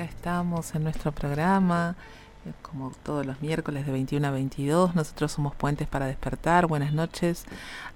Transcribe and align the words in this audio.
acá 0.00 0.10
estamos 0.10 0.74
en 0.74 0.82
nuestro 0.84 1.12
programa, 1.12 1.94
eh, 2.46 2.52
como 2.62 2.90
todos 3.02 3.26
los 3.26 3.42
miércoles 3.42 3.84
de 3.84 3.92
21 3.92 4.28
a 4.28 4.30
22. 4.30 4.94
Nosotros 4.94 5.32
somos 5.32 5.54
Puentes 5.54 5.88
para 5.88 6.06
Despertar. 6.06 6.66
Buenas 6.66 6.94
noches 6.94 7.44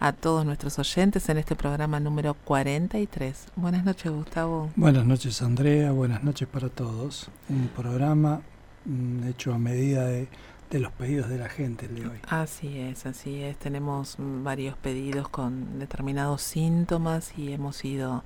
a 0.01 0.13
todos 0.13 0.45
nuestros 0.45 0.79
oyentes 0.79 1.27
en 1.31 1.39
este 1.39 1.57
programa 1.57 2.01
número 2.01 2.35
43. 2.35 3.47
Buenas 3.57 3.85
noches, 3.85 4.13
Gustavo. 4.13 4.71
Buenas 4.77 5.07
noches, 5.07 5.41
Andrea. 5.41 5.93
Buenas 5.93 6.23
noches 6.23 6.47
para 6.47 6.69
todos. 6.69 7.31
Un 7.49 7.69
programa 7.69 8.43
mm, 8.85 9.29
hecho 9.29 9.55
a 9.55 9.59
medida 9.59 10.05
de, 10.05 10.29
de 10.71 10.81
los 10.81 10.93
pedidos 10.93 11.31
de 11.31 11.39
la 11.39 11.49
gente 11.49 11.87
el 11.87 11.95
de 11.95 12.07
hoy. 12.07 12.19
Así 12.29 12.79
es, 12.79 13.07
así 13.07 13.43
es. 13.43 13.57
Tenemos 13.57 14.17
varios 14.19 14.77
pedidos 14.77 15.29
con 15.31 15.79
determinados 15.79 16.43
síntomas 16.43 17.33
y 17.39 17.55
hemos 17.55 17.83
ido 17.83 18.25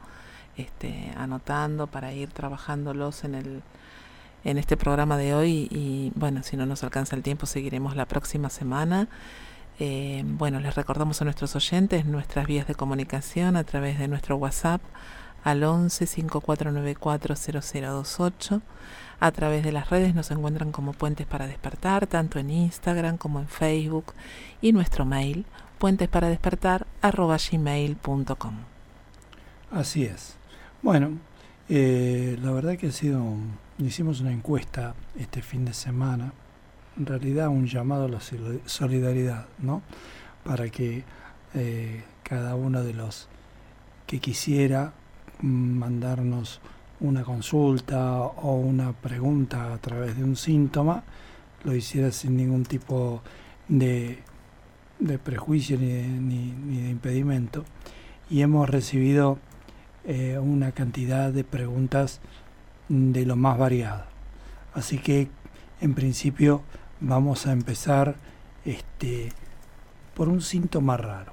este, 0.58 1.12
anotando 1.16 1.86
para 1.86 2.12
ir 2.12 2.30
trabajándolos 2.30 3.24
en 3.24 3.34
el 3.34 3.62
en 4.44 4.56
este 4.56 4.76
programa 4.76 5.16
de 5.16 5.34
hoy 5.34 5.68
y 5.70 6.12
bueno, 6.14 6.42
si 6.42 6.56
no 6.56 6.64
nos 6.64 6.84
alcanza 6.84 7.16
el 7.16 7.22
tiempo 7.22 7.46
seguiremos 7.46 7.96
la 7.96 8.06
próxima 8.06 8.50
semana. 8.50 9.08
Eh, 9.80 10.22
bueno, 10.24 10.60
les 10.60 10.74
recordamos 10.74 11.20
a 11.20 11.24
nuestros 11.24 11.54
oyentes 11.56 12.04
nuestras 12.04 12.46
vías 12.46 12.66
de 12.66 12.74
comunicación 12.74 13.56
a 13.56 13.64
través 13.64 13.98
de 13.98 14.08
nuestro 14.08 14.36
WhatsApp 14.36 14.80
al 15.44 15.64
11 15.64 16.06
5494 16.06 17.34
0028. 17.36 18.62
A 19.20 19.32
través 19.32 19.64
de 19.64 19.72
las 19.72 19.90
redes 19.90 20.14
nos 20.14 20.30
encuentran 20.30 20.70
como 20.70 20.92
Puentes 20.92 21.26
para 21.26 21.48
Despertar, 21.48 22.06
tanto 22.06 22.38
en 22.38 22.50
Instagram 22.50 23.18
como 23.18 23.40
en 23.40 23.48
Facebook 23.48 24.14
y 24.60 24.72
nuestro 24.72 25.04
mail 25.04 25.44
puentesparadespertar.gmail.com 25.78 28.54
Así 29.70 30.04
es. 30.04 30.37
Bueno, 30.80 31.10
eh, 31.68 32.38
la 32.40 32.52
verdad 32.52 32.76
que 32.76 32.86
ha 32.86 32.92
sido, 32.92 33.20
hicimos 33.78 34.20
una 34.20 34.30
encuesta 34.30 34.94
este 35.18 35.42
fin 35.42 35.64
de 35.64 35.74
semana, 35.74 36.32
en 36.96 37.04
realidad 37.04 37.48
un 37.48 37.66
llamado 37.66 38.04
a 38.04 38.08
la 38.08 38.20
solidaridad, 38.20 39.48
¿no? 39.58 39.82
Para 40.44 40.68
que 40.68 41.02
eh, 41.54 42.04
cada 42.22 42.54
uno 42.54 42.84
de 42.84 42.94
los 42.94 43.26
que 44.06 44.20
quisiera 44.20 44.92
mandarnos 45.42 46.60
una 47.00 47.24
consulta 47.24 48.20
o 48.20 48.54
una 48.54 48.92
pregunta 48.92 49.74
a 49.74 49.78
través 49.78 50.16
de 50.16 50.22
un 50.22 50.36
síntoma, 50.36 51.02
lo 51.64 51.74
hiciera 51.74 52.12
sin 52.12 52.36
ningún 52.36 52.64
tipo 52.64 53.20
de, 53.66 54.20
de 55.00 55.18
prejuicio 55.18 55.76
ni 55.76 56.02
ni, 56.04 56.52
ni 56.52 56.82
de 56.82 56.90
impedimento. 56.90 57.64
Y 58.30 58.42
hemos 58.42 58.70
recibido 58.70 59.38
eh, 60.08 60.38
una 60.38 60.72
cantidad 60.72 61.30
de 61.30 61.44
preguntas 61.44 62.20
de 62.88 63.26
lo 63.26 63.36
más 63.36 63.58
variada. 63.58 64.06
Así 64.72 64.96
que 64.96 65.28
en 65.82 65.94
principio 65.94 66.62
vamos 66.98 67.46
a 67.46 67.52
empezar 67.52 68.16
este, 68.64 69.28
por 70.14 70.30
un 70.30 70.40
síntoma 70.40 70.96
raro, 70.96 71.32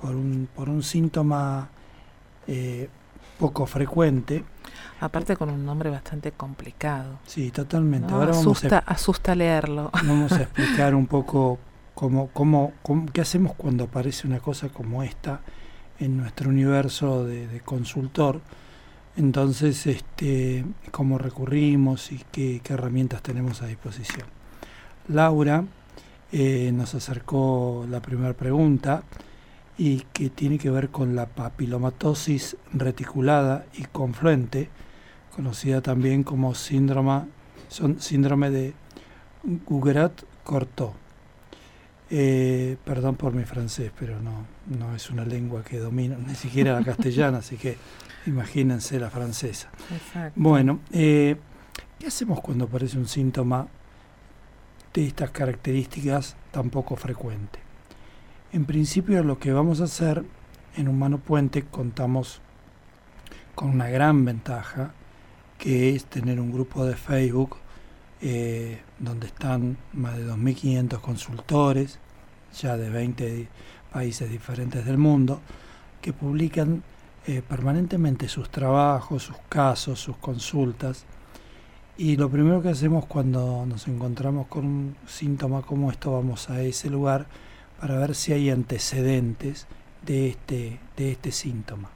por 0.00 0.16
un, 0.16 0.48
por 0.54 0.70
un 0.70 0.82
síntoma 0.82 1.68
eh, 2.46 2.88
poco 3.38 3.66
frecuente. 3.66 4.42
Aparte 5.00 5.36
con 5.36 5.50
un 5.50 5.66
nombre 5.66 5.90
bastante 5.90 6.32
complicado. 6.32 7.18
Sí, 7.26 7.50
totalmente. 7.50 8.10
Ahora 8.10 8.30
asusta, 8.30 8.68
vamos 8.68 8.88
a, 8.88 8.90
asusta 8.90 9.34
leerlo. 9.34 9.90
Vamos 9.92 10.32
a 10.32 10.42
explicar 10.44 10.94
un 10.94 11.06
poco 11.06 11.58
cómo, 11.94 12.28
cómo, 12.28 12.72
cómo, 12.80 13.04
qué 13.12 13.20
hacemos 13.20 13.52
cuando 13.54 13.84
aparece 13.84 14.26
una 14.26 14.40
cosa 14.40 14.70
como 14.70 15.02
esta 15.02 15.42
en 16.00 16.16
nuestro 16.16 16.50
universo 16.50 17.24
de, 17.24 17.60
consultor. 17.64 18.40
Entonces, 19.16 19.86
este, 19.86 20.64
cómo 20.90 21.18
recurrimos 21.18 22.12
y 22.12 22.22
qué, 22.30 22.60
herramientas 22.68 23.22
tenemos 23.22 23.62
a 23.62 23.66
disposición. 23.66 24.26
Laura 25.08 25.64
eh, 26.32 26.70
nos 26.74 26.94
acercó 26.94 27.86
la 27.88 28.00
primera 28.02 28.34
pregunta 28.34 29.04
y 29.78 30.00
que 30.12 30.30
tiene 30.30 30.58
que 30.58 30.70
ver 30.70 30.88
con 30.88 31.14
la 31.14 31.26
papilomatosis 31.26 32.56
reticulada 32.72 33.66
y 33.74 33.84
confluente, 33.84 34.68
conocida 35.34 35.82
también 35.82 36.22
como 36.22 36.54
síndrome, 36.54 37.30
de 38.50 38.74
Guggerat-Cortot. 39.44 41.05
Eh, 42.08 42.76
perdón 42.84 43.16
por 43.16 43.32
mi 43.32 43.44
francés, 43.44 43.90
pero 43.98 44.20
no, 44.20 44.46
no 44.78 44.94
es 44.94 45.10
una 45.10 45.24
lengua 45.24 45.64
que 45.64 45.78
domino, 45.78 46.16
ni 46.26 46.34
siquiera 46.34 46.78
la 46.78 46.84
castellana, 46.84 47.38
así 47.38 47.56
que 47.56 47.76
imagínense 48.26 49.00
la 49.00 49.10
francesa. 49.10 49.70
Bueno, 50.34 50.80
eh, 50.92 51.36
¿qué 51.98 52.06
hacemos 52.06 52.40
cuando 52.40 52.66
aparece 52.66 52.96
un 52.98 53.08
síntoma 53.08 53.66
de 54.94 55.06
estas 55.06 55.30
características 55.30 56.36
tan 56.52 56.70
poco 56.70 56.96
frecuente? 56.96 57.58
En 58.52 58.64
principio 58.64 59.22
lo 59.24 59.38
que 59.38 59.52
vamos 59.52 59.80
a 59.80 59.84
hacer 59.84 60.24
en 60.76 60.88
Humano 60.88 61.18
Puente 61.18 61.64
contamos 61.64 62.40
con 63.54 63.70
una 63.70 63.88
gran 63.88 64.24
ventaja, 64.24 64.92
que 65.58 65.94
es 65.94 66.04
tener 66.04 66.38
un 66.38 66.52
grupo 66.52 66.84
de 66.84 66.94
Facebook 66.94 67.56
eh, 68.20 68.80
donde 68.98 69.26
están 69.26 69.76
más 69.92 70.16
de 70.16 70.26
2.500 70.26 71.00
consultores, 71.00 71.98
ya 72.60 72.76
de 72.76 72.88
20 72.90 73.48
países 73.92 74.30
diferentes 74.30 74.84
del 74.84 74.98
mundo, 74.98 75.40
que 76.00 76.12
publican 76.12 76.82
eh, 77.26 77.42
permanentemente 77.46 78.28
sus 78.28 78.50
trabajos, 78.50 79.24
sus 79.24 79.36
casos, 79.48 80.00
sus 80.00 80.16
consultas. 80.16 81.04
Y 81.98 82.16
lo 82.16 82.30
primero 82.30 82.62
que 82.62 82.68
hacemos 82.68 83.06
cuando 83.06 83.64
nos 83.66 83.88
encontramos 83.88 84.46
con 84.46 84.64
un 84.64 84.96
síntoma 85.06 85.62
como 85.62 85.90
esto, 85.90 86.12
vamos 86.12 86.50
a 86.50 86.62
ese 86.62 86.90
lugar 86.90 87.26
para 87.80 87.98
ver 87.98 88.14
si 88.14 88.32
hay 88.32 88.50
antecedentes 88.50 89.66
de 90.04 90.28
este, 90.28 90.78
de 90.96 91.12
este 91.12 91.32
síntoma. 91.32 91.90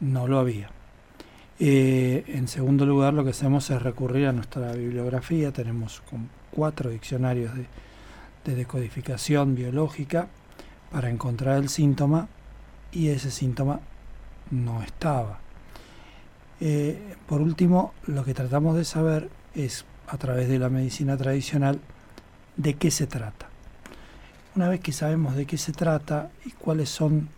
No 0.00 0.26
lo 0.26 0.38
había. 0.38 0.79
Eh, 1.62 2.24
en 2.28 2.48
segundo 2.48 2.86
lugar, 2.86 3.12
lo 3.12 3.22
que 3.22 3.30
hacemos 3.30 3.68
es 3.68 3.82
recurrir 3.82 4.26
a 4.26 4.32
nuestra 4.32 4.72
bibliografía. 4.72 5.52
Tenemos 5.52 6.02
cuatro 6.50 6.88
diccionarios 6.88 7.54
de, 7.54 7.66
de 8.46 8.54
decodificación 8.54 9.54
biológica 9.54 10.28
para 10.90 11.10
encontrar 11.10 11.58
el 11.58 11.68
síntoma 11.68 12.28
y 12.92 13.08
ese 13.08 13.30
síntoma 13.30 13.80
no 14.50 14.82
estaba. 14.82 15.38
Eh, 16.60 17.14
por 17.26 17.42
último, 17.42 17.92
lo 18.06 18.24
que 18.24 18.34
tratamos 18.34 18.76
de 18.76 18.84
saber 18.84 19.28
es, 19.54 19.84
a 20.08 20.16
través 20.16 20.48
de 20.48 20.58
la 20.58 20.70
medicina 20.70 21.16
tradicional, 21.16 21.80
de 22.56 22.74
qué 22.74 22.90
se 22.90 23.06
trata. 23.06 23.48
Una 24.56 24.68
vez 24.68 24.80
que 24.80 24.92
sabemos 24.92 25.36
de 25.36 25.46
qué 25.46 25.56
se 25.56 25.72
trata 25.72 26.30
y 26.44 26.50
cuáles 26.50 26.88
son 26.88 27.28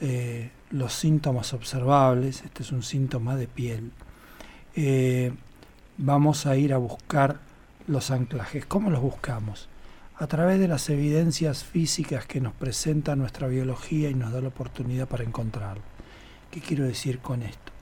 eh, 0.00 0.50
los 0.72 0.94
síntomas 0.94 1.52
observables, 1.52 2.42
este 2.44 2.62
es 2.62 2.72
un 2.72 2.82
síntoma 2.82 3.36
de 3.36 3.46
piel, 3.46 3.92
eh, 4.74 5.32
vamos 5.98 6.46
a 6.46 6.56
ir 6.56 6.72
a 6.72 6.78
buscar 6.78 7.38
los 7.86 8.10
anclajes. 8.10 8.66
¿Cómo 8.66 8.90
los 8.90 9.00
buscamos? 9.00 9.68
a 10.22 10.28
través 10.28 10.60
de 10.60 10.68
las 10.68 10.88
evidencias 10.88 11.64
físicas 11.64 12.26
que 12.26 12.40
nos 12.40 12.52
presenta 12.52 13.16
nuestra 13.16 13.48
biología 13.48 14.08
y 14.08 14.14
nos 14.14 14.30
da 14.30 14.40
la 14.40 14.48
oportunidad 14.48 15.08
para 15.08 15.24
encontrarlo. 15.24 15.82
¿Qué 16.48 16.60
quiero 16.60 16.84
decir 16.84 17.18
con 17.18 17.42
esto? 17.42 17.72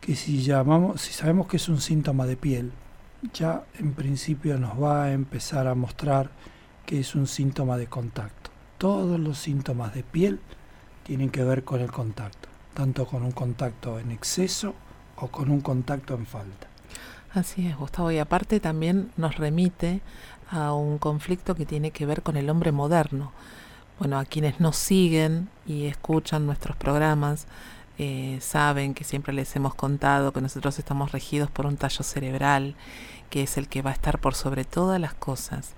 Que 0.00 0.14
si 0.14 0.42
llamamos, 0.44 1.00
si 1.00 1.12
sabemos 1.12 1.48
que 1.48 1.56
es 1.56 1.68
un 1.68 1.80
síntoma 1.80 2.24
de 2.24 2.36
piel, 2.36 2.70
ya 3.34 3.64
en 3.80 3.94
principio 3.94 4.60
nos 4.60 4.80
va 4.80 5.04
a 5.04 5.12
empezar 5.12 5.66
a 5.66 5.74
mostrar 5.74 6.30
que 6.86 7.00
es 7.00 7.16
un 7.16 7.26
síntoma 7.26 7.78
de 7.78 7.88
contacto. 7.88 8.50
Todos 8.78 9.18
los 9.18 9.38
síntomas 9.38 9.94
de 9.94 10.04
piel 10.04 10.38
tienen 11.04 11.30
que 11.30 11.44
ver 11.44 11.64
con 11.64 11.80
el 11.80 11.90
contacto, 11.90 12.48
tanto 12.74 13.06
con 13.06 13.22
un 13.22 13.32
contacto 13.32 13.98
en 13.98 14.10
exceso 14.10 14.74
o 15.16 15.28
con 15.28 15.50
un 15.50 15.60
contacto 15.60 16.14
en 16.14 16.26
falta. 16.26 16.68
Así 17.34 17.66
es, 17.66 17.76
Gustavo, 17.76 18.10
y 18.10 18.18
aparte 18.18 18.60
también 18.60 19.10
nos 19.16 19.36
remite 19.36 20.00
a 20.50 20.74
un 20.74 20.98
conflicto 20.98 21.54
que 21.54 21.64
tiene 21.64 21.90
que 21.90 22.04
ver 22.04 22.22
con 22.22 22.36
el 22.36 22.50
hombre 22.50 22.72
moderno. 22.72 23.32
Bueno, 23.98 24.18
a 24.18 24.24
quienes 24.24 24.60
nos 24.60 24.76
siguen 24.76 25.48
y 25.66 25.86
escuchan 25.86 26.44
nuestros 26.44 26.76
programas, 26.76 27.46
eh, 27.98 28.38
saben 28.40 28.94
que 28.94 29.04
siempre 29.04 29.32
les 29.32 29.54
hemos 29.56 29.74
contado 29.74 30.32
que 30.32 30.40
nosotros 30.40 30.78
estamos 30.78 31.12
regidos 31.12 31.50
por 31.50 31.66
un 31.66 31.76
tallo 31.76 32.02
cerebral, 32.02 32.74
que 33.30 33.44
es 33.44 33.56
el 33.56 33.68
que 33.68 33.80
va 33.80 33.90
a 33.90 33.94
estar 33.94 34.18
por 34.18 34.34
sobre 34.34 34.64
todas 34.64 35.00
las 35.00 35.14
cosas, 35.14 35.72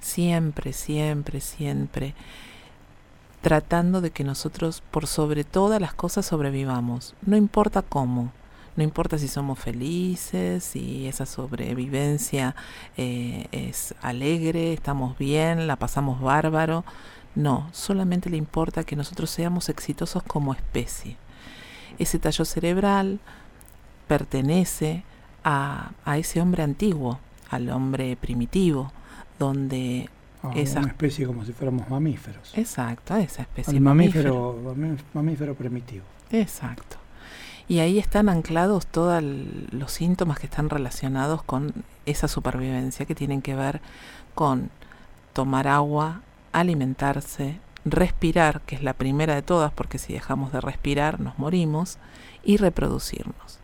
siempre, 0.00 0.72
siempre, 0.72 1.40
siempre, 1.40 2.14
tratando 3.44 4.00
de 4.00 4.10
que 4.10 4.24
nosotros 4.24 4.82
por 4.90 5.06
sobre 5.06 5.44
todas 5.44 5.78
las 5.78 5.92
cosas 5.92 6.24
sobrevivamos, 6.24 7.14
no 7.26 7.36
importa 7.36 7.82
cómo, 7.82 8.32
no 8.74 8.82
importa 8.82 9.18
si 9.18 9.28
somos 9.28 9.58
felices, 9.58 10.64
si 10.64 11.06
esa 11.06 11.26
sobrevivencia 11.26 12.56
eh, 12.96 13.46
es 13.52 13.94
alegre, 14.00 14.72
estamos 14.72 15.18
bien, 15.18 15.66
la 15.66 15.76
pasamos 15.76 16.22
bárbaro. 16.22 16.86
No, 17.34 17.68
solamente 17.72 18.30
le 18.30 18.38
importa 18.38 18.84
que 18.84 18.96
nosotros 18.96 19.28
seamos 19.28 19.68
exitosos 19.68 20.22
como 20.22 20.54
especie. 20.54 21.18
Ese 21.98 22.18
tallo 22.18 22.46
cerebral 22.46 23.20
pertenece 24.08 25.04
a, 25.44 25.90
a 26.06 26.16
ese 26.16 26.40
hombre 26.40 26.62
antiguo, 26.62 27.18
al 27.50 27.68
hombre 27.68 28.16
primitivo, 28.16 28.90
donde 29.38 30.08
esa 30.54 30.80
una 30.80 30.88
especie 30.88 31.26
como 31.26 31.44
si 31.44 31.52
fuéramos 31.52 31.88
mamíferos. 31.88 32.52
Exacto, 32.56 33.16
esa 33.16 33.42
especie. 33.42 33.74
El 33.74 33.80
mamífero, 33.80 34.58
mamífero, 34.64 35.04
mamífero 35.14 35.54
primitivo. 35.54 36.04
Exacto. 36.30 36.96
Y 37.66 37.78
ahí 37.78 37.98
están 37.98 38.28
anclados 38.28 38.86
todos 38.86 39.22
los 39.22 39.90
síntomas 39.90 40.38
que 40.38 40.46
están 40.46 40.68
relacionados 40.68 41.42
con 41.42 41.72
esa 42.04 42.28
supervivencia, 42.28 43.06
que 43.06 43.14
tienen 43.14 43.40
que 43.40 43.54
ver 43.54 43.80
con 44.34 44.70
tomar 45.32 45.66
agua, 45.66 46.20
alimentarse, 46.52 47.58
respirar, 47.86 48.60
que 48.62 48.76
es 48.76 48.82
la 48.82 48.92
primera 48.92 49.34
de 49.34 49.42
todas, 49.42 49.72
porque 49.72 49.98
si 49.98 50.12
dejamos 50.12 50.52
de 50.52 50.60
respirar 50.60 51.20
nos 51.20 51.38
morimos, 51.38 51.98
y 52.44 52.58
reproducirnos. 52.58 53.58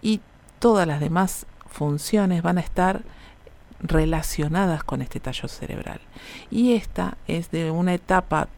Y 0.00 0.20
todas 0.58 0.86
las 0.86 1.00
demás 1.00 1.46
funciones 1.68 2.42
van 2.42 2.58
a 2.58 2.60
estar 2.60 3.02
relacionadas 3.82 4.84
con 4.84 5.02
este 5.02 5.20
tallo 5.20 5.48
cerebral. 5.48 6.00
Y 6.50 6.74
esta 6.74 7.16
es 7.26 7.50
de 7.50 7.70
una 7.70 7.94
etapa 7.94 8.48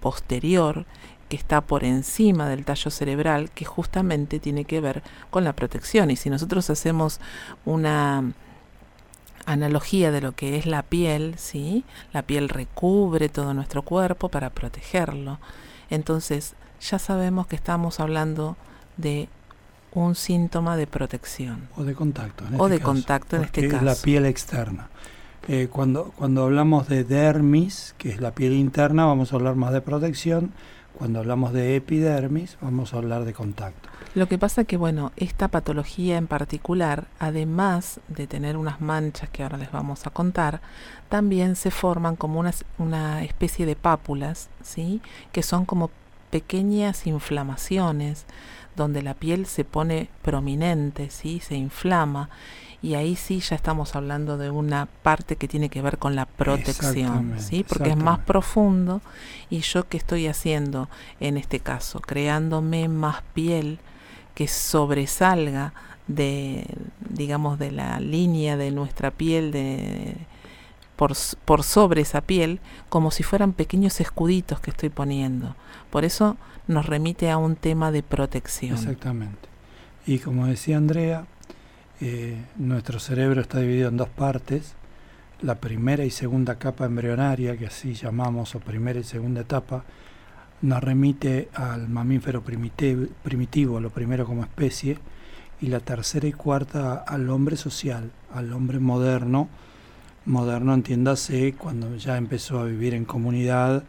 posterior 0.00 0.84
que 1.28 1.36
está 1.36 1.62
por 1.62 1.84
encima 1.84 2.48
del 2.48 2.64
tallo 2.64 2.90
cerebral 2.90 3.50
que 3.50 3.64
justamente 3.64 4.38
tiene 4.38 4.64
que 4.64 4.80
ver 4.80 5.02
con 5.30 5.44
la 5.44 5.54
protección. 5.54 6.10
Y 6.10 6.16
si 6.16 6.30
nosotros 6.30 6.68
hacemos 6.70 7.20
una 7.64 8.34
analogía 9.46 10.10
de 10.10 10.20
lo 10.20 10.32
que 10.32 10.56
es 10.56 10.66
la 10.66 10.82
piel, 10.82 11.34
¿sí? 11.38 11.84
La 12.12 12.22
piel 12.22 12.48
recubre 12.48 13.28
todo 13.28 13.54
nuestro 13.54 13.82
cuerpo 13.82 14.28
para 14.28 14.50
protegerlo. 14.50 15.38
Entonces, 15.90 16.54
ya 16.80 16.98
sabemos 16.98 17.46
que 17.46 17.56
estamos 17.56 18.00
hablando 18.00 18.56
de 18.96 19.28
un 19.94 20.14
síntoma 20.14 20.76
de 20.76 20.86
protección. 20.86 21.68
O 21.76 21.84
de 21.84 21.94
contacto. 21.94 22.44
o 22.58 22.66
este 22.66 22.78
de 22.78 22.80
contacto 22.80 23.36
en 23.36 23.44
este 23.44 23.68
caso. 23.68 23.76
Es 23.76 23.82
la 23.82 23.94
piel 23.94 24.26
externa. 24.26 24.88
Eh, 25.46 25.68
cuando, 25.70 26.12
cuando 26.16 26.44
hablamos 26.44 26.88
de 26.88 27.04
dermis, 27.04 27.94
que 27.98 28.08
es 28.10 28.20
la 28.20 28.32
piel 28.32 28.54
interna, 28.54 29.04
vamos 29.06 29.32
a 29.32 29.36
hablar 29.36 29.56
más 29.56 29.72
de 29.72 29.80
protección. 29.80 30.52
Cuando 30.94 31.18
hablamos 31.18 31.52
de 31.52 31.74
epidermis, 31.76 32.56
vamos 32.60 32.94
a 32.94 32.98
hablar 32.98 33.24
de 33.24 33.32
contacto. 33.32 33.88
Lo 34.14 34.28
que 34.28 34.38
pasa 34.38 34.62
que, 34.62 34.76
bueno, 34.76 35.10
esta 35.16 35.48
patología 35.48 36.16
en 36.16 36.28
particular, 36.28 37.08
además 37.18 37.98
de 38.06 38.28
tener 38.28 38.56
unas 38.56 38.80
manchas 38.80 39.28
que 39.28 39.42
ahora 39.42 39.58
les 39.58 39.72
vamos 39.72 40.06
a 40.06 40.10
contar, 40.10 40.60
también 41.08 41.56
se 41.56 41.72
forman 41.72 42.14
como 42.14 42.38
una, 42.38 42.52
una 42.78 43.24
especie 43.24 43.66
de 43.66 43.74
pápulas, 43.74 44.50
¿sí? 44.62 45.02
Que 45.32 45.42
son 45.42 45.64
como 45.64 45.90
pequeñas 46.30 47.08
inflamaciones 47.08 48.24
donde 48.76 49.02
la 49.02 49.14
piel 49.14 49.46
se 49.46 49.64
pone 49.64 50.08
prominente, 50.22 51.10
¿sí? 51.10 51.40
se 51.40 51.54
inflama 51.54 52.30
y 52.82 52.96
ahí 52.96 53.16
sí 53.16 53.40
ya 53.40 53.56
estamos 53.56 53.96
hablando 53.96 54.36
de 54.36 54.50
una 54.50 54.86
parte 55.02 55.36
que 55.36 55.48
tiene 55.48 55.70
que 55.70 55.80
ver 55.80 55.96
con 55.96 56.14
la 56.14 56.26
protección, 56.26 57.36
¿sí? 57.38 57.64
porque 57.66 57.90
es 57.90 57.96
más 57.96 58.18
profundo 58.18 59.00
y 59.48 59.60
yo 59.60 59.88
qué 59.88 59.96
estoy 59.96 60.26
haciendo 60.26 60.90
en 61.18 61.38
este 61.38 61.60
caso, 61.60 62.00
creándome 62.00 62.88
más 62.88 63.22
piel 63.32 63.78
que 64.34 64.48
sobresalga 64.48 65.72
de 66.08 66.66
digamos 67.08 67.58
de 67.58 67.72
la 67.72 67.98
línea 68.00 68.58
de 68.58 68.70
nuestra 68.70 69.10
piel 69.10 69.50
de 69.50 70.16
por, 70.96 71.12
por 71.46 71.62
sobre 71.62 72.02
esa 72.02 72.20
piel 72.20 72.60
como 72.88 73.10
si 73.10 73.22
fueran 73.22 73.52
pequeños 73.52 74.00
escuditos 74.00 74.60
que 74.60 74.70
estoy 74.70 74.90
poniendo. 74.90 75.56
Por 75.90 76.04
eso 76.04 76.36
nos 76.66 76.86
remite 76.86 77.30
a 77.30 77.36
un 77.36 77.56
tema 77.56 77.92
de 77.92 78.02
protección. 78.02 78.74
Exactamente. 78.74 79.48
Y 80.06 80.18
como 80.18 80.46
decía 80.46 80.76
Andrea, 80.76 81.26
eh, 82.00 82.36
nuestro 82.56 82.98
cerebro 82.98 83.40
está 83.40 83.60
dividido 83.60 83.88
en 83.88 83.96
dos 83.96 84.08
partes. 84.08 84.74
La 85.40 85.56
primera 85.56 86.04
y 86.04 86.10
segunda 86.10 86.56
capa 86.56 86.86
embrionaria, 86.86 87.56
que 87.56 87.66
así 87.66 87.94
llamamos, 87.94 88.54
o 88.54 88.60
primera 88.60 88.98
y 88.98 89.04
segunda 89.04 89.42
etapa, 89.42 89.84
nos 90.62 90.82
remite 90.82 91.48
al 91.54 91.88
mamífero 91.88 92.42
primitivo, 92.42 93.06
primitivo, 93.22 93.80
lo 93.80 93.90
primero 93.90 94.24
como 94.24 94.42
especie, 94.42 94.98
y 95.60 95.66
la 95.66 95.80
tercera 95.80 96.26
y 96.26 96.32
cuarta 96.32 96.94
al 96.94 97.28
hombre 97.30 97.56
social, 97.56 98.10
al 98.32 98.52
hombre 98.52 98.78
moderno. 98.78 99.48
Moderno, 100.26 100.72
entiéndase, 100.72 101.54
cuando 101.54 101.96
ya 101.96 102.16
empezó 102.16 102.58
a 102.60 102.64
vivir 102.64 102.94
en 102.94 103.04
comunidad, 103.04 103.84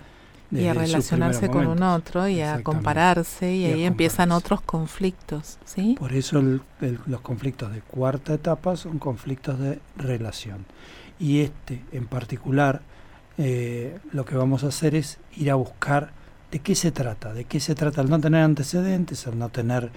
y 0.52 0.66
a 0.68 0.74
relacionarse 0.74 1.50
con 1.50 1.68
un 1.68 1.84
otro 1.84 2.28
y 2.28 2.42
a 2.42 2.62
compararse 2.64 3.54
y, 3.54 3.66
ahí 3.66 3.84
empiezan 3.84 4.32
otros 4.32 4.62
conflictos, 4.62 5.58
¿sí? 5.66 5.96
Por 5.98 6.14
eso 6.14 6.42
los 6.82 7.22
conflictos 7.22 7.74
de 7.74 7.82
cuarta 7.82 8.34
etapa 8.34 8.76
son 8.76 9.00
conflictos 9.00 9.60
de 9.60 9.80
relación. 9.98 10.66
Y 11.20 11.42
este 11.42 11.84
en 11.92 12.08
particular, 12.08 12.82
eh, 13.38 13.98
lo 14.12 14.26
que 14.26 14.36
vamos 14.36 14.64
a 14.64 14.68
hacer 14.68 14.96
es 14.96 15.20
ir 15.36 15.52
a 15.52 15.56
buscar 15.56 16.12
de 16.52 16.60
qué 16.60 16.76
se 16.76 16.92
trata, 16.92 17.34
de 17.34 17.46
qué 17.46 17.60
se 17.60 17.76
trata 17.76 18.02
al 18.02 18.10
no 18.10 18.20
tener 18.20 18.44
antecedentes, 18.44 19.28
al 19.28 19.38
no 19.38 19.50
tener 19.50 19.92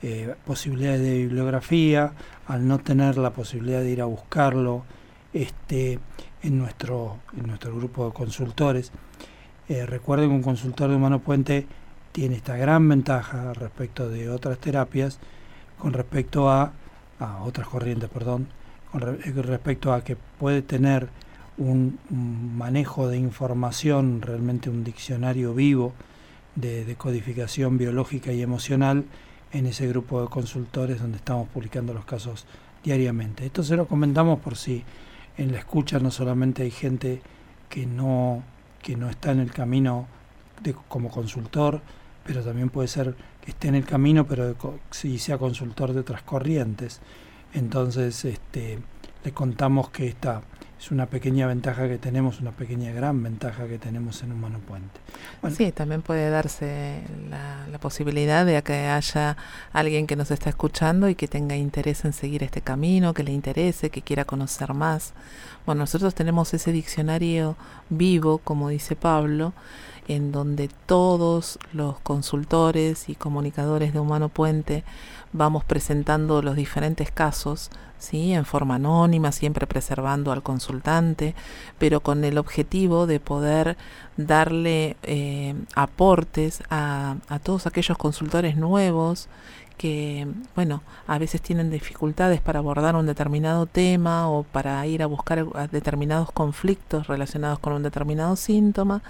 eh, 0.00 0.34
posibilidades 0.46 1.00
de 1.00 1.18
bibliografía, 1.18 2.12
al 2.46 2.68
no 2.68 2.78
tener 2.78 3.18
la 3.18 3.32
posibilidad 3.32 3.80
de 3.80 3.90
ir 3.90 4.00
a 4.00 4.04
buscarlo 4.04 4.84
este, 5.32 5.98
en, 6.42 6.58
nuestro, 6.58 7.18
en 7.36 7.48
nuestro 7.48 7.74
grupo 7.74 8.06
de 8.06 8.12
consultores. 8.12 8.92
Eh, 9.68 9.84
recuerden 9.84 10.30
que 10.30 10.36
un 10.36 10.42
consultor 10.42 10.88
de 10.88 10.96
humano 10.96 11.18
puente 11.20 11.66
tiene 12.12 12.36
esta 12.36 12.56
gran 12.56 12.88
ventaja 12.88 13.52
respecto 13.52 14.08
de 14.08 14.30
otras 14.30 14.58
terapias 14.58 15.18
con 15.78 15.92
respecto 15.92 16.50
a, 16.50 16.72
a 17.20 17.42
otras 17.42 17.68
corrientes, 17.68 18.08
perdón, 18.08 18.48
con 18.90 19.02
eh, 19.02 19.42
respecto 19.42 19.92
a 19.92 20.02
que 20.02 20.16
puede 20.16 20.62
tener 20.62 21.08
un, 21.58 21.98
manejo 22.56 23.08
de 23.08 23.18
información, 23.18 24.22
realmente 24.22 24.70
un 24.70 24.84
diccionario 24.84 25.52
vivo 25.54 25.92
de, 26.54 26.84
de, 26.84 26.94
codificación 26.96 27.76
biológica 27.76 28.32
y 28.32 28.42
emocional 28.42 29.04
en 29.52 29.66
ese 29.66 29.86
grupo 29.88 30.22
de 30.22 30.28
consultores 30.28 31.00
donde 31.00 31.18
estamos 31.18 31.48
publicando 31.48 31.92
los 31.92 32.04
casos 32.04 32.46
diariamente. 32.82 33.44
Esto 33.44 33.62
se 33.62 33.76
lo 33.76 33.86
comentamos 33.86 34.38
por 34.40 34.56
si 34.56 34.82
en 35.36 35.52
la 35.52 35.58
escucha 35.58 35.98
no 35.98 36.10
solamente 36.10 36.62
hay 36.62 36.70
gente 36.70 37.20
que 37.68 37.86
no 37.86 38.42
que 38.82 38.96
no 38.96 39.08
está 39.08 39.32
en 39.32 39.40
el 39.40 39.52
camino 39.52 40.06
de, 40.62 40.74
como 40.88 41.10
consultor, 41.10 41.80
pero 42.24 42.42
también 42.42 42.70
puede 42.70 42.88
ser 42.88 43.14
que 43.40 43.50
esté 43.52 43.68
en 43.68 43.74
el 43.76 43.84
camino, 43.84 44.26
pero 44.26 44.54
si 44.90 45.18
sea 45.18 45.38
consultor 45.38 45.92
de 45.92 46.00
otras 46.00 46.22
corrientes. 46.22 47.00
Entonces, 47.54 48.24
este, 48.24 48.78
le 49.24 49.32
contamos 49.32 49.90
que 49.90 50.06
esta 50.08 50.42
es 50.78 50.90
una 50.92 51.06
pequeña 51.06 51.46
ventaja 51.46 51.88
que 51.88 51.98
tenemos, 51.98 52.40
una 52.40 52.52
pequeña 52.52 52.92
gran 52.92 53.20
ventaja 53.22 53.66
que 53.66 53.78
tenemos 53.78 54.22
en 54.22 54.32
Humano 54.32 54.60
Puente. 54.60 55.00
sí, 55.56 55.72
también 55.72 56.02
puede 56.02 56.30
darse 56.30 57.02
la, 57.28 57.66
la, 57.70 57.78
posibilidad 57.78 58.46
de 58.46 58.62
que 58.62 58.86
haya 58.86 59.36
alguien 59.72 60.06
que 60.06 60.14
nos 60.14 60.30
está 60.30 60.50
escuchando 60.50 61.08
y 61.08 61.16
que 61.16 61.26
tenga 61.26 61.56
interés 61.56 62.04
en 62.04 62.12
seguir 62.12 62.44
este 62.44 62.60
camino, 62.60 63.12
que 63.12 63.24
le 63.24 63.32
interese, 63.32 63.90
que 63.90 64.02
quiera 64.02 64.24
conocer 64.24 64.72
más. 64.72 65.14
Bueno, 65.66 65.80
nosotros 65.80 66.14
tenemos 66.14 66.54
ese 66.54 66.70
diccionario 66.70 67.56
vivo, 67.90 68.38
como 68.38 68.68
dice 68.68 68.94
Pablo, 68.94 69.52
en 70.08 70.32
donde 70.32 70.68
todos 70.86 71.58
los 71.72 72.00
consultores 72.00 73.08
y 73.08 73.14
comunicadores 73.14 73.92
de 73.92 74.00
Humano 74.00 74.30
Puente 74.30 74.82
vamos 75.32 75.64
presentando 75.64 76.40
los 76.40 76.56
diferentes 76.56 77.12
casos, 77.12 77.70
¿sí? 77.98 78.32
en 78.32 78.46
forma 78.46 78.76
anónima, 78.76 79.30
siempre 79.30 79.66
preservando 79.66 80.32
al 80.32 80.42
consultante, 80.42 81.34
pero 81.78 82.00
con 82.00 82.24
el 82.24 82.38
objetivo 82.38 83.06
de 83.06 83.20
poder 83.20 83.76
darle 84.16 84.96
eh, 85.02 85.54
aportes 85.74 86.62
a, 86.70 87.16
a 87.28 87.38
todos 87.38 87.66
aquellos 87.66 87.98
consultores 87.98 88.56
nuevos 88.56 89.28
que, 89.76 90.26
bueno, 90.56 90.82
a 91.06 91.18
veces 91.18 91.40
tienen 91.40 91.70
dificultades 91.70 92.40
para 92.40 92.58
abordar 92.58 92.96
un 92.96 93.06
determinado 93.06 93.66
tema 93.66 94.28
o 94.28 94.42
para 94.42 94.84
ir 94.86 95.02
a 95.02 95.06
buscar 95.06 95.70
determinados 95.70 96.32
conflictos 96.32 97.06
relacionados 97.06 97.60
con 97.60 97.72
un 97.72 97.82
determinado 97.82 98.36
síntoma. 98.36 99.02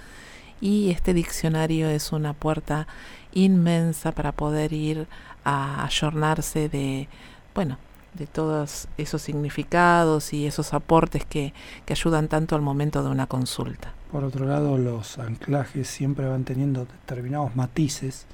Y 0.61 0.89
este 0.89 1.13
diccionario 1.13 1.89
es 1.89 2.11
una 2.11 2.33
puerta 2.33 2.87
inmensa 3.33 4.11
para 4.11 4.31
poder 4.31 4.73
ir 4.73 5.07
a 5.43 5.85
ayornarse 5.85 6.69
de, 6.69 7.07
bueno, 7.55 7.77
de 8.13 8.27
todos 8.27 8.87
esos 8.97 9.21
significados 9.21 10.33
y 10.33 10.45
esos 10.45 10.73
aportes 10.73 11.25
que, 11.25 11.53
que 11.85 11.93
ayudan 11.93 12.27
tanto 12.27 12.55
al 12.55 12.61
momento 12.61 13.03
de 13.03 13.09
una 13.09 13.27
consulta. 13.27 13.93
Por 14.11 14.23
otro 14.23 14.45
lado, 14.45 14.77
los 14.77 15.19
anclajes 15.19 15.87
siempre 15.87 16.27
van 16.27 16.43
teniendo 16.43 16.85
determinados 16.85 17.55
matices 17.55 18.25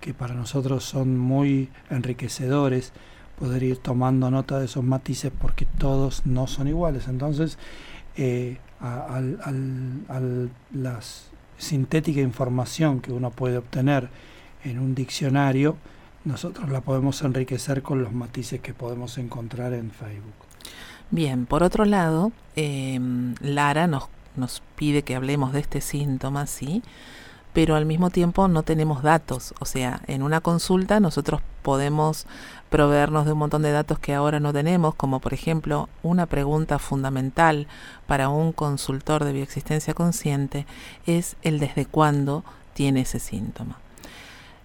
que 0.00 0.12
para 0.12 0.34
nosotros 0.34 0.84
son 0.84 1.16
muy 1.16 1.70
enriquecedores 1.88 2.92
poder 3.38 3.62
ir 3.62 3.78
tomando 3.78 4.30
nota 4.30 4.58
de 4.58 4.66
esos 4.66 4.84
matices 4.84 5.32
porque 5.40 5.64
todos 5.64 6.26
no 6.26 6.46
son 6.46 6.68
iguales. 6.68 7.08
Entonces, 7.08 7.56
eh, 8.16 8.58
al, 8.80 9.38
al, 10.08 10.50
la 10.72 10.98
sintética 11.62 12.20
información 12.20 13.00
que 13.00 13.12
uno 13.12 13.30
puede 13.30 13.56
obtener 13.56 14.08
en 14.64 14.78
un 14.78 14.94
diccionario, 14.94 15.76
nosotros 16.24 16.68
la 16.68 16.80
podemos 16.80 17.22
enriquecer 17.22 17.82
con 17.82 18.02
los 18.02 18.12
matices 18.12 18.60
que 18.60 18.74
podemos 18.74 19.18
encontrar 19.18 19.72
en 19.72 19.90
Facebook. 19.90 20.34
Bien, 21.10 21.46
por 21.46 21.62
otro 21.62 21.84
lado, 21.84 22.32
em, 22.56 23.34
Lara 23.40 23.86
nos, 23.86 24.04
nos 24.36 24.62
pide 24.76 25.02
que 25.02 25.14
hablemos 25.14 25.52
de 25.52 25.60
este 25.60 25.80
síntoma, 25.80 26.46
¿sí? 26.46 26.82
pero 27.52 27.76
al 27.76 27.86
mismo 27.86 28.10
tiempo 28.10 28.48
no 28.48 28.62
tenemos 28.62 29.02
datos. 29.02 29.54
O 29.60 29.64
sea, 29.64 30.00
en 30.06 30.22
una 30.22 30.40
consulta 30.40 31.00
nosotros 31.00 31.40
podemos 31.62 32.26
proveernos 32.72 33.26
de 33.26 33.32
un 33.32 33.38
montón 33.38 33.62
de 33.62 33.70
datos 33.70 33.98
que 33.98 34.14
ahora 34.14 34.40
no 34.40 34.52
tenemos, 34.52 34.94
como 34.94 35.20
por 35.20 35.34
ejemplo 35.34 35.90
una 36.02 36.24
pregunta 36.24 36.78
fundamental 36.78 37.68
para 38.06 38.30
un 38.30 38.52
consultor 38.52 39.24
de 39.24 39.34
bioexistencia 39.34 39.92
consciente 39.92 40.66
es 41.06 41.36
el 41.42 41.60
desde 41.60 41.84
cuándo 41.84 42.44
tiene 42.72 43.02
ese 43.02 43.20
síntoma. 43.20 43.78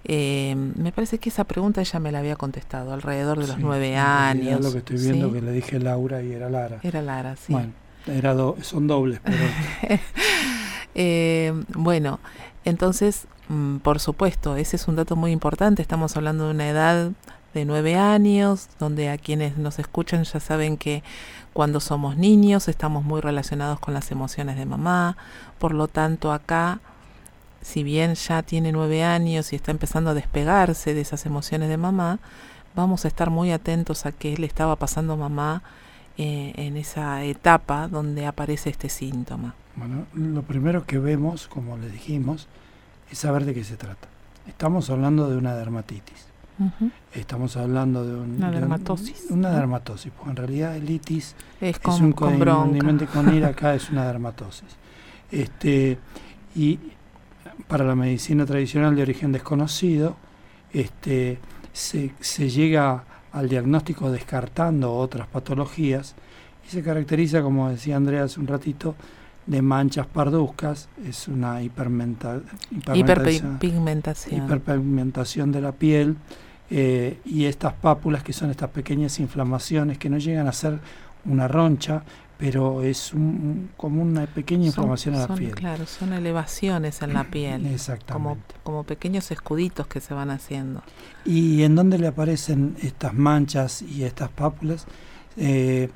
Eh, 0.06 0.56
me 0.56 0.94
parece 0.94 1.18
que 1.18 1.28
esa 1.28 1.44
pregunta 1.44 1.82
ella 1.82 2.00
me 2.00 2.14
la 2.14 2.20
había 2.20 2.38
contestado 2.38 2.94
alrededor 2.94 3.40
de 3.40 3.48
los 3.48 3.60
nueve 3.60 3.98
años. 3.98 4.62
lo 4.62 4.72
que 4.72 4.78
estoy 4.78 4.98
viendo 4.98 5.34
que 5.34 5.42
le 5.42 5.52
dije 5.52 5.78
Laura 5.78 6.24
y 6.24 6.32
era 6.32 6.50
Lara. 6.50 6.80
Era 6.84 7.02
Lara, 7.02 7.36
sí. 7.36 7.52
Bueno, 7.52 7.74
era 8.08 8.34
son 8.62 8.88
dobles, 8.88 9.20
pero... 9.22 9.36
eh, 10.96 11.54
bueno, 11.76 12.22
entonces, 12.64 13.28
mm, 13.50 13.78
por 13.78 14.00
supuesto, 14.00 14.56
ese 14.56 14.78
es 14.78 14.88
un 14.88 14.96
dato 14.96 15.18
muy 15.18 15.32
importante. 15.32 15.82
Estamos 15.82 16.16
hablando 16.16 16.46
de 16.46 16.52
una 16.52 16.70
edad 16.70 17.12
de 17.54 17.66
nueve 17.66 17.96
años, 17.96 18.68
donde 18.80 19.10
a 19.10 19.18
quienes 19.18 19.58
nos 19.58 19.80
escuchan 19.80 20.24
ya 20.24 20.40
saben 20.40 20.78
que 20.78 21.04
cuando 21.54 21.80
somos 21.80 22.18
niños 22.18 22.68
estamos 22.68 23.04
muy 23.04 23.22
relacionados 23.22 23.80
con 23.80 23.94
las 23.94 24.12
emociones 24.12 24.58
de 24.58 24.66
mamá. 24.66 25.18
Por 25.60 25.74
lo 25.74 25.88
tanto, 25.88 26.32
acá 26.32 26.80
si 27.62 27.84
bien 27.84 28.16
ya 28.16 28.44
tiene 28.44 28.72
nueve 28.72 29.04
años 29.04 29.52
y 29.52 29.56
está 29.56 29.72
empezando 29.72 30.12
a 30.12 30.14
despegarse 30.14 30.94
de 30.94 31.02
esas 31.02 31.26
emociones 31.26 31.70
de 31.70 31.78
mamá, 31.78 32.20
vamos 32.76 33.04
a 33.04 33.08
estar 33.08 33.30
muy 33.30 33.52
atentos 33.52 34.06
a 34.06 34.12
qué 34.12 34.38
le 34.38 34.48
estaba 34.48 34.76
pasando 34.78 35.14
a 35.14 35.18
mamá 35.18 35.64
eh, 36.18 36.54
en 36.56 36.78
esa 36.78 37.24
etapa 37.26 37.88
donde 37.88 38.26
aparece 38.26 38.70
este 38.70 38.90
síntoma. 38.90 39.54
Bueno, 39.76 40.06
lo 40.14 40.44
primero 40.44 40.86
que 40.86 40.98
vemos, 40.98 41.48
como 41.48 41.78
le 41.78 41.90
dijimos, 41.90 42.48
es 43.12 43.18
saber 43.20 43.46
de 43.46 43.54
qué 43.54 43.64
se 43.64 43.76
trata. 43.76 44.08
Estamos 44.48 44.90
hablando 44.90 45.30
de 45.30 45.38
una 45.38 45.56
dermatitis. 45.56 46.27
Estamos 47.14 47.56
hablando 47.58 48.06
de 48.06 48.16
una 48.16 48.52
dermatosis. 48.52 49.28
una 49.30 49.52
dermatosis, 49.52 50.12
porque 50.12 50.32
en 50.32 50.36
realidad 50.36 50.76
el 50.76 50.90
itis 50.90 51.36
es, 51.62 51.80
con, 51.80 52.04
un 52.04 52.12
con, 52.14 52.40
con 52.40 53.34
ir 53.36 53.46
acá 53.46 53.76
es 53.76 53.90
una 53.90 54.06
dermatosis. 54.06 54.76
Este, 55.32 55.98
y 56.56 56.80
para 57.68 57.84
la 57.84 57.96
medicina 57.96 58.46
tradicional 58.46 58.96
de 58.96 59.04
origen 59.04 59.32
desconocido, 59.32 60.16
este, 60.74 61.40
se, 61.74 62.14
se 62.20 62.50
llega 62.50 63.04
al 63.32 63.50
diagnóstico 63.50 64.12
descartando 64.12 64.96
otras 64.96 65.28
patologías 65.28 66.16
y 66.68 66.72
se 66.72 66.82
caracteriza, 66.82 67.42
como 67.42 67.70
decía 67.70 67.98
Andrea 67.98 68.24
hace 68.24 68.40
un 68.40 68.48
ratito, 68.48 68.96
de 69.46 69.62
manchas 69.62 70.06
parduzcas, 70.08 70.90
es 71.06 71.28
una 71.28 71.62
hipermenta, 71.62 72.42
hiperpigmentación. 72.94 74.44
hiperpigmentación 74.44 75.52
de 75.54 75.62
la 75.62 75.72
piel 75.72 76.18
eh, 76.70 77.20
y 77.26 77.46
estas 77.46 77.74
pápulas 77.74 78.24
que 78.24 78.34
son 78.34 78.50
estas 78.50 78.70
pequeñas 78.70 79.20
inflamaciones 79.20 79.98
que 79.98 80.10
no 80.10 80.18
llegan 80.18 80.48
a 80.48 80.52
ser 80.52 80.80
una 81.26 81.48
roncha, 81.48 82.04
pero 82.38 82.84
es 82.84 83.14
un, 83.14 83.70
como 83.78 84.02
una 84.02 84.28
pequeña 84.28 84.68
inflamación 84.68 85.16
en 85.16 85.22
la 85.22 85.36
piel. 85.36 85.56
Claro, 85.56 85.86
son 85.86 86.14
elevaciones 86.14 87.02
en 87.02 87.14
la 87.14 87.24
piel. 87.32 87.66
Exactamente. 87.66 88.56
Como, 88.64 88.64
como 88.64 88.84
pequeños 88.84 89.32
escuditos 89.32 89.88
que 89.88 90.00
se 90.00 90.14
van 90.14 90.30
haciendo. 90.30 90.84
¿Y 91.26 91.64
en 91.64 91.76
dónde 91.76 91.98
le 91.98 92.08
aparecen 92.08 92.78
estas 92.82 93.14
manchas 93.14 93.82
y 93.82 94.04
estas 94.04 94.30
pápulas? 94.30 94.86
Eh, 95.36 95.90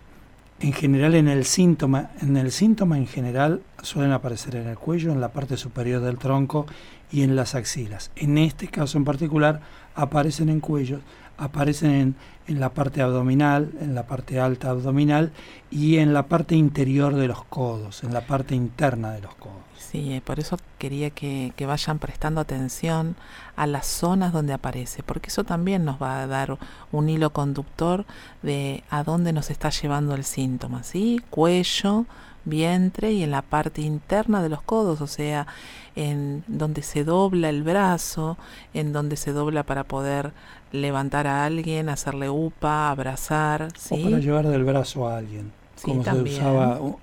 en 0.62 0.74
general 0.74 1.16
en 1.16 1.28
el 1.28 1.46
síntoma, 1.46 2.12
en 2.22 2.38
el 2.38 2.52
síntoma 2.52 2.98
en 2.98 3.08
general 3.08 3.62
suelen 3.82 4.12
aparecer 4.12 4.56
en 4.56 4.68
el 4.68 4.78
cuello, 4.78 5.12
en 5.12 5.20
la 5.20 5.30
parte 5.30 5.58
superior 5.58 6.02
del 6.02 6.18
tronco 6.20 6.68
y 7.12 7.24
en 7.24 7.36
las 7.36 7.56
axilas. 7.56 8.12
En 8.16 8.38
este 8.38 8.68
caso 8.68 8.98
en 8.98 9.04
particular 9.04 9.62
aparecen 9.96 10.50
en 10.50 10.60
cuello, 10.60 11.00
aparecen 11.38 11.92
en 11.92 12.16
en 12.52 12.60
la 12.60 12.70
parte 12.70 13.02
abdominal, 13.02 13.72
en 13.80 13.96
la 13.96 14.04
parte 14.04 14.40
alta 14.40 14.70
abdominal 14.70 15.32
y 15.70 15.98
en 15.98 16.14
la 16.14 16.28
parte 16.28 16.56
interior 16.56 17.16
de 17.16 17.28
los 17.28 17.44
codos, 17.46 18.04
en 18.04 18.14
la 18.14 18.22
parte 18.22 18.56
interna 18.56 19.12
de 19.12 19.22
los 19.22 19.34
codos. 19.36 19.58
Sí, 19.78 20.14
eh, 20.14 20.22
por 20.22 20.40
eso 20.40 20.58
quería 20.78 21.10
que, 21.10 21.54
que, 21.56 21.66
vayan 21.66 22.00
prestando 22.00 22.40
atención 22.40 23.16
a 23.56 23.68
las 23.68 23.88
zonas 23.88 24.32
donde 24.32 24.54
aparece, 24.54 25.04
porque 25.04 25.30
eso 25.30 25.44
también 25.44 25.84
nos 25.84 26.02
va 26.02 26.22
a 26.22 26.28
dar 26.28 26.58
un 26.92 27.10
hilo 27.10 27.32
conductor 27.32 28.06
de 28.42 28.84
a 28.90 29.04
dónde 29.04 29.34
nos 29.34 29.50
está 29.50 29.70
llevando 29.70 30.16
el 30.16 30.24
síntoma, 30.24 30.84
¿sí? 30.84 31.22
Cuello, 31.30 32.06
vientre 32.46 33.12
y 33.12 33.24
en 33.24 33.32
la 33.32 33.42
parte 33.42 33.82
interna 33.82 34.42
de 34.42 34.50
los 34.50 34.62
codos, 34.62 35.02
o 35.02 35.08
sea, 35.08 35.48
en 35.96 36.44
donde 36.48 36.84
se 36.84 37.04
dobla 37.04 37.50
el 37.50 37.64
brazo, 37.64 38.38
en 38.74 38.94
donde 38.94 39.18
se 39.18 39.32
dobla 39.32 39.64
para 39.64 39.84
poder 39.84 40.32
levantar 40.72 41.28
a 41.28 41.46
alguien, 41.46 41.90
hacerle 41.90 42.30
upa, 42.30 42.90
abrazar. 42.90 43.70
¿sí? 43.78 43.96
O 44.00 44.04
para 44.04 44.20
llevar 44.20 44.48
del 44.48 44.64
brazo 44.64 45.08
a 45.08 45.18
alguien, 45.18 45.52
como 45.82 46.04
se 46.04 46.12
usaba 46.12 46.80
uh, 46.82 46.98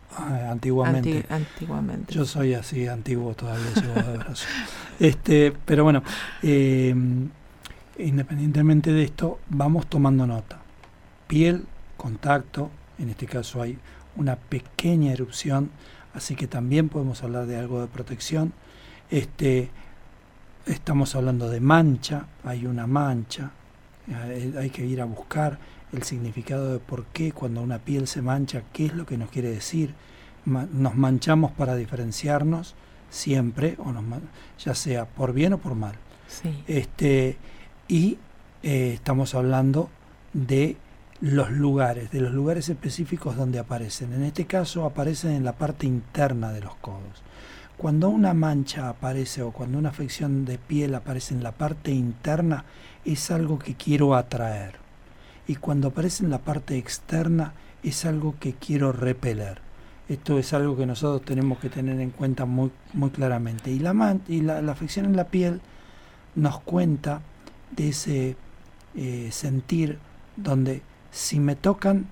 antiguamente. 0.50 1.24
antiguamente. 1.28 2.14
Yo 2.14 2.24
soy 2.24 2.54
así, 2.54 2.86
antiguo 2.86 3.34
todavía, 3.34 3.66
llevo 3.74 4.10
de 4.10 4.18
brazo. 4.18 4.46
Este, 5.00 5.52
pero 5.64 5.84
bueno, 5.84 6.02
eh, 6.42 6.92
independientemente 7.98 8.92
de 8.92 9.04
esto, 9.04 9.38
vamos 9.48 9.86
tomando 9.86 10.26
nota. 10.26 10.58
Piel, 11.28 11.66
contacto, 11.96 12.70
en 12.98 13.10
este 13.10 13.26
caso 13.26 13.62
hay 13.62 13.78
una 14.16 14.34
pequeña 14.34 15.12
erupción, 15.12 15.70
así 16.14 16.34
que 16.34 16.48
también 16.48 16.88
podemos 16.88 17.22
hablar 17.22 17.46
de 17.46 17.58
algo 17.58 17.80
de 17.80 17.86
protección. 17.86 18.52
Este, 19.10 19.70
estamos 20.66 21.14
hablando 21.14 21.48
de 21.48 21.60
mancha, 21.60 22.26
hay 22.44 22.66
una 22.66 22.86
mancha, 22.86 23.50
eh, 24.08 24.54
hay 24.58 24.70
que 24.70 24.84
ir 24.84 25.00
a 25.00 25.06
buscar 25.06 25.58
el 25.92 26.02
significado 26.02 26.72
de 26.72 26.78
por 26.78 27.06
qué 27.06 27.32
cuando 27.32 27.62
una 27.62 27.78
piel 27.78 28.06
se 28.06 28.20
mancha, 28.20 28.62
qué 28.72 28.86
es 28.86 28.94
lo 28.94 29.06
que 29.06 29.16
nos 29.16 29.30
quiere 29.30 29.50
decir. 29.50 29.94
nos 30.44 30.94
manchamos 30.94 31.52
para 31.52 31.76
diferenciarnos 31.76 32.74
siempre, 33.10 33.76
o 33.78 33.92
nos, 33.92 34.04
ya 34.58 34.74
sea 34.74 35.06
por 35.06 35.32
bien 35.32 35.54
o 35.54 35.58
por 35.58 35.74
mal. 35.74 35.94
Este, 36.66 37.36
y 37.86 38.18
eh, 38.62 38.92
estamos 38.94 39.34
hablando 39.34 39.88
de 40.32 40.76
los 41.20 41.50
lugares, 41.50 42.10
de 42.10 42.20
los 42.20 42.32
lugares 42.32 42.68
específicos 42.68 43.36
donde 43.36 43.58
aparecen. 43.58 44.12
En 44.12 44.22
este 44.22 44.46
caso 44.46 44.84
aparecen 44.84 45.32
en 45.32 45.44
la 45.44 45.52
parte 45.52 45.86
interna 45.86 46.52
de 46.52 46.60
los 46.60 46.74
codos. 46.76 47.22
Cuando 47.78 48.08
una 48.08 48.34
mancha 48.34 48.88
aparece 48.88 49.40
o 49.42 49.52
cuando 49.52 49.78
una 49.78 49.90
afección 49.90 50.44
de 50.44 50.58
piel 50.58 50.96
aparece 50.96 51.32
en 51.32 51.44
la 51.44 51.52
parte 51.52 51.92
interna, 51.92 52.64
es 53.04 53.30
algo 53.30 53.60
que 53.60 53.76
quiero 53.76 54.16
atraer. 54.16 54.74
Y 55.46 55.54
cuando 55.54 55.86
aparece 55.86 56.24
en 56.24 56.30
la 56.30 56.38
parte 56.38 56.76
externa, 56.76 57.52
es 57.84 58.04
algo 58.04 58.34
que 58.40 58.54
quiero 58.54 58.90
repeler. 58.90 59.60
Esto 60.08 60.40
es 60.40 60.52
algo 60.54 60.76
que 60.76 60.86
nosotros 60.86 61.24
tenemos 61.24 61.60
que 61.60 61.70
tener 61.70 62.00
en 62.00 62.10
cuenta 62.10 62.46
muy, 62.46 62.72
muy 62.94 63.10
claramente. 63.10 63.70
Y, 63.70 63.78
la, 63.78 64.18
y 64.26 64.40
la, 64.40 64.58
afección 64.72 65.06
en 65.06 65.14
la 65.14 65.28
piel 65.28 65.60
nos 66.34 66.58
cuenta 66.58 67.20
de 67.70 67.90
ese 67.90 68.36
eh, 68.96 69.28
sentir 69.30 70.00
donde 70.34 70.82
si 71.12 71.38
me 71.38 71.54
tocan, 71.54 72.08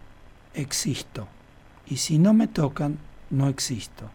existo. 0.54 1.26
Y 1.88 1.96
si 1.96 2.20
no 2.20 2.34
me 2.34 2.46
tocan, 2.46 2.98
no 3.30 3.48
existo. 3.48 4.10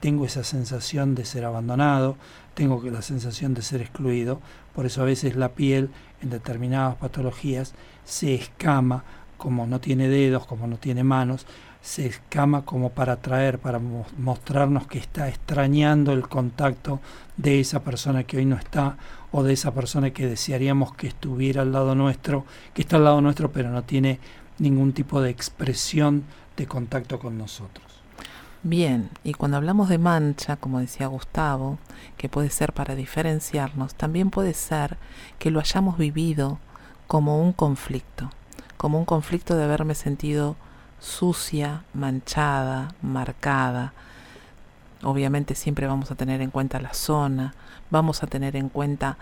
Tengo 0.00 0.24
esa 0.24 0.42
sensación 0.42 1.14
de 1.14 1.26
ser 1.26 1.44
abandonado, 1.44 2.16
tengo 2.54 2.82
la 2.82 3.02
sensación 3.02 3.52
de 3.52 3.62
ser 3.62 3.82
excluido. 3.82 4.40
Por 4.74 4.86
eso 4.86 5.02
a 5.02 5.04
veces 5.04 5.36
la 5.36 5.50
piel 5.50 5.90
en 6.22 6.30
determinadas 6.30 6.96
patologías 6.96 7.74
se 8.04 8.34
escama, 8.34 9.04
como 9.36 9.66
no 9.66 9.80
tiene 9.80 10.08
dedos, 10.08 10.46
como 10.46 10.66
no 10.66 10.78
tiene 10.78 11.04
manos, 11.04 11.46
se 11.82 12.06
escama 12.06 12.64
como 12.64 12.90
para 12.90 13.14
atraer, 13.14 13.58
para 13.58 13.78
mostrarnos 13.78 14.86
que 14.86 14.98
está 14.98 15.28
extrañando 15.28 16.12
el 16.12 16.28
contacto 16.28 17.00
de 17.36 17.60
esa 17.60 17.82
persona 17.82 18.24
que 18.24 18.36
hoy 18.36 18.44
no 18.44 18.56
está 18.56 18.96
o 19.32 19.42
de 19.42 19.54
esa 19.54 19.72
persona 19.72 20.10
que 20.10 20.26
desearíamos 20.26 20.94
que 20.94 21.06
estuviera 21.06 21.62
al 21.62 21.72
lado 21.72 21.94
nuestro, 21.94 22.44
que 22.74 22.82
está 22.82 22.96
al 22.96 23.04
lado 23.04 23.20
nuestro 23.20 23.50
pero 23.50 23.70
no 23.70 23.82
tiene 23.82 24.20
ningún 24.58 24.92
tipo 24.92 25.22
de 25.22 25.30
expresión 25.30 26.24
de 26.56 26.66
contacto 26.66 27.18
con 27.18 27.38
nosotros. 27.38 27.89
Bien, 28.62 29.08
y 29.24 29.32
cuando 29.32 29.56
hablamos 29.56 29.88
de 29.88 29.96
mancha, 29.96 30.56
como 30.56 30.80
decía 30.80 31.06
Gustavo, 31.06 31.78
que 32.18 32.28
puede 32.28 32.50
ser 32.50 32.74
para 32.74 32.94
diferenciarnos, 32.94 33.94
también 33.94 34.28
puede 34.28 34.52
ser 34.52 34.98
que 35.38 35.50
lo 35.50 35.60
hayamos 35.60 35.96
vivido 35.96 36.58
como 37.06 37.40
un 37.40 37.54
conflicto, 37.54 38.30
como 38.76 38.98
un 38.98 39.06
conflicto 39.06 39.56
de 39.56 39.64
haberme 39.64 39.94
sentido 39.94 40.56
sucia, 40.98 41.84
manchada, 41.94 42.94
marcada. 43.00 43.94
Obviamente 45.02 45.54
siempre 45.54 45.86
vamos 45.86 46.10
a 46.10 46.14
tener 46.14 46.42
en 46.42 46.50
cuenta 46.50 46.80
la 46.80 46.92
zona, 46.92 47.54
vamos 47.88 48.22
a 48.22 48.26
tener 48.26 48.56
en 48.56 48.68
cuenta 48.68 49.16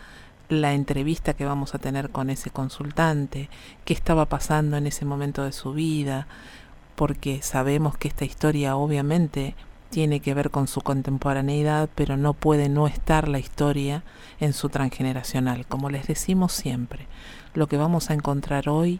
la 0.48 0.72
entrevista 0.72 1.34
que 1.34 1.44
vamos 1.44 1.76
a 1.76 1.78
tener 1.78 2.10
con 2.10 2.30
ese 2.30 2.50
consultante, 2.50 3.50
qué 3.84 3.94
estaba 3.94 4.26
pasando 4.26 4.76
en 4.76 4.88
ese 4.88 5.04
momento 5.04 5.44
de 5.44 5.52
su 5.52 5.74
vida, 5.74 6.26
porque 6.98 7.42
sabemos 7.42 7.96
que 7.96 8.08
esta 8.08 8.24
historia 8.24 8.74
obviamente 8.74 9.54
tiene 9.88 10.18
que 10.18 10.34
ver 10.34 10.50
con 10.50 10.66
su 10.66 10.80
contemporaneidad, 10.80 11.88
pero 11.94 12.16
no 12.16 12.34
puede 12.34 12.68
no 12.68 12.88
estar 12.88 13.28
la 13.28 13.38
historia 13.38 14.02
en 14.40 14.52
su 14.52 14.68
transgeneracional. 14.68 15.64
Como 15.64 15.90
les 15.90 16.08
decimos 16.08 16.52
siempre, 16.52 17.06
lo 17.54 17.68
que 17.68 17.76
vamos 17.76 18.10
a 18.10 18.14
encontrar 18.14 18.68
hoy 18.68 18.98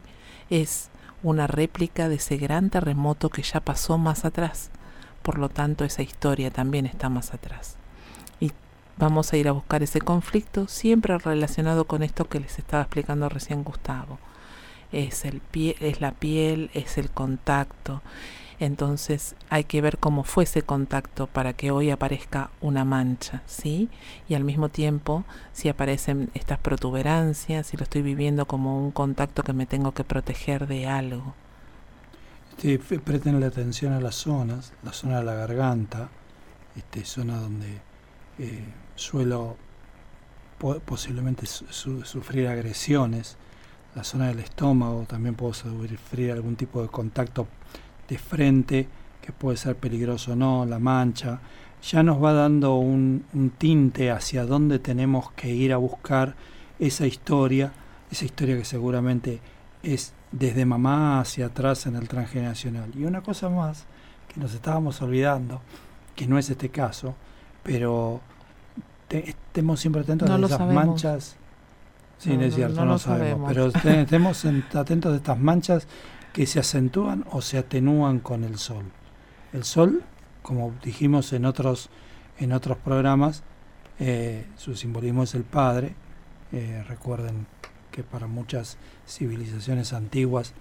es 0.49 0.90
una 1.25 1.49
réplica 1.49 2.09
de 2.09 2.14
ese 2.14 2.37
gran 2.37 2.71
terremoto 2.71 3.31
que 3.31 3.43
ya 3.43 3.59
pasó 3.59 3.99
más 3.99 4.25
atrás. 4.25 4.71
Por 5.25 5.40
lo 5.40 5.49
tanto, 5.49 5.85
esa 5.85 6.02
historia 6.02 6.52
también 6.52 6.87
está 6.87 7.09
más 7.09 7.35
atrás. 7.35 7.78
Y 8.38 8.52
vamos 8.97 9.33
a 9.33 9.38
ir 9.38 9.49
a 9.49 9.52
buscar 9.52 9.83
ese 9.83 10.00
conflicto 10.00 10.69
siempre 10.69 11.19
relacionado 11.19 11.87
con 11.87 12.05
esto 12.05 12.28
que 12.28 12.38
les 12.38 12.61
estaba 12.61 12.85
explicando 12.85 13.28
recién 13.28 13.64
Gustavo. 13.64 14.21
Es, 14.92 15.25
el 15.25 15.40
pie, 15.40 15.76
es 15.80 16.00
la 16.00 16.12
piel, 16.12 16.71
es 16.75 16.99
el 16.99 17.11
contacto, 17.11 18.02
entonces 18.61 19.37
hay 19.50 19.64
que 19.64 19.80
ver 19.80 19.99
cómo 19.99 20.25
fue 20.25 20.45
ese 20.45 20.62
contacto 20.62 21.28
para 21.28 21.52
que 21.52 21.71
hoy 21.71 21.90
aparezca 21.90 22.50
una 22.61 22.85
mancha, 22.85 23.42
¿sí? 23.47 23.88
Y 24.28 24.35
al 24.35 24.42
mismo 24.42 24.68
tiempo, 24.68 25.25
si 25.52 25.68
aparecen 25.68 26.30
estas 26.35 26.59
protuberancias, 26.59 27.68
si 27.68 27.76
lo 27.76 27.85
estoy 27.85 28.02
viviendo 28.02 28.47
como 28.47 28.83
un 28.85 28.90
contacto 28.90 29.45
que 29.45 29.52
me 29.52 29.66
tengo 29.66 29.92
que 29.92 30.02
proteger 30.02 30.66
de 30.66 30.88
algo. 30.88 31.35
Sí, 32.57 32.78
presten 32.78 33.38
la 33.38 33.47
atención 33.47 33.92
a 33.92 34.00
las 34.00 34.16
zonas, 34.16 34.73
la 34.83 34.92
zona 34.92 35.18
de 35.18 35.25
la 35.25 35.35
garganta, 35.35 36.09
este, 36.75 37.04
zona 37.04 37.38
donde 37.38 37.80
eh, 38.40 38.64
suelo 38.97 39.57
posiblemente 40.85 41.47
sufrir 41.47 42.49
agresiones, 42.49 43.37
la 43.99 44.05
zona 44.05 44.28
del 44.28 44.38
estómago, 44.38 45.05
también 45.09 45.35
puedo 45.35 45.52
sufrir 45.52 46.31
algún 46.31 46.55
tipo 46.55 46.81
de 46.81 46.87
contacto 46.87 47.49
de 48.09 48.17
frente, 48.17 48.87
que 49.21 49.33
puede 49.33 49.57
ser 49.57 49.75
peligroso 49.75 50.35
o 50.35 50.37
no, 50.37 50.64
la 50.64 50.78
mancha, 50.78 51.40
ya 51.83 52.05
nos 52.05 52.23
va 52.23 52.33
dando 52.33 52.76
un, 52.76 53.25
tinte 53.59 54.12
hacia 54.12 54.47
dónde 54.47 54.78
tenemos 54.78 55.33
que 55.33 55.52
ir 55.52 55.73
a 55.73 55.78
buscar 55.78 56.37
esa 56.78 57.09
historia, 57.09 57.73
esa 58.09 58.25
historia 58.25 58.57
que 58.57 58.64
seguramente 58.64 59.40
es 59.83 60.12
desde 60.31 60.64
mamá 60.64 61.19
hacia 61.19 61.47
atrás 61.47 61.87
en 61.87 61.97
el 61.97 62.07
transgeneracional. 62.07 62.93
Y 62.95 63.05
una 63.05 63.23
cosa 63.23 63.49
más 63.49 63.85
que 64.33 64.38
nos 64.38 64.55
estábamos 64.55 65.02
olvidando, 65.02 65.61
que 66.14 66.28
no 66.28 66.38
es 66.38 66.49
este 66.50 66.69
caso, 66.69 67.17
pero 67.64 68.21
estemos 69.09 69.81
siempre 69.81 70.02
atentos 70.02 70.31
a 70.31 70.38
esas 70.38 70.73
manchas. 70.73 71.37
Sí, 72.19 72.37
no, 72.37 72.45
es 72.45 72.55
cierto, 72.55 72.85
no, 72.85 72.93
lo 72.93 72.99
sabemos, 72.99 73.49
pero 73.49 73.67
estemos 73.67 74.45
atentos 74.75 75.13
a 75.13 75.17
estas 75.17 75.39
manchas 75.39 75.87
que 76.33 76.47
se 76.47 76.59
acentúan 76.59 77.25
o 77.31 77.41
se 77.41 77.59
atenúan 77.59 78.19
con 78.19 78.43
el 78.43 78.59
sol. 78.59 78.85
El 79.53 79.65
sol, 79.65 80.03
como 80.43 80.75
dijimos 80.83 81.33
en 81.33 81.45
otros, 81.45 81.91
en 82.39 82.53
otros 82.53 82.77
programas, 82.79 83.45
eh, 84.01 84.47
su 84.57 84.75
simbolismo 84.75 85.23
es 85.23 85.35
el 85.35 85.45
Padre. 85.45 85.95
Eh, 86.51 86.85
recuerden 86.89 87.47
que 87.93 88.03
para 88.03 88.27
muchas 88.27 88.79
civilizaciones 89.07 89.93
antiguas 89.93 90.55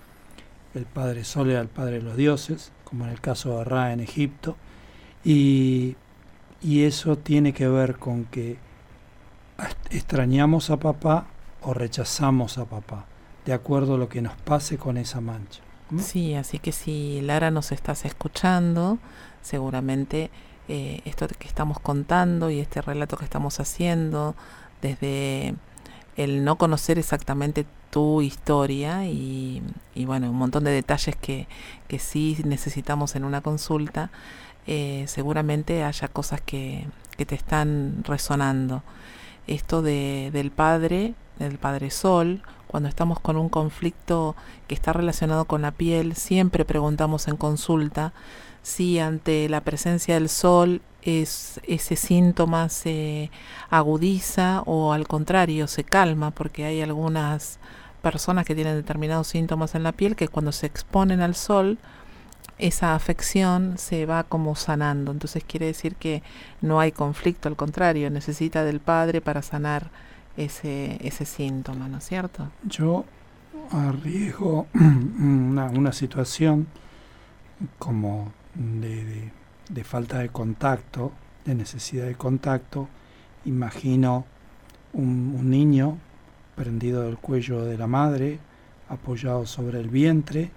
el 0.76 0.86
Padre 0.86 1.24
Sol 1.24 1.50
era 1.50 1.62
el 1.62 1.70
Padre 1.70 1.98
de 1.98 2.02
los 2.04 2.18
dioses, 2.18 2.72
como 2.84 3.06
en 3.06 3.12
el 3.12 3.22
caso 3.22 3.58
de 3.58 3.64
Ra 3.64 3.94
en 3.94 4.00
Egipto, 4.00 4.58
y, 5.24 5.96
y 6.62 6.84
eso 6.84 7.18
tiene 7.18 7.54
que 7.54 7.68
ver 7.68 7.98
con 7.98 8.26
que 8.26 8.58
extrañamos 9.90 10.70
a 10.70 10.78
papá 10.78 11.28
o 11.68 11.74
rechazamos 11.74 12.58
a 12.58 12.66
papá 12.66 13.06
de 13.46 13.52
acuerdo 13.52 13.96
a 13.96 13.98
lo 13.98 14.08
que 14.08 14.22
nos 14.22 14.36
pase 14.36 14.78
con 14.78 14.98
esa 14.98 15.20
mancha. 15.20 15.62
Sí, 16.00 16.34
así 16.34 16.60
que 16.60 16.72
si 16.72 17.20
Lara 17.22 17.52
nos 17.52 17.72
estás 17.74 18.06
escuchando, 18.06 19.00
seguramente 19.42 20.32
eh, 20.70 21.02
esto 21.04 21.28
que 21.28 21.48
estamos 21.48 21.80
contando 21.80 22.50
y 22.50 22.60
este 22.60 22.82
relato 22.82 23.18
que 23.18 23.26
estamos 23.26 23.60
haciendo, 23.60 24.36
desde 24.82 25.56
el 26.16 26.46
no 26.46 26.58
conocer 26.58 27.00
exactamente 27.00 27.66
tu 27.90 28.22
historia 28.22 29.06
y, 29.06 29.62
bueno, 30.06 30.30
un 30.30 30.38
montón 30.38 30.64
de 30.64 30.72
detalles 30.72 31.16
que, 31.16 31.48
que 31.88 32.00
sí 32.00 32.38
necesitamos 32.46 33.16
en 33.16 33.26
una 33.26 33.42
consulta, 33.42 34.10
eh, 34.68 35.04
seguramente 35.08 35.84
haya 35.84 36.08
cosas 36.08 36.40
que, 36.42 36.88
que 37.18 37.26
te 37.26 37.36
están 37.36 38.04
resonando. 38.06 38.84
Esto 39.48 39.82
de, 39.82 40.30
del 40.34 40.52
padre, 40.52 41.14
del 41.46 41.58
padre 41.58 41.90
sol, 41.90 42.42
cuando 42.68 42.90
estamos 42.90 43.20
con 43.20 43.38
un 43.38 43.50
conflicto 43.50 44.36
que 44.68 44.76
está 44.76 44.94
relacionado 44.94 45.46
con 45.46 45.62
la 45.62 45.72
piel, 45.72 46.16
siempre 46.16 46.66
preguntamos 46.66 47.28
en 47.28 47.38
consulta 47.38 48.14
si 48.62 49.00
ante 49.00 49.48
la 49.48 49.62
presencia 49.62 50.16
del 50.16 50.28
sol 50.28 50.82
es, 51.02 51.62
ese 51.66 51.96
síntoma 51.96 52.68
se 52.68 53.32
agudiza 53.70 54.62
o 54.66 54.92
al 54.92 55.08
contrario 55.08 55.68
se 55.68 55.86
calma, 55.86 56.32
porque 56.32 56.66
hay 56.66 56.82
algunas 56.82 57.60
personas 58.02 58.46
que 58.46 58.56
tienen 58.56 58.76
determinados 58.76 59.28
síntomas 59.28 59.74
en 59.76 59.84
la 59.84 59.94
piel 59.94 60.16
que 60.16 60.28
cuando 60.28 60.52
se 60.52 60.66
exponen 60.66 61.22
al 61.22 61.36
sol, 61.36 61.78
esa 62.58 62.96
afección 62.96 63.78
se 63.78 64.06
va 64.06 64.24
como 64.24 64.56
sanando. 64.56 65.12
Entonces 65.12 65.44
quiere 65.46 65.68
decir 65.68 65.96
que 65.96 66.24
no 66.62 66.80
hay 66.80 66.92
conflicto, 66.92 67.48
al 67.48 67.56
contrario, 67.56 68.10
necesita 68.10 68.64
del 68.64 68.80
Padre 68.80 69.22
para 69.22 69.42
sanar 69.42 69.90
ese, 70.38 70.98
ese 71.06 71.26
síntoma, 71.26 71.88
¿no 71.88 71.98
es 71.98 72.06
cierto? 72.06 72.50
Yo 72.64 73.06
arriesgo 73.72 74.68
una, 74.74 75.66
una 75.66 75.92
situación 75.92 76.68
como 77.80 78.32
de, 78.54 79.32
de, 79.70 79.84
falta 79.84 80.20
de 80.20 80.30
contacto, 80.30 81.12
de 81.46 81.56
necesidad 81.56 82.06
de 82.06 82.16
contacto. 82.16 82.88
Imagino 83.46 84.26
un, 84.94 85.36
un 85.38 85.50
niño 85.50 85.98
prendido 86.56 87.04
del 87.04 87.18
cuello 87.18 87.64
de 87.64 87.78
la 87.78 87.88
madre, 87.88 88.40
apoyado 88.90 89.46
sobre 89.46 89.80
el 89.80 89.90
vientre 89.90 90.52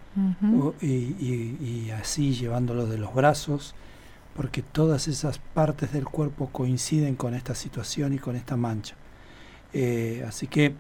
y, 0.81 0.87
y, 0.87 1.59
y, 1.61 1.91
así 1.91 2.33
llevándolo 2.33 2.87
de 2.87 2.99
los 2.99 3.15
brazos, 3.15 3.75
porque 4.35 4.63
todas 4.63 5.09
esas 5.09 5.39
partes 5.39 5.93
del 5.93 6.05
cuerpo 6.05 6.49
coinciden 6.51 7.17
con 7.17 7.35
esta 7.35 7.55
situación 7.55 8.13
y 8.15 8.19
con 8.19 8.37
esta 8.37 8.57
mancha. 8.57 8.95
Eh, 9.73 10.25
así 10.27 10.47
que 10.47 10.75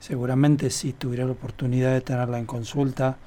seguramente 0.00 0.70
si 0.70 0.92
tuviera 0.92 1.24
la 1.24 1.32
oportunidad 1.32 1.92
de 1.92 2.00
tenerla 2.00 2.38
en 2.38 2.46
consulta, 2.46 3.18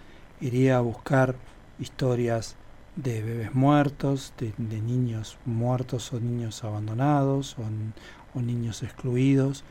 iría 0.41 0.78
a 0.78 0.82
buscar 0.82 1.36
historias 1.80 2.56
de 2.95 3.21
bebés 3.21 3.54
muertos, 3.54 4.34
de, 4.38 4.54
niños 4.58 5.38
muertos 5.45 6.13
o 6.13 6.19
niños 6.19 6.63
abandonados 6.63 7.58
o, 7.58 8.41
niños 8.41 8.84
excluidos 8.84 9.63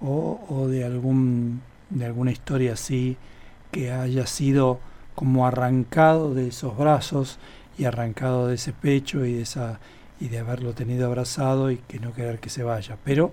o, 0.00 0.66
de 0.68 0.84
algún 0.84 1.62
de 1.90 2.04
alguna 2.04 2.32
historia 2.32 2.72
así 2.74 3.16
que 3.70 3.92
haya 3.92 4.26
sido 4.26 4.80
como 5.14 5.46
arrancado 5.46 6.34
de 6.34 6.48
esos 6.48 6.76
brazos 6.76 7.38
y 7.78 7.84
arrancado 7.84 8.48
de 8.48 8.56
ese 8.56 8.72
pecho 8.72 9.24
y 9.24 9.34
de 9.34 9.42
esa 9.42 9.80
y 10.20 10.28
de 10.28 10.38
haberlo 10.38 10.74
tenido 10.74 11.06
abrazado 11.06 11.70
y 11.70 11.78
que 11.78 12.00
no 12.00 12.12
querer 12.12 12.40
que 12.40 12.50
se 12.50 12.64
vaya. 12.64 12.98
Pero 13.04 13.32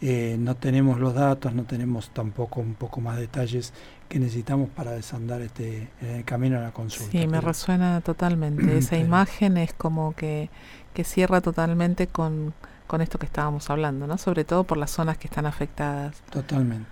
eh, 0.00 0.36
no 0.38 0.54
tenemos 0.54 1.00
los 1.00 1.14
datos, 1.14 1.54
no 1.54 1.64
tenemos 1.64 2.10
tampoco 2.10 2.60
un 2.60 2.74
poco 2.74 3.00
más 3.00 3.16
detalles 3.16 3.72
que 4.08 4.18
necesitamos 4.18 4.70
para 4.70 4.92
desandar 4.92 5.42
este 5.42 5.88
camino 6.24 6.56
a 6.58 6.60
la 6.62 6.70
consulta. 6.70 7.12
Sí, 7.12 7.26
me 7.26 7.40
resuena 7.42 8.00
totalmente. 8.00 8.78
Esa 8.78 8.96
imagen 8.96 9.58
es 9.58 9.74
como 9.74 10.14
que, 10.14 10.48
que 10.94 11.04
cierra 11.04 11.42
totalmente 11.42 12.06
con, 12.06 12.54
con 12.88 13.02
esto 13.02 13.18
que 13.18 13.26
estábamos 13.26 13.70
hablando, 13.70 14.06
¿no? 14.06 14.18
Sobre 14.18 14.44
todo 14.44 14.64
por 14.64 14.78
las 14.78 14.90
zonas 14.90 15.18
que 15.18 15.28
están 15.28 15.46
afectadas. 15.46 16.16
Totalmente. 16.30 16.88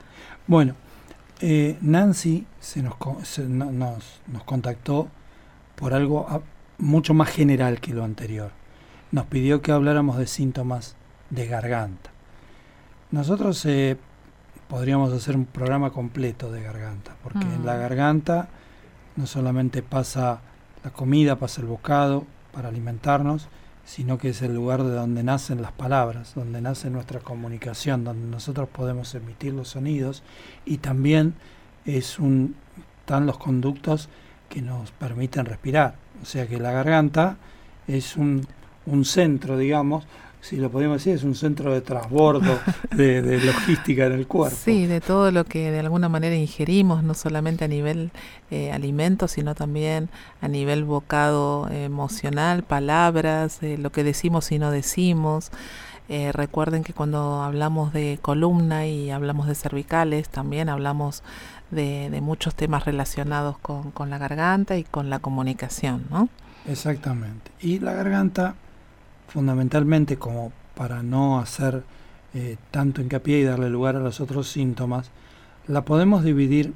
Bueno, 0.47 0.75
eh, 1.41 1.77
Nancy 1.81 2.47
se 2.61 2.83
nos, 2.83 2.95
nos, 3.49 4.21
nos 4.27 4.45
contactó 4.45 5.09
por 5.75 5.95
algo 5.95 6.27
ah, 6.29 6.41
mucho 6.79 7.15
más 7.15 7.31
general 7.31 7.81
que 7.81 7.93
lo 7.93 8.05
anterior. 8.05 8.53
Nos 9.11 9.27
pidió 9.27 9.63
que 9.63 9.73
habláramos 9.73 10.19
de 10.19 10.27
síntomas 10.27 10.97
de 11.31 11.47
garganta. 11.47 12.11
Nosotros 13.11 13.65
eh, 13.67 13.97
podríamos 14.69 15.13
hacer 15.13 15.37
un 15.37 15.47
programa 15.47 15.91
completo 15.91 16.51
de 16.51 16.63
garganta, 16.63 17.17
porque 17.23 17.45
en 17.45 17.65
la 17.65 17.77
mm. 17.77 17.81
garganta 17.81 18.49
no 19.17 19.27
solamente 19.27 19.83
pasa 19.83 20.41
la 20.85 20.91
comida, 20.91 21.37
pasa 21.37 21.61
el 21.61 21.67
bocado 21.67 22.25
para 22.53 22.69
alimentarnos, 22.69 23.49
sino 23.85 24.19
que 24.19 24.31
es 24.31 24.43
el 24.43 24.55
lugar 24.55 24.83
de 24.83 24.91
donde 24.91 25.23
nacen 25.23 25.63
las 25.63 25.73
palabras, 25.73 26.35
donde 26.35 26.61
nace 26.61 26.91
nuestra 26.91 27.21
comunicación, 27.21 28.03
donde 28.03 28.27
nosotros 28.27 28.69
podemos 28.69 29.15
emitir 29.15 29.55
los 29.55 29.69
sonidos 29.69 30.23
y 30.65 30.79
también 30.79 31.35
es 31.85 32.19
un 32.19 32.57
están 33.07 33.25
los 33.25 33.39
conductos 33.39 34.09
que 34.49 34.61
nos 34.61 34.91
permiten 34.91 35.47
respirar. 35.47 35.95
O 36.21 36.25
sea 36.25 36.49
que 36.49 36.59
la 36.59 36.73
garganta 36.73 37.37
es 37.87 38.17
un, 38.17 38.45
un 38.85 39.05
centro, 39.05 39.57
digamos, 39.57 40.09
si 40.47 40.57
lo 40.59 40.71
podemos 40.71 40.99
decir, 40.99 41.15
es 41.15 41.25
un 41.25 41.35
centro 41.35 41.75
de 41.75 41.81
transbordo 41.81 42.61
de, 42.95 43.41
logística 43.45 44.07
en 44.07 44.13
el 44.13 44.29
cuerpo. 44.29 44.57
Sí, 44.57 44.87
de 44.87 45.01
todo 45.01 45.33
lo 45.33 45.45
que 45.45 45.73
de 45.73 45.81
alguna 45.81 46.09
manera 46.09 46.37
ingerimos, 46.37 47.03
no 47.03 47.15
solamente 47.15 47.65
a 47.65 47.69
nivel 47.69 48.13
eh, 48.53 48.71
alimento, 48.71 49.27
sino 49.27 49.57
también 49.57 50.09
a 50.41 50.47
nivel 50.47 50.85
bocado 50.85 51.69
emocional, 51.69 52.63
palabras, 52.63 53.61
eh, 53.63 53.77
lo 53.77 53.91
que 53.91 54.05
decimos 54.05 54.53
y 54.53 54.61
no 54.61 54.71
decimos. 54.71 55.51
Eh, 56.09 56.31
recuerden 56.31 56.85
que 56.85 56.93
cuando 56.93 57.43
hablamos 57.43 57.93
de 57.93 58.21
columna 58.23 58.87
y 58.87 59.11
hablamos 59.11 59.49
de 59.49 59.57
cervicales, 59.57 60.29
también 60.29 60.69
hablamos 60.69 61.25
de, 61.73 62.09
de 62.09 62.21
muchos 62.21 62.55
temas 62.55 62.85
relacionados 62.85 63.59
con, 63.59 63.91
con 63.91 64.11
la 64.11 64.19
garganta 64.19 64.77
y 64.77 64.85
con 64.85 65.11
la 65.11 65.19
comunicación, 65.19 66.05
¿no? 66.09 66.29
Exactamente. 66.69 67.51
Y 67.61 67.81
la 67.81 67.95
garganta 67.95 68.55
fundamentalmente 69.29 70.17
como 70.17 70.53
para 70.75 71.03
no 71.03 71.39
hacer 71.39 71.83
eh, 72.35 72.57
tanto 72.71 73.01
hincapié 73.01 73.41
y 73.41 73.45
darle 73.45 73.71
lugar 73.71 73.97
a 73.97 74.01
los 74.01 74.21
otros 74.21 74.49
síntomas, 74.49 75.11
la 75.67 75.85
podemos 75.85 76.23
dividir 76.23 76.75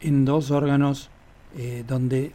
en 0.00 0.24
dos 0.24 0.50
órganos 0.50 1.08
eh, 1.56 1.84
donde 1.86 2.32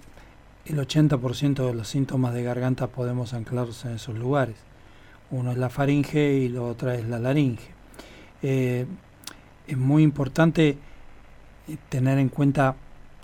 el 0.65 0.78
80% 0.78 1.65
de 1.65 1.73
los 1.73 1.88
síntomas 1.88 2.34
de 2.34 2.43
garganta 2.43 2.88
podemos 2.88 3.34
anclarlos 3.34 3.84
en 3.86 3.91
esos 3.91 4.17
lugares. 4.17 4.56
Uno 5.30 5.52
es 5.52 5.58
la 5.58 5.69
faringe 5.69 6.34
y 6.36 6.50
la 6.50 6.62
otra 6.62 6.95
es 6.95 7.06
la 7.06 7.19
laringe. 7.19 7.67
Eh, 8.41 8.86
es 9.67 9.78
muy 9.78 10.04
importante 10.04 10.78
tener 11.89 12.17
en 12.17 12.30
cuenta 12.30 12.76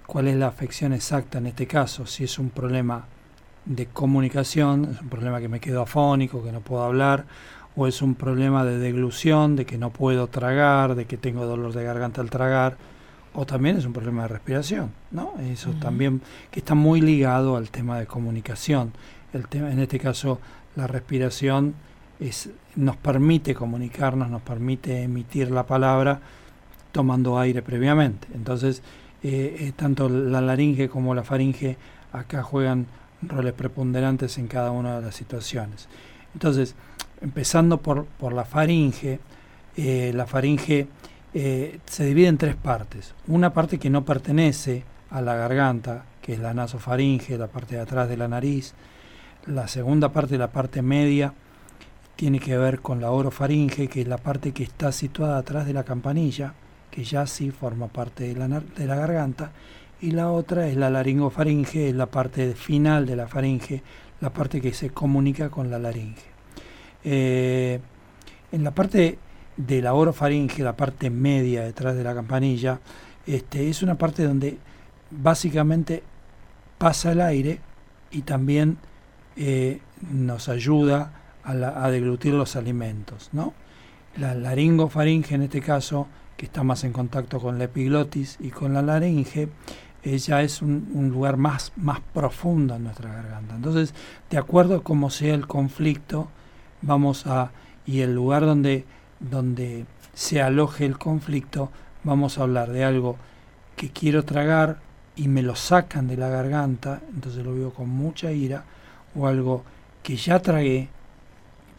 cuál 0.06 0.28
es 0.28 0.36
la 0.36 0.48
afección 0.48 0.92
exacta 0.92 1.38
en 1.38 1.48
este 1.48 1.66
caso, 1.66 2.06
si 2.06 2.26
es 2.26 2.38
un 2.40 2.50
problema 2.50 3.08
de 3.66 3.86
comunicación, 3.88 4.90
es 4.94 5.02
un 5.02 5.10
problema 5.10 5.40
que 5.40 5.48
me 5.48 5.60
quedo 5.60 5.82
afónico, 5.82 6.44
que 6.44 6.52
no 6.52 6.62
puedo 6.62 6.84
hablar, 6.84 7.26
o 7.76 7.88
es 7.88 8.02
un 8.02 8.16
problema 8.16 8.66
de 8.66 8.78
deglución, 8.78 9.56
de 9.56 9.66
que 9.66 9.78
no 9.78 9.90
puedo 9.90 10.28
tragar, 10.28 10.96
de 10.96 11.06
que 11.06 11.18
tengo 11.18 11.46
dolor 11.46 11.74
de 11.74 11.84
garganta 11.84 12.22
al 12.22 12.30
tragar, 12.30 12.78
o 13.34 13.46
también 13.46 13.78
es 13.78 13.86
un 13.86 13.94
problema 13.94 14.24
de 14.24 14.28
respiración, 14.28 14.92
¿no? 15.12 15.34
Eso 15.52 15.72
también 15.82 16.22
que 16.52 16.60
está 16.60 16.76
muy 16.76 17.02
ligado 17.02 17.58
al 17.58 17.72
tema 17.72 17.98
de 17.98 18.06
comunicación. 18.06 18.94
El 19.34 19.48
tema, 19.48 19.72
en 19.72 19.80
este 19.80 20.00
caso, 20.00 20.40
la 20.76 20.86
respiración 20.86 21.74
es, 22.20 22.52
nos 22.76 22.96
permite 22.98 23.56
comunicarnos, 23.56 24.30
nos 24.30 24.44
permite 24.44 25.02
emitir 25.02 25.50
la 25.50 25.66
palabra 25.66 26.20
tomando 26.92 27.40
aire 27.40 27.64
previamente. 27.64 28.28
Entonces, 28.36 28.84
eh, 29.24 29.58
eh, 29.60 29.74
tanto 29.76 30.10
la 30.10 30.42
laringe 30.42 30.90
como 30.90 31.16
la 31.16 31.24
faringe 31.24 31.78
acá 32.12 32.44
juegan 32.44 32.86
roles 33.28 33.54
preponderantes 33.54 34.38
en 34.38 34.48
cada 34.48 34.72
una 34.72 34.98
de 34.98 35.06
las 35.06 35.16
situaciones. 35.16 35.88
Entonces, 36.34 36.76
empezando 37.22 37.78
por, 37.78 38.06
por 38.06 38.34
la 38.34 38.46
faringe, 38.46 39.20
eh, 39.76 40.12
la 40.14 40.26
faringe 40.26 40.88
eh, 41.34 41.80
se 41.86 42.06
divide 42.06 42.28
en 42.28 42.38
tres 42.38 42.56
partes. 42.56 43.14
Una 43.28 43.54
parte 43.54 43.80
que 43.80 43.90
no 43.90 44.06
pertenece 44.06 44.84
a 45.10 45.22
la 45.22 45.36
garganta, 45.36 46.06
que 46.22 46.34
es 46.34 46.40
la 46.40 46.54
nasofaringe, 46.54 47.38
la 47.38 47.48
parte 47.48 47.76
de 47.76 47.82
atrás 47.82 48.10
de 48.10 48.18
la 48.18 48.28
nariz. 48.28 48.74
La 49.46 49.68
segunda 49.68 50.10
parte, 50.10 50.38
la 50.38 50.52
parte 50.52 50.82
media, 50.82 51.34
tiene 52.16 52.40
que 52.40 52.58
ver 52.58 52.80
con 52.82 53.02
la 53.02 53.12
orofaringe, 53.12 53.88
que 53.88 54.02
es 54.02 54.08
la 54.08 54.18
parte 54.18 54.52
que 54.52 54.64
está 54.64 54.92
situada 54.92 55.38
atrás 55.38 55.66
de 55.66 55.74
la 55.74 55.84
campanilla, 55.84 56.54
que 56.92 57.04
ya 57.04 57.26
sí 57.26 57.52
forma 57.52 57.88
parte 57.88 58.34
de 58.34 58.36
la, 58.36 58.60
de 58.60 58.86
la 58.86 58.96
garganta 58.96 59.52
y 60.04 60.12
la 60.12 60.32
otra 60.32 60.68
es 60.68 60.76
la 60.76 60.90
laringofaringe, 60.90 61.88
es 61.88 61.96
la 61.96 62.08
parte 62.08 62.56
final 62.56 63.06
de 63.06 63.16
la 63.16 63.26
faringe, 63.26 63.82
la 64.20 64.34
parte 64.34 64.60
que 64.60 64.74
se 64.74 64.90
comunica 64.90 65.50
con 65.50 65.72
la 65.72 65.80
laringe. 65.80 66.26
Eh, 67.06 67.80
en 68.52 68.64
la 68.66 68.72
parte 68.72 69.18
de 69.56 69.82
la 69.82 69.94
orofaringe, 69.94 70.62
la 70.62 70.76
parte 70.76 71.10
media 71.10 71.64
detrás 71.64 71.96
de 71.96 72.04
la 72.04 72.14
campanilla, 72.14 72.82
este, 73.26 73.70
es 73.70 73.82
una 73.82 73.98
parte 73.98 74.24
donde 74.24 74.58
básicamente 75.10 76.04
pasa 76.78 77.14
el 77.14 77.22
aire 77.22 77.62
y 78.12 78.24
también 78.24 78.80
eh, 79.38 79.80
nos 80.12 80.50
ayuda 80.50 81.14
a, 81.46 81.90
deglutir 81.90 82.34
los 82.34 82.58
alimentos. 82.58 83.30
¿no? 83.32 83.54
La 84.18 84.36
laringofaringe 84.36 85.36
en 85.36 85.44
este 85.44 85.62
caso, 85.62 86.08
que 86.36 86.48
está 86.48 86.62
más 86.62 86.84
en 86.84 86.92
contacto 86.92 87.40
con 87.40 87.58
la 87.58 87.66
epiglotis 87.66 88.36
y 88.42 88.50
con 88.50 88.74
la 88.74 88.82
laringe, 88.82 89.48
ya 90.04 90.42
es 90.42 90.62
un, 90.62 91.10
lugar 91.12 91.38
más, 91.38 91.72
más 91.78 92.00
profundo 92.14 92.76
en 92.76 92.84
nuestra 92.84 93.14
garganta. 93.14 93.56
Entonces, 93.56 93.94
de 94.30 94.38
acuerdo 94.38 94.78
a 94.78 94.84
cómo 94.84 95.10
sea 95.10 95.34
el 95.34 95.48
conflicto, 95.48 96.30
vamos 96.82 97.26
a, 97.26 97.52
y 97.86 98.02
el 98.02 98.14
lugar 98.14 98.46
donde, 98.46 98.86
donde 99.20 99.86
se 100.14 100.42
aloje 100.42 100.86
el 100.86 100.98
conflicto, 100.98 101.72
vamos 102.04 102.38
a 102.38 102.44
hablar 102.44 102.72
de 102.72 102.84
algo 102.84 103.18
que 103.76 103.90
quiero 103.90 104.26
tragar 104.26 104.80
y 105.16 105.28
me 105.28 105.42
lo 105.42 105.56
sacan 105.56 106.08
de 106.08 106.18
la 106.18 106.28
garganta, 106.28 107.02
entonces 107.14 107.46
lo 107.46 107.54
veo 107.54 107.74
con 107.74 107.90
mucha 107.90 108.32
ira, 108.32 108.66
o 109.16 109.28
algo 109.28 109.64
que 110.02 110.18
ya 110.18 110.42
tragué, 110.42 110.90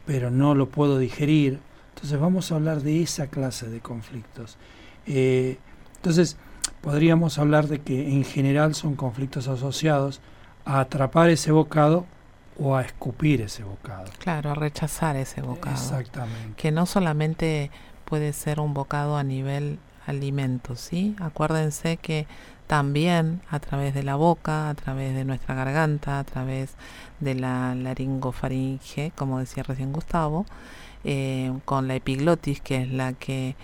pero 0.06 0.30
no 0.30 0.54
lo 0.54 0.68
puedo 0.68 0.98
digerir. 0.98 1.58
Entonces 1.94 2.18
vamos 2.18 2.50
a 2.50 2.56
hablar 2.56 2.80
de 2.82 3.02
esa 3.02 3.26
clase 3.26 3.68
de 3.68 3.80
conflictos. 3.80 4.56
Eh, 5.06 5.58
entonces, 5.96 6.36
podríamos 6.84 7.38
hablar 7.38 7.66
de 7.66 7.80
que 7.80 8.12
en 8.12 8.24
general 8.24 8.74
son 8.74 8.94
conflictos 8.94 9.48
asociados 9.48 10.20
a 10.66 10.80
atrapar 10.80 11.30
ese 11.30 11.50
bocado 11.50 12.04
o 12.60 12.76
a 12.76 12.82
escupir 12.82 13.40
ese 13.40 13.64
bocado. 13.64 14.04
Claro, 14.18 14.50
a 14.50 14.54
rechazar 14.54 15.16
ese 15.16 15.40
bocado. 15.40 15.74
Exactamente. 15.74 16.54
Que 16.56 16.70
no 16.70 16.84
solamente 16.84 17.70
puede 18.04 18.34
ser 18.34 18.60
un 18.60 18.74
bocado 18.74 19.16
a 19.16 19.24
nivel 19.24 19.78
alimento, 20.06 20.76
¿sí? 20.76 21.16
Acuérdense 21.20 21.96
que 21.96 22.26
también 22.66 23.40
a 23.50 23.60
través 23.60 23.94
de 23.94 24.02
la 24.02 24.16
boca, 24.16 24.68
a 24.68 24.74
través 24.74 25.14
de 25.14 25.24
nuestra 25.24 25.54
garganta, 25.54 26.18
a 26.18 26.24
través 26.24 26.74
de 27.18 27.34
la 27.34 27.74
laringofaringe, 27.74 29.10
como 29.16 29.38
decía 29.38 29.62
recién 29.62 29.90
Gustavo, 29.90 30.44
eh, 31.02 31.50
con 31.64 31.88
la 31.88 31.94
epiglotis, 31.94 32.60
que 32.60 32.82
es 32.82 32.90
la 32.90 33.14
que 33.14 33.56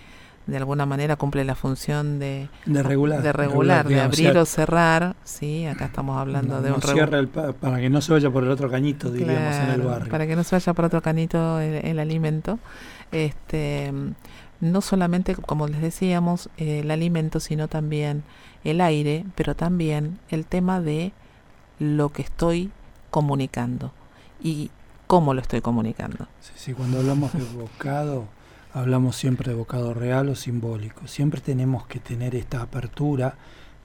de 0.47 0.57
alguna 0.57 0.85
manera 0.85 1.15
cumple 1.15 1.45
la 1.45 1.55
función 1.55 2.19
de, 2.19 2.49
de 2.65 2.83
regular, 2.83 3.21
de, 3.21 3.31
regular, 3.31 3.87
de 3.87 4.01
abrir 4.01 4.37
o, 4.37 4.45
cerrar. 4.45 5.15
Sí, 5.23 5.65
acá 5.65 5.85
estamos 5.85 6.17
hablando 6.17 6.61
de 6.61 6.71
un 6.71 6.81
cierre 6.81 7.27
para 7.27 7.79
que 7.79 7.89
no 7.89 8.01
se 8.01 8.13
vaya 8.13 8.29
por 8.29 8.43
el 8.43 8.49
otro 8.49 8.69
cañito, 8.69 9.11
diríamos 9.11 9.55
en 9.55 9.69
el 9.69 9.81
barrio. 9.81 10.09
Para 10.09 10.27
que 10.27 10.35
no 10.35 10.43
se 10.43 10.55
vaya 10.55 10.73
por 10.73 10.85
otro 10.85 11.01
cañito 11.01 11.59
el, 11.59 11.99
alimento. 11.99 12.59
Este, 13.11 13.93
no 14.59 14.81
solamente, 14.81 15.35
como 15.35 15.67
les 15.67 15.81
decíamos, 15.81 16.49
el 16.57 16.89
alimento, 16.91 17.39
sino 17.39 17.67
también 17.67 18.23
el 18.63 18.81
aire, 18.81 19.25
pero 19.35 19.55
también 19.55 20.19
el 20.29 20.45
tema 20.45 20.81
de 20.81 21.13
lo 21.79 22.09
que 22.09 22.21
estoy 22.21 22.71
comunicando 23.09 23.91
y 24.41 24.71
cómo 25.07 25.33
lo 25.33 25.41
estoy 25.41 25.61
comunicando. 25.61 26.27
Sí, 26.39 26.51
sí, 26.55 26.73
cuando 26.73 26.99
hablamos 26.99 27.33
de 27.33 27.43
bocado 27.43 28.25
hablamos 28.73 29.15
siempre 29.15 29.51
de 29.51 29.57
bocado 29.57 29.93
real 29.93 30.29
o 30.29 30.35
simbólico. 30.35 31.07
Siempre 31.07 31.41
tenemos 31.41 31.85
que 31.87 31.99
tener 31.99 32.35
esta 32.35 32.61
apertura 32.61 33.35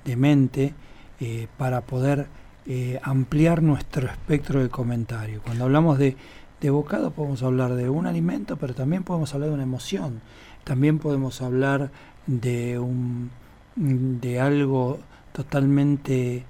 de 0.05 0.17
mente 0.17 0.75
eh, 1.21 1.49
para 1.57 1.81
poder 1.81 2.27
eh, 2.67 3.01
ampliar 3.03 3.63
nuestro 3.63 4.09
espectro 4.09 4.63
de 4.63 4.69
comentario. 4.69 5.41
Cuando 5.43 5.65
hablamos 5.65 5.99
de, 5.99 6.17
de 6.61 6.71
bocado 6.71 7.11
podemos 7.11 7.43
hablar 7.43 7.75
de 7.75 7.89
un 7.89 8.07
alimento, 8.07 8.57
pero 8.57 8.75
también 8.75 9.03
podemos 9.03 9.35
hablar 9.35 9.51
de 9.51 9.55
una 9.55 9.65
emoción. 9.65 10.21
También 10.65 10.99
podemos 10.99 11.43
hablar 11.43 11.91
de, 12.27 12.79
un, 12.79 13.31
de 13.77 14.41
algo 14.41 14.99
totalmente 15.33 16.45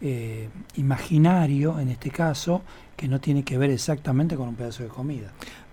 eh, 0.00 0.48
imaginario, 0.76 1.78
en 1.78 1.90
este 1.90 2.10
caso, 2.10 2.62
que 2.96 3.06
no 3.08 3.20
tiene 3.20 3.44
que 3.44 3.58
ver 3.58 3.70
exactamente 3.70 4.36
con 4.36 4.48
un 4.48 4.54
pedazo 4.54 4.82
de 4.82 4.88
comida. 4.88 5.32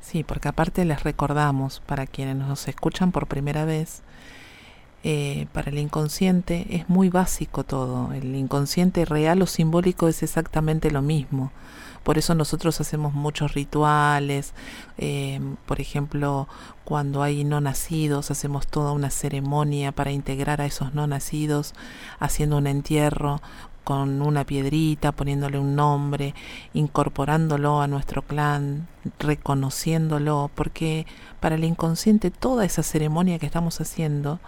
Sí, 0.10 0.24
porque 0.24 0.48
aparte 0.48 0.86
les 0.86 1.04
recordamos, 1.04 1.82
para 1.86 2.08
quienes 2.08 2.38
nos 2.38 2.70
escuchan 2.70 3.12
por 3.12 3.28
primera 3.28 3.65
vez, 3.65 4.04
eh, 5.04 5.48
para 5.52 5.70
el 5.70 5.78
inconsciente 5.80 6.65
es 6.70 6.88
muy 6.88 7.10
básico 7.10 7.65
todo. 7.65 8.13
El 8.13 8.34
inconsciente 8.34 9.04
real 9.04 9.41
o 9.41 9.48
simbólico 9.48 10.08
es 10.08 10.24
exactamente 10.24 10.91
lo 10.91 11.02
mismo. 11.02 11.52
Por 12.04 12.17
eso 12.17 12.36
nosotros 12.36 12.80
hacemos 12.80 13.13
muchos 13.13 13.54
rituales. 13.54 14.54
Eh, 14.98 15.41
por 15.65 15.82
ejemplo, 15.82 16.48
cuando 16.86 17.22
hay 17.22 17.43
no 17.43 17.60
nacidos, 17.60 18.32
hacemos 18.32 18.65
toda 18.65 18.93
una 18.93 19.10
ceremonia 19.10 19.91
para 19.91 20.12
integrar 20.12 20.62
a 20.62 20.65
esos 20.65 20.93
no 20.93 21.06
nacidos, 21.06 21.74
haciendo 22.17 22.56
un 22.60 22.67
entierro 22.67 23.41
con 23.88 24.21
una 24.21 24.43
piedrita, 24.43 25.13
poniéndole 25.13 25.58
un 25.58 25.73
nombre, 25.73 26.36
incorporándolo 26.73 27.80
a 27.80 27.88
nuestro 27.88 28.21
clan, 28.21 28.89
reconociéndolo, 29.17 30.52
porque 30.56 31.06
para 31.39 31.56
el 31.56 31.63
inconsciente 31.63 32.30
toda 32.30 32.65
esa 32.65 32.84
ceremonia 32.84 33.39
que 33.39 33.45
estamos 33.45 33.80
haciendo 33.80 34.41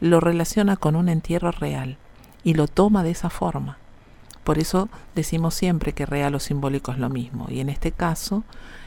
lo 0.00 0.18
relaciona 0.20 0.78
con 0.78 0.96
un 0.96 1.10
entierro 1.10 1.50
real 1.50 1.98
y 2.42 2.54
lo 2.54 2.68
toma 2.68 3.02
de 3.02 3.10
esa 3.10 3.28
forma. 3.28 3.76
Por 4.44 4.58
eso 4.58 4.88
decimos 5.14 5.52
siempre 5.52 5.92
que 5.92 6.06
real 6.06 6.34
o 6.34 6.40
simbólico 6.40 6.90
es 6.90 6.96
lo 6.96 7.10
mismo. 7.10 7.48
Y 7.50 7.60
en 7.60 7.68
este 7.68 7.92
caso 7.92 8.44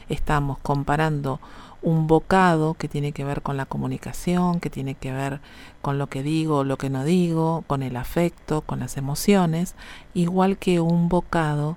estamos 0.08 0.58
comparando 0.58 1.38
un 1.82 2.06
bocado 2.06 2.74
que 2.74 2.88
tiene 2.88 3.12
que 3.12 3.24
ver 3.24 3.42
con 3.42 3.56
la 3.56 3.66
comunicación, 3.66 4.60
que 4.60 4.70
tiene 4.70 4.94
que 4.94 5.12
ver 5.12 5.40
con 5.82 5.98
lo 5.98 6.08
que 6.08 6.22
digo, 6.22 6.64
lo 6.64 6.76
que 6.76 6.90
no 6.90 7.04
digo, 7.04 7.64
con 7.66 7.82
el 7.82 7.96
afecto, 7.96 8.60
con 8.62 8.80
las 8.80 8.96
emociones, 8.96 9.74
igual 10.14 10.58
que 10.58 10.80
un 10.80 11.08
bocado 11.08 11.76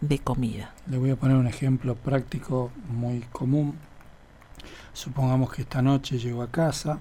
de 0.00 0.18
comida. 0.18 0.72
Le 0.86 0.98
voy 0.98 1.10
a 1.10 1.16
poner 1.16 1.36
un 1.36 1.46
ejemplo 1.46 1.94
práctico 1.94 2.70
muy 2.88 3.20
común. 3.32 3.74
Supongamos 4.92 5.52
que 5.52 5.62
esta 5.62 5.82
noche 5.82 6.18
llego 6.18 6.42
a 6.42 6.50
casa 6.50 6.98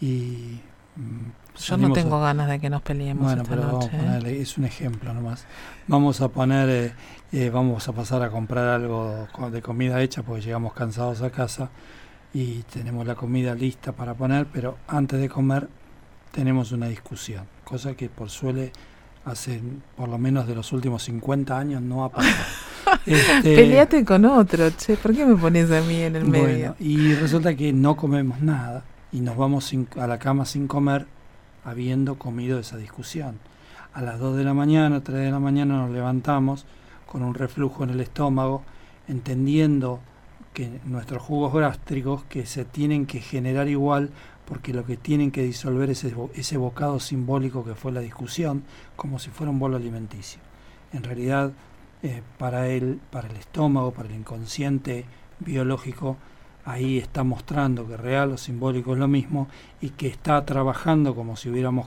y 0.00 0.60
mm, 0.96 1.47
yo 1.58 1.76
no 1.76 1.92
tengo 1.92 2.20
ganas 2.20 2.48
de 2.48 2.58
que 2.58 2.70
nos 2.70 2.82
peleemos. 2.82 3.24
Bueno, 3.24 3.42
pero 3.48 3.62
vamos 3.62 3.86
a 3.86 3.88
¿eh? 3.88 4.00
ponerle, 4.00 4.40
es 4.40 4.58
un 4.58 4.64
ejemplo 4.64 5.12
nomás. 5.12 5.44
Vamos 5.86 6.20
a 6.20 6.28
poner, 6.28 6.68
eh, 6.68 6.92
eh, 7.32 7.50
vamos 7.50 7.88
a 7.88 7.92
pasar 7.92 8.22
a 8.22 8.30
comprar 8.30 8.68
algo 8.68 9.28
de 9.50 9.62
comida 9.62 10.00
hecha 10.02 10.22
porque 10.22 10.42
llegamos 10.42 10.72
cansados 10.72 11.22
a 11.22 11.30
casa 11.30 11.70
y 12.32 12.62
tenemos 12.64 13.06
la 13.06 13.14
comida 13.14 13.54
lista 13.54 13.92
para 13.92 14.14
poner, 14.14 14.46
pero 14.46 14.78
antes 14.86 15.20
de 15.20 15.28
comer 15.28 15.68
tenemos 16.30 16.72
una 16.72 16.86
discusión, 16.86 17.44
cosa 17.64 17.94
que 17.94 18.08
por 18.08 18.30
suele 18.30 18.72
hace 19.24 19.60
por 19.96 20.08
lo 20.08 20.18
menos 20.18 20.46
de 20.46 20.54
los 20.54 20.72
últimos 20.72 21.02
50 21.04 21.58
años 21.58 21.82
no 21.82 22.04
ha 22.04 22.10
pasado. 22.10 22.44
este, 23.06 23.56
Peleate 23.56 24.04
con 24.04 24.24
otro, 24.24 24.70
che, 24.70 24.96
¿por 24.96 25.14
qué 25.14 25.26
me 25.26 25.36
pones 25.36 25.70
a 25.70 25.80
mí 25.80 26.00
en 26.02 26.16
el 26.16 26.24
medio? 26.24 26.76
Y 26.78 27.14
resulta 27.14 27.54
que 27.54 27.72
no 27.72 27.96
comemos 27.96 28.40
nada 28.40 28.84
y 29.12 29.20
nos 29.20 29.36
vamos 29.36 29.72
a 29.98 30.06
la 30.06 30.18
cama 30.18 30.44
sin 30.44 30.66
comer 30.66 31.06
habiendo 31.70 32.18
comido 32.18 32.58
esa 32.58 32.76
discusión. 32.76 33.38
A 33.92 34.02
las 34.02 34.18
2 34.18 34.36
de 34.36 34.44
la 34.44 34.54
mañana, 34.54 35.02
3 35.02 35.18
de 35.18 35.30
la 35.30 35.38
mañana 35.38 35.78
nos 35.78 35.90
levantamos 35.90 36.66
con 37.06 37.22
un 37.22 37.34
reflujo 37.34 37.84
en 37.84 37.90
el 37.90 38.00
estómago, 38.00 38.62
entendiendo 39.08 40.00
que 40.52 40.80
nuestros 40.84 41.22
jugos 41.22 41.54
gástricos 41.54 42.24
que 42.24 42.46
se 42.46 42.64
tienen 42.64 43.06
que 43.06 43.20
generar 43.20 43.68
igual 43.68 44.10
porque 44.44 44.72
lo 44.72 44.84
que 44.84 44.96
tienen 44.96 45.30
que 45.30 45.42
disolver 45.42 45.90
es 45.90 46.06
ese 46.34 46.56
bocado 46.56 47.00
simbólico 47.00 47.64
que 47.64 47.74
fue 47.74 47.92
la 47.92 48.00
discusión, 48.00 48.64
como 48.96 49.18
si 49.18 49.30
fuera 49.30 49.50
un 49.50 49.58
bolo 49.58 49.76
alimenticio. 49.76 50.40
En 50.92 51.02
realidad, 51.02 51.52
eh, 52.02 52.22
para, 52.38 52.68
él, 52.68 53.00
para 53.10 53.28
el 53.28 53.36
estómago, 53.36 53.92
para 53.92 54.08
el 54.08 54.14
inconsciente 54.14 55.04
biológico, 55.40 56.16
ahí 56.68 56.98
está 56.98 57.24
mostrando 57.24 57.86
que 57.88 57.96
real 57.96 58.32
o 58.32 58.36
simbólico 58.36 58.92
es 58.92 58.98
lo 58.98 59.08
mismo 59.08 59.48
y 59.80 59.90
que 59.90 60.06
está 60.06 60.44
trabajando 60.44 61.14
como 61.14 61.36
si 61.36 61.48
hubiéramos 61.48 61.86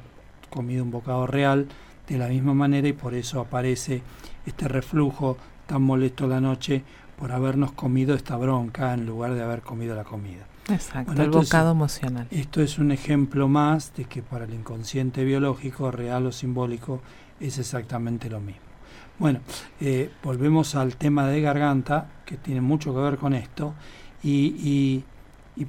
comido 0.49 0.83
un 0.83 0.89
bocado 0.89 1.27
real 1.27 1.67
de 2.07 2.17
la 2.17 2.27
misma 2.27 2.53
manera 2.53 2.87
y 2.87 2.93
por 2.93 3.13
eso 3.13 3.39
aparece 3.39 4.01
este 4.45 4.67
reflujo 4.67 5.37
tan 5.67 5.83
molesto 5.83 6.27
la 6.27 6.41
noche 6.41 6.83
por 7.17 7.31
habernos 7.31 7.73
comido 7.73 8.15
esta 8.15 8.35
bronca 8.37 8.93
en 8.95 9.05
lugar 9.05 9.35
de 9.35 9.43
haber 9.43 9.61
comido 9.61 9.95
la 9.95 10.03
comida. 10.03 10.47
Exacto, 10.67 11.21
el 11.21 11.29
bocado 11.29 11.71
emocional. 11.71 12.27
Esto 12.31 12.61
es 12.61 12.79
un 12.79 12.91
ejemplo 12.91 13.47
más 13.47 13.93
de 13.95 14.05
que 14.05 14.23
para 14.23 14.45
el 14.45 14.53
inconsciente 14.53 15.23
biológico, 15.23 15.91
real 15.91 16.25
o 16.25 16.31
simbólico, 16.31 17.01
es 17.39 17.59
exactamente 17.59 18.29
lo 18.29 18.39
mismo. 18.39 18.61
Bueno, 19.19 19.41
eh, 19.79 20.09
volvemos 20.23 20.73
al 20.73 20.95
tema 20.95 21.27
de 21.27 21.41
garganta, 21.41 22.07
que 22.25 22.37
tiene 22.37 22.61
mucho 22.61 22.93
que 22.93 23.01
ver 23.01 23.17
con 23.17 23.35
esto, 23.35 23.75
y, 24.23 25.03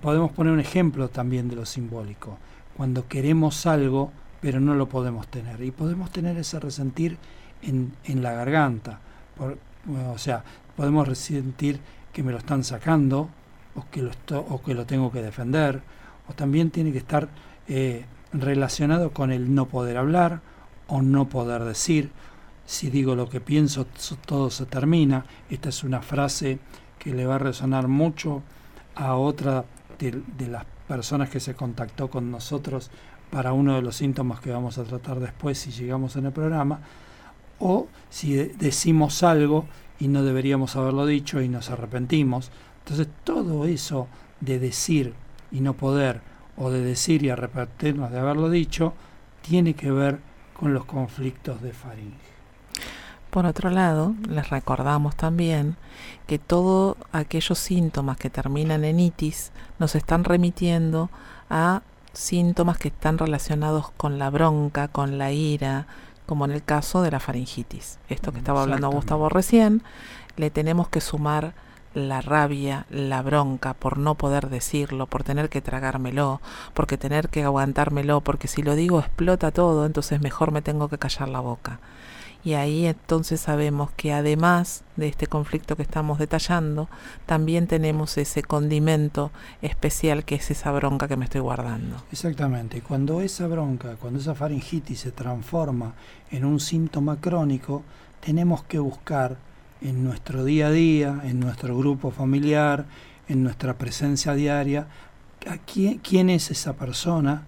podemos 0.01 0.33
poner 0.33 0.53
un 0.53 0.61
ejemplo 0.61 1.09
también 1.09 1.49
de 1.49 1.57
lo 1.57 1.67
simbólico. 1.67 2.39
Cuando 2.77 3.07
queremos 3.09 3.67
algo, 3.67 4.11
pero 4.41 4.61
no 4.61 4.75
lo 4.75 4.89
podemos 4.89 5.29
tener. 5.29 5.63
Y 5.63 5.71
podemos 5.71 6.11
tener 6.11 6.37
ese 6.39 6.59
resentir 6.59 7.19
en, 7.63 7.93
en 8.05 8.23
la 8.23 8.33
garganta. 8.33 9.01
o 9.39 10.19
sea, 10.19 10.43
podemos 10.77 11.07
resentir 11.07 11.79
que 12.13 12.23
me 12.23 12.33
lo 12.33 12.39
están 12.39 12.65
sacando 12.65 13.29
o 13.75 13.85
que 13.91 14.03
lo, 14.03 14.11
o 14.49 14.63
que 14.63 14.75
lo 14.75 14.87
tengo 14.87 15.11
que 15.13 15.23
defender. 15.23 15.83
O 16.29 16.35
también 16.35 16.71
tiene 16.71 16.93
que 16.93 16.99
estar 16.99 17.29
eh, 17.69 18.05
relacionado 18.33 19.11
con 19.11 19.33
el 19.33 19.55
no 19.55 19.67
poder 19.67 19.97
hablar 19.97 20.41
o 20.87 21.03
no 21.03 21.29
poder 21.29 21.65
decir. 21.65 22.11
Si 22.65 22.91
digo 22.91 23.15
lo 23.15 23.29
que 23.29 23.41
pienso, 23.41 23.87
todo 24.27 24.51
se 24.51 24.67
termina. 24.67 25.25
Esta 25.51 25.69
es 25.69 25.85
una 25.85 26.01
frase 26.01 26.59
que 27.03 27.13
le 27.13 27.27
va 27.27 27.35
a 27.35 27.39
resonar 27.39 27.89
mucho 27.89 28.43
a 28.95 29.17
otra 29.17 29.65
de, 29.99 30.23
las 30.47 30.65
personas 30.87 31.31
que 31.31 31.41
se 31.41 31.55
contactó 31.55 32.09
con 32.09 32.31
nosotros 32.31 32.91
para 33.31 33.53
uno 33.53 33.75
de 33.75 33.83
los 33.83 33.97
síntomas 33.97 34.39
que 34.39 34.53
vamos 34.53 34.79
a 34.79 34.85
tratar 34.85 35.19
después 35.19 35.59
si 35.59 35.73
llegamos 35.73 36.15
en 36.15 36.27
el 36.27 36.33
programa, 36.33 36.81
o 37.59 37.89
si 38.09 38.37
decimos 38.37 39.25
algo 39.25 39.65
y 39.99 40.07
no 40.07 40.23
deberíamos 40.23 40.77
haberlo 40.77 41.05
dicho 41.05 41.41
y 41.41 41.49
nos 41.49 41.71
arrepentimos. 41.71 42.53
Entonces 42.85 43.09
todo 43.25 43.65
eso 43.65 44.07
de 44.41 44.61
decir 44.61 45.15
y 45.51 45.61
no 45.61 45.75
poder, 45.75 46.21
o 46.57 46.71
de 46.71 46.83
decir 46.83 47.25
y 47.25 47.31
arrepentirnos 47.31 48.13
de 48.13 48.21
haberlo 48.21 48.49
dicho, 48.49 48.93
tiene 49.41 49.75
que 49.75 49.91
ver 49.91 50.21
con 50.55 50.73
los 50.73 50.85
conflictos 50.85 51.63
de 51.63 51.73
faringe. 51.73 52.32
Por 53.33 53.47
otro 53.47 53.71
lado, 53.71 54.15
les 54.29 54.51
recordamos 54.51 55.17
también 55.17 55.77
que 56.27 56.39
todos 56.39 56.99
aquellos 57.13 57.59
síntomas 57.59 58.19
que 58.19 58.29
terminan 58.29 58.85
en 58.85 59.01
itis 59.01 59.53
nos 59.79 59.95
están 59.95 60.25
remitiendo 60.25 61.09
a 61.49 61.81
síntomas 62.13 62.77
que 62.77 62.89
están 62.89 63.17
relacionados 63.17 63.91
con 63.93 64.19
la 64.19 64.29
bronca, 64.29 64.89
con 64.89 65.17
la 65.17 65.33
ira, 65.33 65.87
como 66.27 66.45
en 66.45 66.51
el 66.51 66.63
caso 66.63 67.01
de 67.01 67.11
la 67.11 67.21
faringitis. 67.21 67.99
Esto 68.11 68.33
que 68.33 68.39
estaba 68.41 68.65
hablando 68.65 68.91
Gustavo 68.91 69.31
recién, 69.31 69.83
le 70.37 70.51
tenemos 70.51 70.91
que 70.91 71.01
sumar 71.01 71.55
la 71.95 72.21
rabia, 72.21 72.85
la 72.91 73.23
bronca 73.23 73.73
por 73.73 73.97
no 73.97 74.15
poder 74.15 74.51
decirlo, 74.51 75.07
por 75.07 75.25
tener 75.25 75.49
que 75.49 75.63
tragármelo, 75.63 76.43
porque 76.75 76.99
tener 76.99 77.31
que 77.31 77.45
aguantármelo, 77.45 78.21
porque 78.21 78.47
si 78.47 78.63
lo 78.63 78.75
digo 78.75 79.01
explota 79.01 79.53
todo, 79.53 79.87
entonces 79.87 80.21
mejor 80.21 80.53
me 80.53 80.61
tengo 80.61 80.91
que 80.91 80.99
callar 80.99 81.31
la 81.31 81.41
boca. 81.41 81.81
Y 82.45 82.55
ahí 82.55 82.87
entonces 82.87 83.41
sabemos 83.41 83.91
que 83.93 84.13
además 84.13 84.83
de 84.97 85.09
este 85.09 85.27
conflicto 85.29 85.77
que 85.77 85.83
estamos 85.83 86.19
detallando, 86.19 86.89
también 87.25 87.67
tenemos 87.67 88.19
ese 88.19 88.43
condimento 88.43 89.31
especial 89.63 90.25
que 90.25 90.35
es 90.35 90.51
esa 90.51 90.73
bronca 90.73 91.07
que 91.07 91.17
me 91.17 91.25
estoy 91.25 91.41
guardando. 91.41 92.03
Exactamente. 92.11 92.81
Cuando 92.81 93.21
esa 93.21 93.47
bronca, 93.47 93.97
cuando 93.97 94.19
esa 94.19 94.35
faringitis 94.35 95.01
se 95.01 95.13
transforma 95.13 95.95
en 96.31 96.45
un 96.45 96.59
síntoma 96.59 97.21
crónico, 97.21 97.85
tenemos 98.21 98.65
que 98.65 98.79
buscar 98.79 99.37
en 99.81 100.05
nuestro 100.05 100.45
día 100.45 100.69
a 100.69 100.71
día, 100.71 101.21
en 101.25 101.41
nuestro 101.41 101.77
grupo 101.77 102.11
familiar, 102.11 102.87
en 103.29 103.43
nuestra 103.43 103.79
presencia 103.79 104.35
diaria, 104.35 104.87
quién, 105.67 105.99
quién 105.99 106.31
es 106.31 106.51
esa 106.51 106.75
persona, 106.75 107.45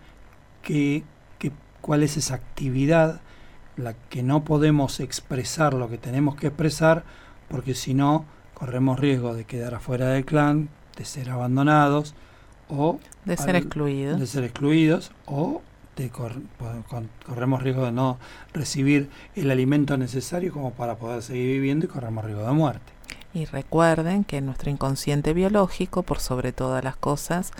que, 0.62 1.04
cuál 1.80 2.02
es 2.02 2.16
esa 2.16 2.36
actividad 2.36 3.20
la 3.76 3.94
que 3.94 4.22
no 4.22 4.44
podemos 4.44 5.00
expresar 5.00 5.74
lo 5.74 5.88
que 5.88 5.98
tenemos 5.98 6.36
que 6.36 6.48
expresar, 6.48 7.04
porque 7.48 7.74
si 7.74 7.94
no, 7.94 8.24
corremos 8.54 8.98
riesgo 8.98 9.34
de 9.34 9.44
quedar 9.44 9.74
afuera 9.74 10.08
del 10.08 10.24
clan, 10.24 10.68
de 10.96 11.04
ser 11.04 11.30
abandonados 11.30 12.14
o 12.68 12.98
de 13.24 13.36
ser 13.36 13.56
excluidos. 13.56 14.20
De 14.20 14.26
ser 14.26 14.44
excluidos 14.44 15.10
o 15.26 15.62
de 15.96 16.10
corremos 16.10 17.62
riesgo 17.62 17.84
de 17.84 17.92
no 17.92 18.18
recibir 18.52 19.10
el 19.36 19.50
alimento 19.50 19.96
necesario 19.96 20.52
como 20.52 20.72
para 20.72 20.96
poder 20.96 21.22
seguir 21.22 21.52
viviendo 21.52 21.86
y 21.86 21.88
corremos 21.88 22.24
riesgo 22.24 22.44
de 22.46 22.52
muerte. 22.52 22.93
Y 23.34 23.46
recuerden 23.46 24.22
que 24.22 24.40
nuestro 24.40 24.70
inconsciente 24.70 25.34
biológico, 25.34 26.04
por 26.04 26.20
sobre 26.20 26.52
todas 26.52 26.84
las 26.84 26.94
cosas, 26.94 27.50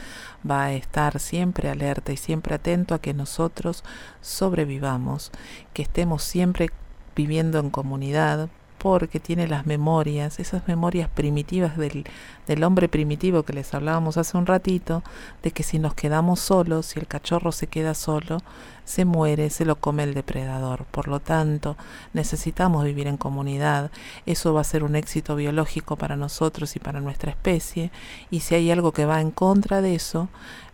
va 0.49 0.67
a 0.67 0.73
estar 0.73 1.19
siempre 1.19 1.69
alerta 1.69 2.13
y 2.13 2.17
siempre 2.17 2.55
atento 2.55 2.95
a 2.95 3.01
que 3.01 3.13
nosotros 3.13 3.83
sobrevivamos, 4.21 5.33
que 5.73 5.83
estemos 5.83 6.23
siempre 6.23 6.71
viviendo 7.17 7.59
en 7.59 7.71
comunidad, 7.71 8.51
porque 8.85 9.19
tiene 9.19 9.49
las 9.49 9.65
memorias, 9.65 10.39
esas 10.39 10.69
memorias 10.69 11.09
primitivas 11.09 11.79
del, 11.79 12.05
del, 12.47 12.65
hombre 12.65 12.87
primitivo 12.87 13.43
que 13.43 13.55
les 13.55 13.73
hablábamos 13.73 14.19
hace 14.19 14.37
un 14.37 14.45
ratito, 14.45 15.03
de 15.43 15.53
que 15.53 15.63
si 15.63 15.79
nos 15.79 15.95
quedamos 15.95 16.41
solos, 16.41 16.85
si 16.85 17.01
el 17.01 17.07
cachorro 17.07 17.51
se 17.51 17.67
queda 17.67 17.95
solo, 17.95 18.43
se 18.85 19.07
muere, 19.07 19.49
se 19.49 19.65
lo 19.65 19.77
come 19.77 20.03
el 20.03 20.13
depredador. 20.13 20.85
Por 20.85 21.09
lo 21.09 21.19
tanto, 21.19 21.79
necesitamos 22.13 22.85
vivir 22.85 23.07
en 23.07 23.17
comunidad, 23.17 23.91
eso 24.27 24.53
va 24.53 24.61
a 24.61 24.65
ser 24.65 24.85
un 24.85 24.97
éxito 24.97 25.35
biológico 25.35 25.97
para 25.97 26.17
nosotros 26.17 26.77
y 26.77 26.79
para 26.79 27.01
nuestra 27.01 27.31
especie, 27.31 27.91
y 28.31 28.41
si 28.41 28.55
hay 28.55 28.71
algo 28.71 28.93
que 28.93 29.07
va 29.07 29.23
en 29.23 29.31
contra 29.31 29.81
de 29.81 29.95
eso, 29.95 30.29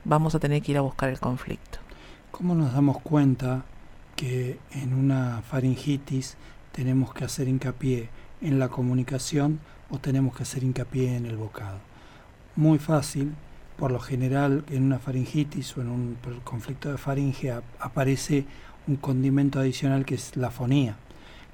vamos 0.04 0.34
a 0.34 0.40
tener 0.40 0.62
que 0.62 0.72
ir 0.72 0.78
a 0.78 0.80
buscar 0.80 1.10
el 1.10 1.20
conflicto. 1.20 1.78
¿Cómo 2.32 2.56
nos 2.56 2.72
damos 2.72 2.98
cuenta 3.02 3.62
que 4.16 4.58
en 4.72 4.94
una 4.94 5.42
faringitis 5.48 6.36
tenemos 6.72 7.12
que 7.12 7.24
hacer 7.24 7.48
hincapié 7.48 8.08
en 8.40 8.58
la 8.58 8.68
comunicación 8.68 9.60
o 9.90 9.98
tenemos 9.98 10.36
que 10.36 10.44
hacer 10.44 10.62
hincapié 10.62 11.16
en 11.16 11.26
el 11.26 11.36
bocado. 11.36 11.78
Muy 12.56 12.78
fácil, 12.78 13.32
por 13.76 13.92
lo 13.92 14.00
general 14.00 14.64
en 14.70 14.82
una 14.82 14.98
faringitis 14.98 15.76
o 15.76 15.80
en 15.80 15.88
un 15.88 16.16
conflicto 16.44 16.90
de 16.90 16.98
faringe 16.98 17.52
aparece 17.78 18.44
un 18.86 18.96
condimento 18.96 19.58
adicional 19.58 20.04
que 20.04 20.14
es 20.14 20.36
la 20.36 20.50
fonía, 20.50 20.96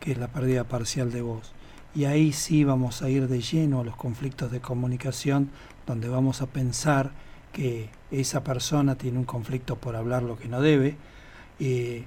que 0.00 0.12
es 0.12 0.18
la 0.18 0.28
pérdida 0.28 0.64
parcial 0.64 1.12
de 1.12 1.22
voz. 1.22 1.52
Y 1.94 2.04
ahí 2.04 2.32
sí 2.32 2.64
vamos 2.64 3.02
a 3.02 3.08
ir 3.08 3.28
de 3.28 3.40
lleno 3.40 3.80
a 3.80 3.84
los 3.84 3.96
conflictos 3.96 4.50
de 4.50 4.60
comunicación, 4.60 5.50
donde 5.86 6.08
vamos 6.08 6.42
a 6.42 6.46
pensar 6.46 7.12
que 7.52 7.88
esa 8.10 8.44
persona 8.44 8.96
tiene 8.96 9.18
un 9.18 9.24
conflicto 9.24 9.76
por 9.76 9.96
hablar 9.96 10.22
lo 10.22 10.36
que 10.36 10.48
no 10.48 10.60
debe, 10.60 10.96
eh, 11.58 12.04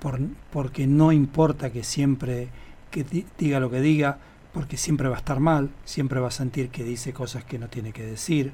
por, 0.00 0.18
porque 0.52 0.86
no 0.86 1.12
importa 1.12 1.70
que 1.70 1.84
siempre 1.84 2.48
que 2.90 3.04
diga 3.38 3.60
lo 3.60 3.70
que 3.70 3.80
diga, 3.80 4.18
porque 4.52 4.76
siempre 4.76 5.08
va 5.08 5.16
a 5.16 5.18
estar 5.18 5.38
mal, 5.38 5.70
siempre 5.84 6.18
va 6.18 6.28
a 6.28 6.32
sentir 6.32 6.70
que 6.70 6.82
dice 6.82 7.12
cosas 7.12 7.44
que 7.44 7.58
no 7.58 7.68
tiene 7.68 7.92
que 7.92 8.04
decir, 8.04 8.52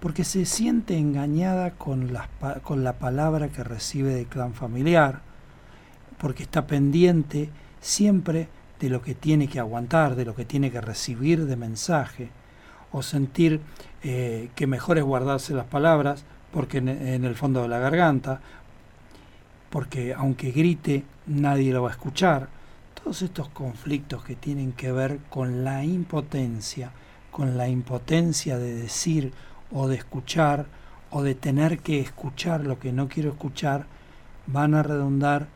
porque 0.00 0.24
se 0.24 0.44
siente 0.44 0.96
engañada 0.98 1.72
con, 1.72 2.10
con 2.62 2.82
la 2.82 2.98
palabra 2.98 3.48
que 3.48 3.62
recibe 3.62 4.14
del 4.14 4.26
clan 4.26 4.54
familiar, 4.54 5.20
porque 6.18 6.42
está 6.42 6.66
pendiente 6.66 7.50
siempre 7.80 8.48
de 8.80 8.88
lo 8.88 9.02
que 9.02 9.14
tiene 9.14 9.46
que 9.46 9.60
aguantar, 9.60 10.16
de 10.16 10.24
lo 10.24 10.34
que 10.34 10.44
tiene 10.44 10.70
que 10.70 10.80
recibir 10.80 11.46
de 11.46 11.56
mensaje, 11.56 12.30
o 12.92 13.02
sentir 13.02 13.60
eh, 14.02 14.50
que 14.56 14.66
mejor 14.66 14.98
es 14.98 15.04
guardarse 15.04 15.54
las 15.54 15.66
palabras 15.66 16.24
porque 16.50 16.78
en, 16.78 16.88
el 17.24 17.34
fondo 17.36 17.62
de 17.62 17.68
la 17.68 17.78
garganta, 17.78 18.40
porque 19.70 20.12
aunque 20.14 20.50
grite 20.50 21.04
nadie 21.26 21.72
lo 21.72 21.82
va 21.82 21.88
a 21.88 21.92
escuchar. 21.92 22.48
Todos 23.02 23.22
estos 23.22 23.48
conflictos 23.48 24.24
que 24.24 24.36
tienen 24.36 24.72
que 24.72 24.92
ver 24.92 25.18
con 25.30 25.64
la 25.64 25.84
impotencia, 25.84 26.92
con 27.30 27.56
la 27.56 27.68
impotencia 27.68 28.58
de 28.58 28.74
decir 28.74 29.32
o 29.72 29.88
de 29.88 29.96
escuchar 29.96 30.66
o 31.10 31.22
de 31.22 31.34
tener 31.34 31.78
que 31.78 32.00
escuchar 32.00 32.66
lo 32.66 32.78
que 32.78 32.92
no 32.92 33.08
quiero 33.08 33.30
escuchar, 33.30 33.86
van 34.46 34.74
a 34.74 34.82
redundar 34.82 35.48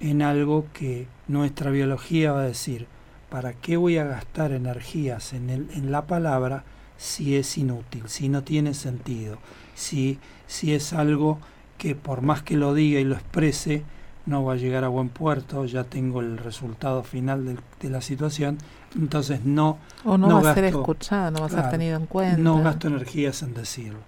en 0.00 0.22
algo 0.22 0.66
que 0.72 1.06
nuestra 1.28 1.70
biología 1.70 2.32
va 2.32 2.40
a 2.40 2.46
decir, 2.46 2.86
¿para 3.30 3.54
qué 3.54 3.76
voy 3.76 3.98
a 3.98 4.04
gastar 4.04 4.52
energías 4.52 5.32
en, 5.32 5.50
el, 5.50 5.68
en 5.74 5.90
la 5.90 6.06
palabra 6.06 6.64
si 6.96 7.36
es 7.36 7.58
inútil, 7.58 8.04
si 8.06 8.28
no 8.28 8.42
tiene 8.42 8.74
sentido, 8.74 9.38
si, 9.74 10.18
si 10.46 10.72
es 10.72 10.92
algo 10.92 11.40
que 11.82 11.96
por 11.96 12.22
más 12.22 12.42
que 12.42 12.56
lo 12.56 12.74
diga 12.74 13.00
y 13.00 13.04
lo 13.04 13.16
exprese, 13.16 13.82
no 14.26 14.44
va 14.44 14.52
a 14.52 14.56
llegar 14.56 14.84
a 14.84 14.88
buen 14.88 15.08
puerto, 15.08 15.64
ya 15.64 15.82
tengo 15.82 16.20
el 16.20 16.38
resultado 16.38 17.02
final 17.02 17.58
de, 17.80 17.90
la 17.90 18.00
situación, 18.00 18.58
entonces 18.94 19.44
no... 19.44 19.78
O 20.04 20.16
no, 20.16 20.40
va 20.40 20.52
a 20.52 20.54
ser 20.54 20.66
escuchado, 20.66 21.32
no 21.32 21.40
va 21.40 21.46
a 21.46 21.48
ser 21.48 21.70
tenido 21.70 21.96
en 21.96 22.06
cuenta. 22.06 22.36
No 22.36 22.62
gasto 22.62 22.86
energías 22.86 23.42
en 23.42 23.54
decirlo. 23.54 23.98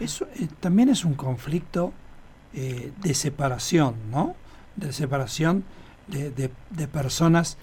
Eso 0.00 0.26
eh, 0.34 0.48
también 0.58 0.88
es 0.88 1.04
un 1.04 1.14
conflicto 1.14 1.92
eh, 2.52 2.90
de 3.00 3.14
separación, 3.14 3.94
¿no? 4.10 4.34
de 4.74 4.92
separación 4.92 5.62
de, 6.08 6.32
de, 6.32 6.88
personas 6.88 7.58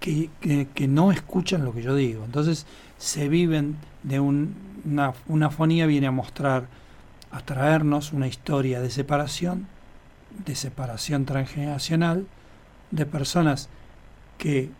que, 0.00 0.30
que, 0.40 0.88
no 0.88 1.12
escuchan 1.12 1.66
lo 1.66 1.74
que 1.74 1.82
yo 1.82 1.94
digo. 1.94 2.24
Entonces 2.24 2.64
se 2.96 3.28
viven 3.28 3.76
de 4.04 4.20
un, 4.20 4.54
una, 4.86 5.12
una 5.28 5.50
fonía, 5.50 5.84
viene 5.84 6.06
a 6.06 6.12
mostrar, 6.12 6.64
a 7.32 7.40
traernos 7.40 8.12
una 8.12 8.28
historia 8.28 8.80
de 8.80 8.90
separación, 8.90 9.66
de 10.44 10.54
separación 10.54 11.24
transgeneracional, 11.24 12.26
de 12.90 13.06
personas 13.06 13.68
que 14.38 14.70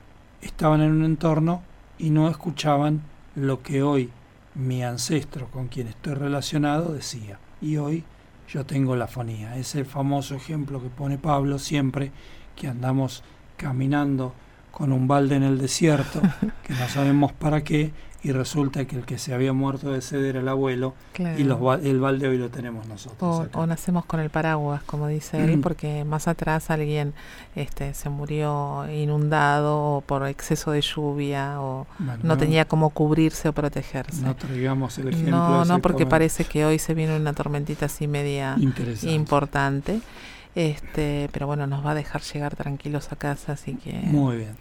estaban 0.42 0.82
en 0.82 0.92
un 0.92 1.04
entorno 1.04 1.62
y 1.98 2.10
no 2.10 2.28
escuchaban 2.28 3.02
lo 3.34 3.62
que 3.62 3.82
hoy 3.82 4.10
mi 4.54 4.84
ancestro 4.84 5.48
con 5.50 5.68
quien 5.68 5.88
estoy 5.88 6.14
relacionado 6.14 6.92
decía. 6.92 7.38
Y 7.60 7.78
hoy 7.78 8.04
yo 8.48 8.66
tengo 8.66 8.96
la 8.96 9.06
fonía. 9.06 9.56
Ese 9.56 9.84
famoso 9.84 10.34
ejemplo 10.34 10.82
que 10.82 10.88
pone 10.88 11.16
Pablo 11.16 11.58
siempre, 11.58 12.12
que 12.54 12.68
andamos 12.68 13.22
caminando 13.56 14.34
con 14.70 14.92
un 14.92 15.08
balde 15.08 15.36
en 15.36 15.42
el 15.42 15.58
desierto, 15.58 16.20
que 16.62 16.74
no 16.74 16.88
sabemos 16.88 17.32
para 17.32 17.64
qué, 17.64 17.92
y 18.24 18.30
resulta 18.30 18.84
que 18.84 18.96
el 18.96 19.04
que 19.04 19.18
se 19.18 19.34
había 19.34 19.52
muerto 19.52 19.90
de 19.90 20.00
sed 20.00 20.24
era 20.24 20.40
el 20.40 20.48
abuelo 20.48 20.94
y 21.36 21.42
los, 21.42 21.58
el 21.82 22.00
balde 22.00 22.28
hoy 22.28 22.38
lo 22.38 22.50
tenemos 22.50 22.86
nosotros. 22.86 23.48
O, 23.52 23.66
nacemos 23.66 24.04
con 24.04 24.20
el 24.20 24.30
paraguas, 24.30 24.82
como 24.84 25.08
dice 25.08 25.42
él, 25.42 25.60
porque 25.60 26.04
más 26.04 26.28
atrás 26.28 26.70
alguien 26.70 27.14
este, 27.56 27.94
se 27.94 28.10
murió 28.10 28.86
inundado 28.92 30.04
por 30.06 30.26
exceso 30.28 30.70
de 30.70 30.82
lluvia 30.82 31.60
o 31.60 31.86
no, 32.22 32.36
tenía 32.36 32.64
cómo 32.64 32.90
cubrirse 32.90 33.48
o 33.48 33.52
protegerse. 33.52 34.22
No 34.22 34.36
traigamos 34.36 34.96
el 34.98 35.08
ejemplo. 35.08 35.32
No, 35.32 35.64
no, 35.64 35.80
porque 35.80 36.06
parece 36.06 36.44
que 36.44 36.64
hoy 36.64 36.78
se 36.78 36.94
viene 36.94 37.16
una 37.16 37.32
tormentita 37.32 37.86
así 37.86 38.06
media 38.06 38.56
importante. 39.02 40.00
Este, 40.54 41.30
pero 41.32 41.46
bueno, 41.46 41.66
nos 41.66 41.84
va 41.84 41.92
a 41.92 41.94
dejar 41.94 42.20
llegar 42.20 42.56
tranquilos 42.56 43.10
a 43.10 43.16
casa, 43.16 43.52
así 43.52 43.74
que... 43.74 43.92
Muy 43.92 44.36
bien. 44.36 44.54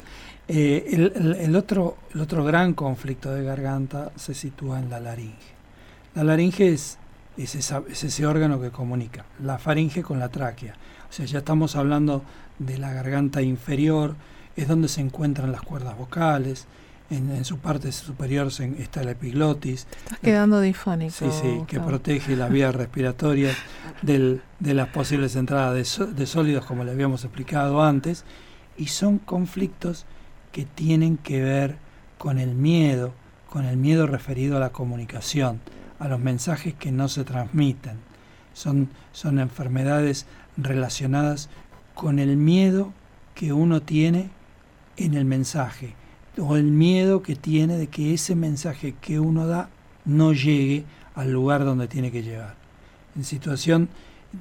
Eh, 0.54 0.86
el, 0.92 1.38
el, 1.40 1.56
otro, 1.56 1.96
el 2.14 2.20
otro 2.20 2.44
gran 2.44 2.74
conflicto 2.74 3.34
de 3.34 3.42
garganta 3.42 4.12
se 4.18 4.34
sitúa 4.34 4.80
en 4.80 4.90
la 4.90 5.00
laringe. 5.00 5.54
La 6.14 6.26
laringe 6.26 6.74
es, 6.74 6.98
es, 7.38 7.56
ese 7.56 8.26
órgano 8.26 8.60
que 8.60 8.70
comunica, 8.70 9.24
la 9.42 9.58
faringe 9.60 10.04
con 10.04 10.20
la 10.20 10.28
tráquea. 10.28 10.74
O 11.10 11.14
sea, 11.14 11.26
ya 11.26 11.40
estamos 11.40 11.78
hablando 11.78 12.24
de 12.60 12.78
la 12.78 12.92
garganta 12.92 13.42
inferior, 13.42 14.16
es 14.58 14.68
donde 14.68 14.90
se 14.90 15.00
encuentran 15.00 15.54
las 15.54 15.62
cuerdas 15.62 15.98
vocales, 15.98 16.68
en, 17.10 17.46
su 17.46 17.58
parte 17.58 17.90
superior 17.94 18.48
está 18.78 19.06
la 19.06 19.12
epiglotis. 19.12 19.86
Te 19.86 19.98
estás 20.00 20.20
quedando 20.20 20.60
difónico. 20.60 21.14
Sí, 21.14 21.28
sí, 21.32 21.62
que 21.66 21.80
protege 21.80 22.36
las 22.36 22.50
vías 22.50 22.76
respiratorias 22.76 23.56
del, 24.02 24.42
de 24.60 24.74
las 24.74 24.90
posibles 24.90 25.38
entradas 25.38 25.98
de, 25.98 26.08
de 26.08 26.26
sólidos, 26.26 26.66
como 26.66 26.84
le 26.84 26.92
habíamos 26.92 27.24
explicado 27.24 27.82
antes, 27.82 28.26
y 28.78 28.88
son 28.88 29.18
conflictos 29.18 30.06
que 30.52 30.66
tienen 30.66 31.18
que 31.18 31.42
ver 31.42 31.78
con 32.18 32.40
el 32.40 32.56
miedo, 32.56 33.14
con 33.50 33.66
el 33.66 33.78
miedo 33.78 34.08
referido 34.08 34.58
a 34.58 34.60
la 34.60 34.72
comunicación, 34.72 35.60
a 36.00 36.08
los 36.08 36.20
mensajes 36.20 36.74
que 36.74 36.92
no 36.92 37.08
se 37.08 37.24
transmiten. 37.24 37.98
Son, 38.54 38.90
son 39.12 39.40
enfermedades 39.40 40.26
relacionadas 40.58 41.50
con 41.94 42.20
el 42.20 42.38
miedo 42.38 42.94
que 43.36 43.54
uno 43.54 43.82
tiene 43.82 44.30
en 44.98 45.14
el 45.14 45.26
mensaje 45.26 45.96
o 46.38 46.56
el 46.56 46.66
miedo 46.66 47.22
que 47.22 47.36
tiene 47.36 47.78
de 47.78 47.88
que 47.88 48.14
ese 48.14 48.36
mensaje 48.36 48.96
que 49.02 49.20
uno 49.20 49.48
da 49.48 49.70
no 50.06 50.34
llegue 50.34 50.86
al 51.16 51.32
lugar 51.32 51.66
donde 51.66 51.88
tiene 51.88 52.12
que 52.12 52.24
llegar. 52.24 52.56
En 53.16 53.24
situación 53.24 53.90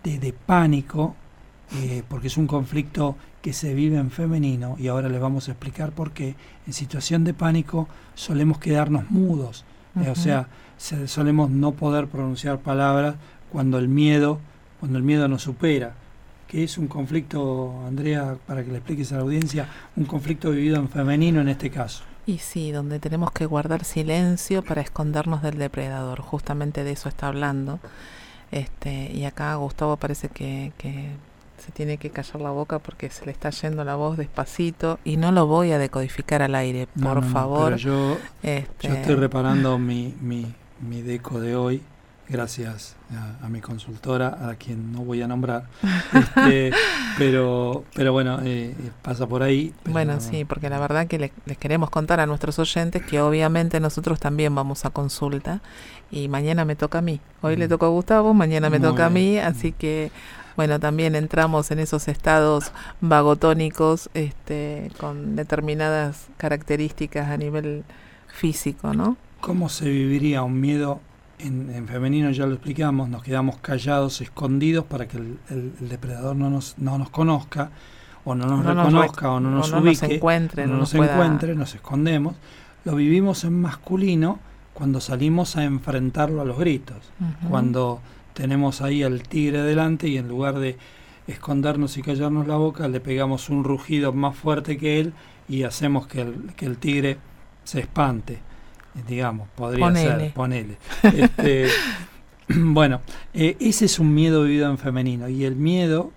de, 0.02 0.32
pánico, 0.32 1.16
eh, 1.76 2.02
porque 2.08 2.28
es 2.28 2.36
un 2.36 2.46
conflicto 2.46 3.16
que 3.42 3.52
se 3.52 3.74
vive 3.74 3.96
en 3.96 4.10
femenino 4.10 4.76
y 4.78 4.88
ahora 4.88 5.08
les 5.08 5.20
vamos 5.20 5.48
a 5.48 5.52
explicar 5.52 5.92
por 5.92 6.12
qué. 6.12 6.34
En 6.66 6.72
situación 6.72 7.24
de 7.24 7.34
pánico 7.34 7.88
solemos 8.14 8.58
quedarnos 8.58 9.10
mudos, 9.10 9.64
eh, 10.00 10.10
o 10.10 10.14
sea, 10.14 10.48
solemos 10.78 11.50
no 11.50 11.72
poder 11.72 12.06
pronunciar 12.06 12.58
palabras 12.58 13.16
cuando 13.50 13.78
el 13.78 13.88
miedo, 13.88 14.38
cuando 14.78 14.98
el 14.98 15.04
miedo 15.04 15.28
nos 15.28 15.42
supera. 15.42 15.94
Que 16.46 16.64
es 16.64 16.78
un 16.78 16.88
conflicto, 16.88 17.84
Andrea, 17.86 18.36
para 18.46 18.64
que 18.64 18.72
le 18.72 18.78
expliques 18.78 19.12
a 19.12 19.16
la 19.16 19.22
audiencia, 19.22 19.68
un 19.96 20.04
conflicto 20.04 20.50
vivido 20.50 20.76
en 20.76 20.88
femenino 20.88 21.40
en 21.40 21.48
este 21.48 21.70
caso. 21.70 22.02
Y 22.26 22.38
sí, 22.38 22.72
donde 22.72 22.98
tenemos 22.98 23.30
que 23.32 23.46
guardar 23.46 23.84
silencio 23.84 24.62
para 24.62 24.80
escondernos 24.80 25.42
del 25.42 25.58
depredador, 25.58 26.20
justamente 26.20 26.82
de 26.82 26.92
eso 26.92 27.08
está 27.08 27.28
hablando. 27.28 27.78
Este, 28.50 29.12
y 29.12 29.24
acá 29.24 29.54
Gustavo 29.54 29.96
parece 29.96 30.28
que, 30.28 30.72
que 30.76 31.10
se 31.60 31.72
tiene 31.72 31.98
que 31.98 32.10
callar 32.10 32.40
la 32.40 32.50
boca 32.50 32.78
porque 32.78 33.10
se 33.10 33.26
le 33.26 33.32
está 33.32 33.50
yendo 33.50 33.84
la 33.84 33.94
voz 33.94 34.16
despacito 34.16 34.98
y 35.04 35.16
no 35.16 35.32
lo 35.32 35.46
voy 35.46 35.72
a 35.72 35.78
decodificar 35.78 36.42
al 36.42 36.54
aire, 36.54 36.88
por 37.00 37.24
favor. 37.24 37.76
yo, 37.76 38.16
este... 38.42 38.88
yo 38.88 38.94
estoy 38.94 39.14
reparando 39.16 39.78
mi, 39.78 40.14
mi, 40.20 40.46
mi 40.80 41.02
deco 41.02 41.40
de 41.40 41.56
hoy 41.56 41.82
gracias 42.30 42.94
a, 43.42 43.48
mi 43.48 43.60
consultora, 43.60 44.48
a 44.48 44.54
quien 44.54 44.92
no 44.92 45.00
voy 45.00 45.20
a 45.20 45.26
nombrar, 45.26 45.64
este, 46.14 46.70
pero, 47.18 47.84
pero 47.92 48.12
bueno, 48.12 48.38
eh, 48.44 48.72
pasa 49.02 49.26
por 49.26 49.42
ahí. 49.42 49.74
bueno, 49.84 50.20
sí, 50.20 50.44
porque 50.44 50.70
la 50.70 50.78
verdad 50.78 51.08
que 51.08 51.18
les 51.18 51.58
queremos 51.58 51.90
contar 51.90 52.20
a 52.20 52.26
nuestros 52.26 52.58
oyentes 52.60 53.04
que 53.04 53.20
obviamente 53.20 53.80
nosotros 53.80 54.20
también 54.20 54.54
vamos 54.54 54.84
a 54.84 54.90
consulta 54.90 55.60
y 56.12 56.28
mañana 56.28 56.64
me 56.64 56.76
toca 56.76 56.98
a 56.98 57.02
mí. 57.02 57.20
Hoy 57.42 57.56
le 57.56 57.66
toca 57.66 57.86
a 57.86 57.88
Gustavo, 57.88 58.32
mañana 58.32 58.70
me 58.70 58.78
toca 58.78 59.06
a 59.06 59.10
mí, 59.10 59.38
así 59.38 59.72
que 59.72 60.12
bueno, 60.60 60.78
también 60.78 61.14
entramos 61.14 61.70
en 61.70 61.78
esos 61.78 62.06
estados 62.06 62.70
vagotónicos 63.00 64.10
este, 64.12 64.90
con 65.00 65.34
determinadas 65.34 66.28
características 66.36 67.30
a 67.30 67.38
nivel 67.38 67.82
físico, 68.26 68.92
¿no? 68.92 69.16
¿Cómo 69.40 69.70
se 69.70 69.88
viviría 69.88 70.42
un 70.42 70.60
miedo? 70.60 71.00
En, 71.38 71.88
femenino 71.88 72.30
ya 72.30 72.44
lo 72.44 72.56
explicamos, 72.56 73.08
nos 73.08 73.22
quedamos 73.22 73.56
callados, 73.62 74.20
escondidos 74.20 74.84
para 74.84 75.08
que 75.08 75.16
el, 75.16 75.38
depredador 75.80 76.36
no 76.36 76.50
nos, 76.50 76.76
no 76.76 76.98
nos 76.98 77.08
conozca, 77.08 77.70
o 78.26 78.34
no 78.34 78.44
nos 78.44 78.62
reconozca, 78.62 79.30
o 79.30 79.40
no 79.40 79.50
nos 79.50 79.72
ubique, 79.72 79.88
nos 79.88 80.02
encuentre, 80.02 80.66
no 80.66 80.76
nos, 80.76 80.92
encuentre, 80.92 81.54
nos 81.54 81.74
escondemos. 81.74 82.34
Lo 82.84 82.96
vivimos 82.96 83.44
en 83.44 83.58
masculino 83.58 84.40
cuando 84.74 85.00
salimos 85.00 85.56
a 85.56 85.64
enfrentarlo 85.64 86.42
a 86.42 86.44
los 86.44 86.58
gritos, 86.58 86.98
cuando 87.48 88.02
tenemos 88.40 88.80
ahí 88.80 89.02
al 89.02 89.22
tigre 89.22 89.60
delante 89.60 90.08
y 90.08 90.16
en 90.16 90.26
lugar 90.26 90.58
de, 90.58 90.78
escondernos 91.26 91.98
y 91.98 92.02
callarnos 92.02 92.46
la 92.46 92.56
boca, 92.56 92.88
le 92.88 92.98
pegamos 92.98 93.50
un 93.50 93.64
rugido 93.64 94.14
más 94.14 94.34
fuerte 94.34 94.78
que 94.78 94.98
él 94.98 95.12
y 95.46 95.64
hacemos 95.64 96.06
que 96.06 96.22
el, 96.22 96.54
que 96.56 96.64
el 96.64 96.78
tigre 96.78 97.18
se 97.64 97.80
espante, 97.80 98.38
digamos, 99.06 99.46
podría 99.50 99.94
ser, 99.94 100.32
ponele. 100.32 100.78
Este, 101.02 101.68
bueno, 102.48 103.02
eh, 103.34 103.58
ese 103.60 103.84
es 103.84 103.98
un 103.98 104.14
miedo 104.14 104.44
vivido 104.44 104.70
en 104.70 104.78
femenino 104.78 105.28
y 105.28 105.44
el 105.44 105.54
miedo 105.54 106.10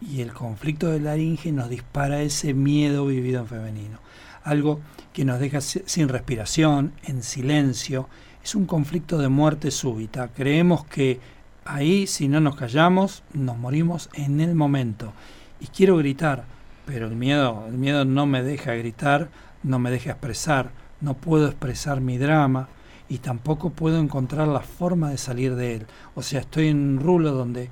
y 0.00 0.22
el 0.22 0.32
conflicto 0.32 0.88
de 0.88 0.98
laringe 0.98 1.52
nos 1.52 1.70
dispara 1.70 2.22
ese 2.22 2.54
miedo 2.54 3.06
vivido 3.06 3.40
en 3.42 3.46
femenino. 3.46 3.98
Algo 4.42 4.80
que 5.12 5.24
nos 5.24 5.38
deja 5.38 5.60
sin 5.60 6.08
respiración, 6.08 6.92
en 7.04 7.22
silencio. 7.22 8.08
Es 8.42 8.54
un 8.54 8.66
conflicto 8.66 9.18
de 9.18 9.28
muerte 9.28 9.70
súbita. 9.70 10.28
Creemos 10.28 10.84
que 10.86 11.20
ahí, 11.64 12.06
si 12.06 12.26
no 12.26 12.40
nos 12.40 12.56
callamos, 12.56 13.22
nos 13.32 13.58
morimos 13.58 14.08
en 14.14 14.40
el 14.40 14.54
momento. 14.54 15.12
Y 15.60 15.66
quiero 15.66 15.98
gritar, 15.98 16.44
pero 16.86 17.06
el 17.06 17.16
miedo, 17.16 17.66
el 17.68 17.74
miedo 17.74 18.04
no 18.04 18.26
me 18.26 18.42
deja 18.42 18.72
gritar, 18.74 19.28
no 19.62 19.78
me 19.78 19.90
deja 19.90 20.12
expresar, 20.12 20.70
no 21.00 21.14
puedo 21.14 21.46
expresar 21.46 22.00
mi 22.00 22.18
drama 22.18 22.68
y 23.10 23.18
tampoco 23.18 23.70
puedo 23.70 23.98
encontrar 23.98 24.48
la 24.48 24.60
forma 24.60 25.10
de 25.10 25.18
salir 25.18 25.54
de 25.54 25.76
él. 25.76 25.86
O 26.14 26.22
sea, 26.22 26.40
estoy 26.40 26.68
en 26.68 26.78
un 26.78 27.00
rulo 27.00 27.32
donde 27.32 27.68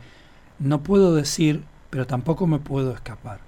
no 0.59 0.83
puedo 0.83 1.15
decir, 1.15 1.65
pero 1.91 2.07
tampoco 2.07 2.47
me 2.47 2.59
puedo 2.59 2.93
escapar. 2.93 3.41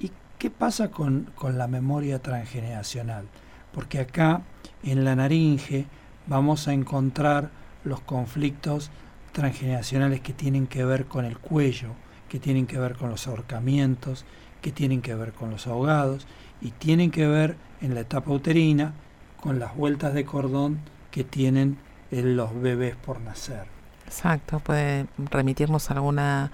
¿Y 0.00 0.10
qué 0.38 0.50
pasa 0.50 0.90
con, 0.90 1.30
con 1.34 1.58
la 1.58 1.66
memoria 1.66 2.20
transgeneracional? 2.20 3.26
Porque 3.72 3.98
acá, 3.98 4.42
en 4.82 5.04
la 5.04 5.16
naringe, 5.16 5.86
vamos 6.26 6.68
a 6.68 6.72
encontrar 6.72 7.50
los 7.84 8.00
conflictos 8.00 8.90
transgeneracionales 9.32 10.20
que 10.20 10.32
tienen 10.32 10.66
que 10.66 10.84
ver 10.84 11.06
con 11.06 11.24
el 11.24 11.38
cuello, 11.38 11.90
que 12.28 12.38
tienen 12.38 12.66
que 12.66 12.78
ver 12.78 12.96
con 12.96 13.10
los 13.10 13.26
ahorcamientos, 13.26 14.24
que 14.62 14.72
tienen 14.72 15.02
que 15.02 15.14
ver 15.14 15.32
con 15.32 15.50
los 15.50 15.66
ahogados 15.66 16.26
y 16.60 16.70
tienen 16.70 17.10
que 17.10 17.26
ver 17.26 17.56
en 17.80 17.94
la 17.94 18.00
etapa 18.00 18.32
uterina 18.32 18.94
con 19.40 19.58
las 19.58 19.76
vueltas 19.76 20.14
de 20.14 20.24
cordón 20.24 20.80
que 21.10 21.22
tienen 21.24 21.78
los 22.10 22.60
bebés 22.60 22.96
por 22.96 23.20
nacer. 23.20 23.66
Exacto, 24.06 24.60
puede 24.60 25.06
remitirnos 25.30 25.90
alguna 25.90 26.50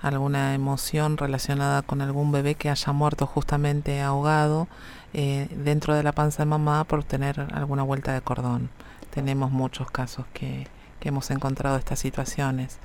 alguna 0.00 0.54
emoción 0.54 1.16
relacionada 1.16 1.82
con 1.82 2.00
algún 2.00 2.32
bebé 2.32 2.56
que 2.56 2.68
haya 2.68 2.92
muerto 2.92 3.26
justamente 3.26 4.02
ahogado 4.02 4.66
eh, 5.14 5.48
dentro 5.64 5.94
de 5.94 6.02
la 6.02 6.12
panza 6.12 6.42
de 6.42 6.46
mamá 6.46 6.84
por 6.84 7.04
tener 7.04 7.46
alguna 7.52 7.84
vuelta 7.84 8.12
de 8.12 8.20
cordón. 8.20 8.68
Tenemos 9.12 9.50
muchos 9.50 9.90
casos 9.90 10.24
que, 10.32 10.66
que 11.00 11.08
hemos 11.08 11.30
encontrado 11.30 11.76
estas 11.76 11.98
situaciones. 11.98 12.78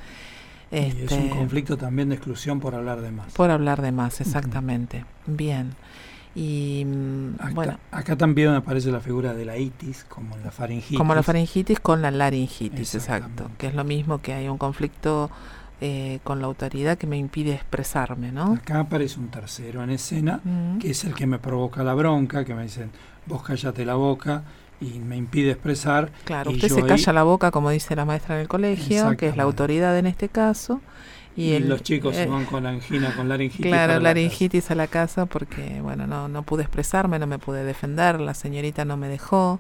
y 0.72 0.76
es 0.76 0.94
un 0.94 1.20
este, 1.20 1.30
conflicto 1.30 1.78
también 1.78 2.10
de 2.10 2.16
exclusión 2.16 2.60
por 2.60 2.76
hablar 2.76 3.02
de 3.02 3.12
más. 3.12 3.32
Por 3.34 3.50
hablar 3.50 3.82
de 3.82 3.92
más, 3.92 4.20
exactamente. 4.20 5.06
Bien. 5.26 5.76
Y 6.36 6.84
mm, 6.86 7.36
acá, 7.40 7.52
bueno, 7.54 7.80
acá 7.92 8.16
también 8.16 8.50
aparece 8.50 8.92
la 8.92 9.00
figura 9.00 9.34
de 9.34 9.46
la 9.46 9.58
itis, 9.58 10.04
como 10.04 10.36
la 10.38 10.52
faringitis. 10.52 10.98
Como 10.98 11.16
la 11.16 11.24
faringitis 11.24 11.80
con 11.80 12.02
la 12.02 12.12
laringitis, 12.12 12.96
exacto. 12.96 13.50
Que 13.58 13.68
es 13.68 13.74
lo 13.74 13.84
mismo 13.84 14.22
que 14.22 14.34
hay 14.34 14.48
un 14.48 14.58
conflicto 14.58 15.32
eh, 15.80 16.20
con 16.24 16.40
la 16.42 16.48
autoridad 16.48 16.98
que 16.98 17.08
me 17.08 17.18
impide 17.18 17.54
expresarme, 17.54 18.32
¿no? 18.32 18.54
Acá 18.54 18.82
aparece 18.82 19.20
un 19.20 19.30
tercero 19.30 19.84
en 19.84 19.92
escena, 19.92 20.42
que 20.80 20.92
es 20.92 21.04
el 21.06 21.14
que 21.16 21.26
me 21.26 21.40
provoca 21.40 21.84
la 21.84 21.94
bronca, 21.94 22.44
que 22.46 22.54
me 22.54 22.64
dicen, 22.64 22.92
vos 23.26 23.42
cállate 23.44 23.86
la 23.86 23.96
boca 23.96 24.44
y 24.80 25.00
me 25.00 25.18
impide 25.18 25.52
expresar. 25.52 26.12
Claro, 26.24 26.52
usted 26.52 26.70
se 26.70 26.84
calla 26.84 27.14
la 27.14 27.24
boca, 27.24 27.52
como 27.52 27.70
dice 27.70 27.96
la 27.96 28.06
maestra 28.06 28.36
en 28.36 28.42
el 28.42 28.48
colegio, 28.48 29.18
que 29.18 29.28
es 29.28 29.38
la 29.38 29.44
autoridad 29.44 29.98
en 29.98 30.06
este 30.06 30.30
caso. 30.30 30.82
Y, 31.36 31.60
los 31.60 31.84
chicos 31.84 32.16
se 32.16 32.24
eh, 32.24 32.28
van 32.28 32.46
con 32.46 32.64
la 32.64 32.70
angina, 32.70 33.14
con 33.16 33.30
laringitis. 33.30 33.66
Claro, 33.72 34.00
laringitis 34.00 34.72
a 34.72 34.76
la 34.76 34.88
casa 34.88 35.28
porque, 35.28 35.82
bueno, 35.82 36.08
no, 36.08 36.28
no 36.28 36.42
pude 36.42 36.64
expresarme, 36.64 37.20
no 37.20 37.28
me 37.28 37.38
pude 37.38 37.64
defender, 37.64 38.20
la 38.20 38.34
señorita 38.34 38.86
no 38.86 38.98
me 38.98 39.08
dejó. 39.08 39.60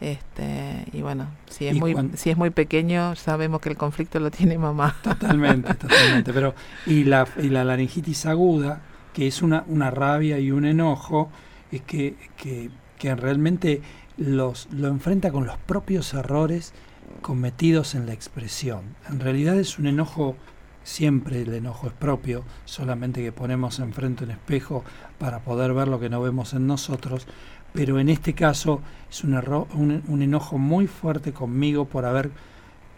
Este, 0.00 0.84
y 0.92 1.00
bueno, 1.00 1.28
si 1.48 1.68
es, 1.68 1.76
muy, 1.76 1.94
si 2.16 2.30
es 2.30 2.36
muy 2.36 2.50
pequeño, 2.50 3.14
sabemos 3.14 3.60
que 3.60 3.68
el 3.68 3.76
conflicto 3.76 4.18
lo 4.18 4.32
tiene 4.32 4.58
mamá. 4.58 4.96
Totalmente, 5.00 5.74
totalmente. 5.74 6.32
Pero, 6.32 6.56
y 6.86 7.04
la, 7.04 7.28
y 7.40 7.50
la 7.50 7.62
laringitis 7.62 8.26
aguda, 8.26 8.80
que 9.12 9.28
es 9.28 9.42
una, 9.42 9.62
una 9.68 9.92
rabia 9.92 10.40
y 10.40 10.50
un 10.50 10.64
enojo, 10.64 11.30
es 11.70 11.82
que, 11.82 12.16
que, 12.36 12.70
que 12.98 13.14
realmente 13.14 13.80
los, 14.22 14.68
lo 14.72 14.88
enfrenta 14.88 15.30
con 15.30 15.46
los 15.46 15.56
propios 15.58 16.14
errores 16.14 16.72
cometidos 17.20 17.94
en 17.94 18.06
la 18.06 18.12
expresión. 18.12 18.96
En 19.08 19.20
realidad 19.20 19.58
es 19.58 19.78
un 19.78 19.86
enojo, 19.86 20.36
siempre 20.82 21.42
el 21.42 21.54
enojo 21.54 21.88
es 21.88 21.92
propio, 21.92 22.44
solamente 22.64 23.22
que 23.22 23.32
ponemos 23.32 23.78
enfrente 23.78 24.24
un 24.24 24.30
espejo 24.30 24.84
para 25.18 25.40
poder 25.40 25.74
ver 25.74 25.88
lo 25.88 26.00
que 26.00 26.08
no 26.08 26.20
vemos 26.20 26.54
en 26.54 26.66
nosotros, 26.66 27.26
pero 27.72 27.98
en 27.98 28.08
este 28.08 28.34
caso 28.34 28.80
es 29.10 29.24
un, 29.24 29.34
error, 29.34 29.66
un, 29.74 30.22
enojo 30.22 30.58
muy 30.58 30.86
fuerte 30.86 31.32
conmigo 31.32 31.86
por 31.86 32.04
haber 32.04 32.30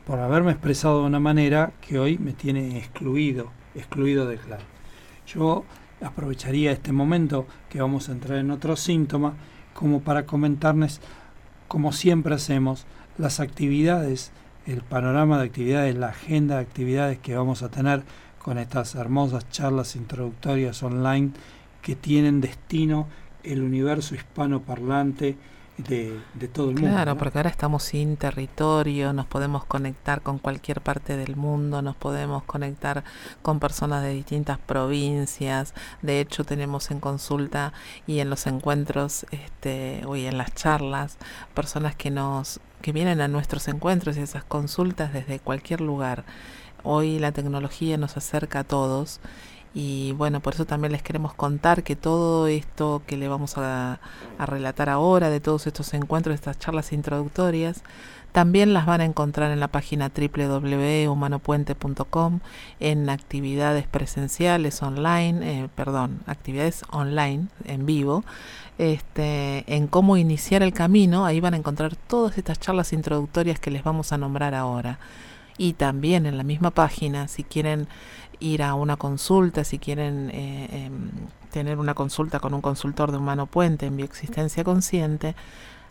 por 0.06 0.18
haberme 0.18 0.50
expresado 0.50 1.00
de 1.00 1.06
una 1.06 1.20
manera 1.20 1.72
que 1.80 1.98
hoy 1.98 2.18
me 2.18 2.34
tiene 2.34 2.76
excluido, 2.76 3.50
excluido 3.74 4.26
de 4.26 4.36
claro. 4.36 4.64
Yo 5.26 5.64
aprovecharía 6.02 6.72
este 6.72 6.92
momento 6.92 7.46
que 7.70 7.80
vamos 7.80 8.10
a 8.10 8.12
entrar 8.12 8.38
en 8.38 8.50
otro 8.50 8.76
síntoma 8.76 9.32
como 9.74 10.00
para 10.00 10.26
comentarles, 10.26 11.00
como 11.68 11.92
siempre 11.92 12.34
hacemos, 12.34 12.86
las 13.18 13.40
actividades, 13.40 14.32
el 14.66 14.82
panorama 14.82 15.38
de 15.38 15.46
actividades, 15.46 15.94
la 15.96 16.08
agenda 16.08 16.56
de 16.56 16.62
actividades 16.62 17.18
que 17.18 17.36
vamos 17.36 17.62
a 17.62 17.68
tener 17.68 18.02
con 18.38 18.58
estas 18.58 18.94
hermosas 18.94 19.48
charlas 19.50 19.96
introductorias 19.96 20.82
online 20.82 21.32
que 21.82 21.96
tienen 21.96 22.40
destino 22.40 23.06
el 23.42 23.62
universo 23.62 24.14
hispano 24.14 24.60
parlante 24.62 25.36
de, 25.76 26.20
todo 26.52 26.70
el 26.70 26.76
mundo. 26.76 26.90
Claro, 26.90 27.16
porque 27.16 27.38
ahora 27.38 27.50
estamos 27.50 27.82
sin 27.82 28.16
territorio, 28.16 29.12
nos 29.12 29.26
podemos 29.26 29.64
conectar 29.64 30.22
con 30.22 30.38
cualquier 30.38 30.80
parte 30.80 31.16
del 31.16 31.36
mundo, 31.36 31.82
nos 31.82 31.96
podemos 31.96 32.44
conectar 32.44 33.04
con 33.42 33.58
personas 33.60 34.02
de 34.02 34.12
distintas 34.12 34.58
provincias. 34.58 35.74
De 36.02 36.20
hecho, 36.20 36.44
tenemos 36.44 36.90
en 36.90 37.00
consulta 37.00 37.72
y 38.06 38.20
en 38.20 38.30
los 38.30 38.46
encuentros, 38.46 39.26
este, 39.30 40.02
o 40.06 40.16
en 40.16 40.38
las 40.38 40.54
charlas, 40.54 41.18
personas 41.54 41.94
que 41.96 42.10
nos 42.10 42.60
que 42.80 42.92
vienen 42.92 43.22
a 43.22 43.28
nuestros 43.28 43.66
encuentros 43.68 44.18
y 44.18 44.20
esas 44.20 44.44
consultas 44.44 45.14
desde 45.14 45.38
cualquier 45.38 45.80
lugar. 45.80 46.24
Hoy 46.82 47.18
la 47.18 47.32
tecnología 47.32 47.96
nos 47.96 48.18
acerca 48.18 48.58
a 48.58 48.64
todos 48.64 49.20
y 49.74 50.12
bueno, 50.12 50.38
por 50.38 50.54
eso 50.54 50.66
también 50.66 50.92
les 50.92 51.02
queremos 51.02 51.34
contar 51.34 51.82
que 51.82 51.96
todo 51.96 52.46
esto 52.46 53.02
que 53.08 53.16
le 53.16 53.26
vamos 53.26 53.58
a, 53.58 53.98
relatar 54.38 54.88
ahora, 54.88 55.30
de 55.30 55.40
todos 55.40 55.66
estos 55.66 55.94
encuentros, 55.94 56.36
estas 56.36 56.60
charlas 56.60 56.92
introductorias, 56.92 57.82
también 58.30 58.72
las 58.72 58.86
van 58.86 59.00
a 59.00 59.04
encontrar 59.04 59.50
en 59.50 59.58
la 59.60 59.68
página 59.68 60.10
www.humanopuente.com 60.16 62.40
en 62.80 63.10
actividades 63.10 63.86
presenciales 63.86 64.82
online, 64.82 65.64
eh, 65.64 65.68
perdón, 65.74 66.20
actividades 66.26 66.82
online 66.90 67.48
en 67.64 67.86
vivo, 67.86 68.24
este, 68.78 69.64
en 69.72 69.86
cómo 69.88 70.16
iniciar 70.16 70.62
el 70.62 70.72
camino. 70.72 71.26
Ahí 71.26 71.40
van 71.40 71.54
a 71.54 71.58
encontrar 71.58 71.96
todas 71.96 72.38
estas 72.38 72.58
charlas 72.60 72.92
introductorias 72.92 73.60
que 73.60 73.70
les 73.70 73.84
vamos 73.84 74.12
a 74.12 74.18
nombrar 74.18 74.54
ahora. 74.54 74.98
Y 75.56 75.74
también 75.74 76.26
en 76.26 76.36
la 76.36 76.42
misma 76.42 76.72
página, 76.72 77.28
si 77.28 77.44
quieren 77.44 77.86
ir 78.40 78.62
a 78.62 78.74
una 78.74 78.96
consulta, 78.96 79.64
si 79.64 79.78
quieren 79.78 80.30
eh, 80.32 80.86
em, 80.86 81.10
tener 81.50 81.78
una 81.78 81.94
consulta 81.94 82.40
con 82.40 82.54
un 82.54 82.60
consultor 82.60 83.10
de 83.12 83.18
humano 83.18 83.46
puente 83.46 83.86
en 83.86 83.96
bioexistencia 83.96 84.64
consciente, 84.64 85.34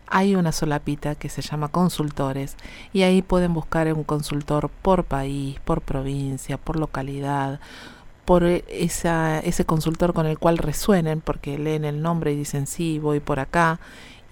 hay 0.06 0.36
una 0.36 0.52
solapita 0.52 1.14
que 1.14 1.28
se 1.28 1.42
llama 1.42 1.68
consultores 1.68 2.56
y 2.92 3.02
ahí 3.02 3.22
pueden 3.22 3.54
buscar 3.54 3.92
un 3.92 4.04
consultor 4.04 4.68
por 4.68 5.04
país, 5.04 5.58
por 5.64 5.80
provincia, 5.80 6.58
por 6.58 6.78
localidad, 6.78 7.60
por 8.24 8.44
esa, 8.44 9.38
ese 9.40 9.64
consultor 9.64 10.14
con 10.14 10.26
el 10.26 10.38
cual 10.38 10.58
resuenen, 10.58 11.20
porque 11.20 11.58
leen 11.58 11.84
el 11.84 12.02
nombre 12.02 12.32
y 12.32 12.36
dicen 12.36 12.66
sí, 12.66 12.98
voy 12.98 13.20
por 13.20 13.40
acá 13.40 13.80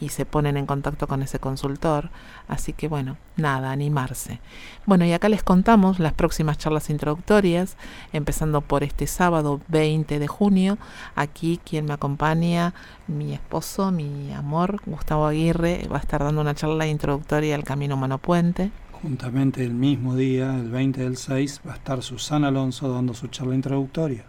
y 0.03 0.09
se 0.09 0.27
ponen 0.27 0.57
en 0.57 0.67
contacto 0.67 1.07
con 1.07 1.23
ese 1.23 1.39
consultor. 1.39 2.11
Así 2.49 2.73
que 2.73 2.89
bueno, 2.89 3.19
nada, 3.37 3.71
animarse. 3.71 4.41
Bueno, 4.85 5.05
y 5.05 5.13
acá 5.13 5.29
les 5.29 5.45
contamos 5.45 6.01
las 6.01 6.13
próximas 6.13 6.59
charlas 6.59 6.91
introductorias, 6.91 7.77
empezando 8.13 8.63
por 8.63 8.83
este 8.83 9.07
sábado 9.07 9.61
20 9.69 10.19
de 10.19 10.27
junio. 10.27 10.77
Aquí 11.15 11.61
quien 11.65 11.85
me 11.85 11.95
acompaña, 11.95 12.75
mi 13.07 13.33
esposo, 13.33 13.93
mi 13.93 14.33
amor, 14.33 14.81
Gustavo 14.87 15.27
Aguirre, 15.27 15.87
va 15.91 15.99
a 15.99 16.01
estar 16.01 16.25
dando 16.25 16.41
una 16.41 16.57
charla 16.57 16.89
introductoria 16.89 17.55
al 17.55 17.63
Camino 17.63 17.95
Humano 17.95 18.19
Puente. 18.19 18.73
Juntamente 19.03 19.65
el 19.65 19.75
mismo 19.75 20.17
día, 20.17 20.53
el 20.57 20.71
20 20.71 21.01
del 21.01 21.17
6, 21.17 21.61
va 21.67 21.75
a 21.75 21.77
estar 21.77 22.03
Susana 22.03 22.49
Alonso 22.49 22.93
dando 22.93 23.15
su 23.15 23.29
charla 23.29 23.55
introductoria. 23.55 24.25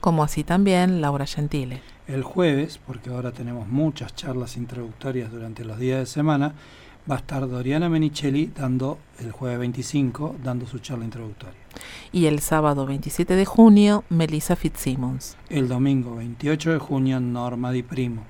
Como 0.00 0.24
así 0.24 0.42
también 0.42 1.00
Laura 1.00 1.26
Gentile 1.26 1.80
el 2.06 2.22
jueves, 2.22 2.78
porque 2.86 3.10
ahora 3.10 3.32
tenemos 3.32 3.68
muchas 3.68 4.14
charlas 4.14 4.56
introductorias 4.56 5.30
durante 5.30 5.64
los 5.64 5.78
días 5.78 6.00
de 6.00 6.06
semana, 6.06 6.54
va 7.10 7.16
a 7.16 7.18
estar 7.18 7.48
Doriana 7.48 7.88
Menicelli 7.88 8.52
dando 8.54 8.98
el 9.18 9.32
jueves 9.32 9.58
25, 9.58 10.36
dando 10.42 10.66
su 10.66 10.78
charla 10.78 11.04
introductoria. 11.04 11.58
Y 12.12 12.26
el 12.26 12.40
sábado 12.40 12.86
27 12.86 13.34
de 13.34 13.44
junio, 13.44 14.04
Melissa 14.08 14.56
Fitzsimmons. 14.56 15.36
El 15.48 15.68
domingo 15.68 16.16
28 16.16 16.72
de 16.72 16.78
junio, 16.78 17.20
Norma 17.20 17.72
Di 17.72 17.82
Primo. 17.82 18.24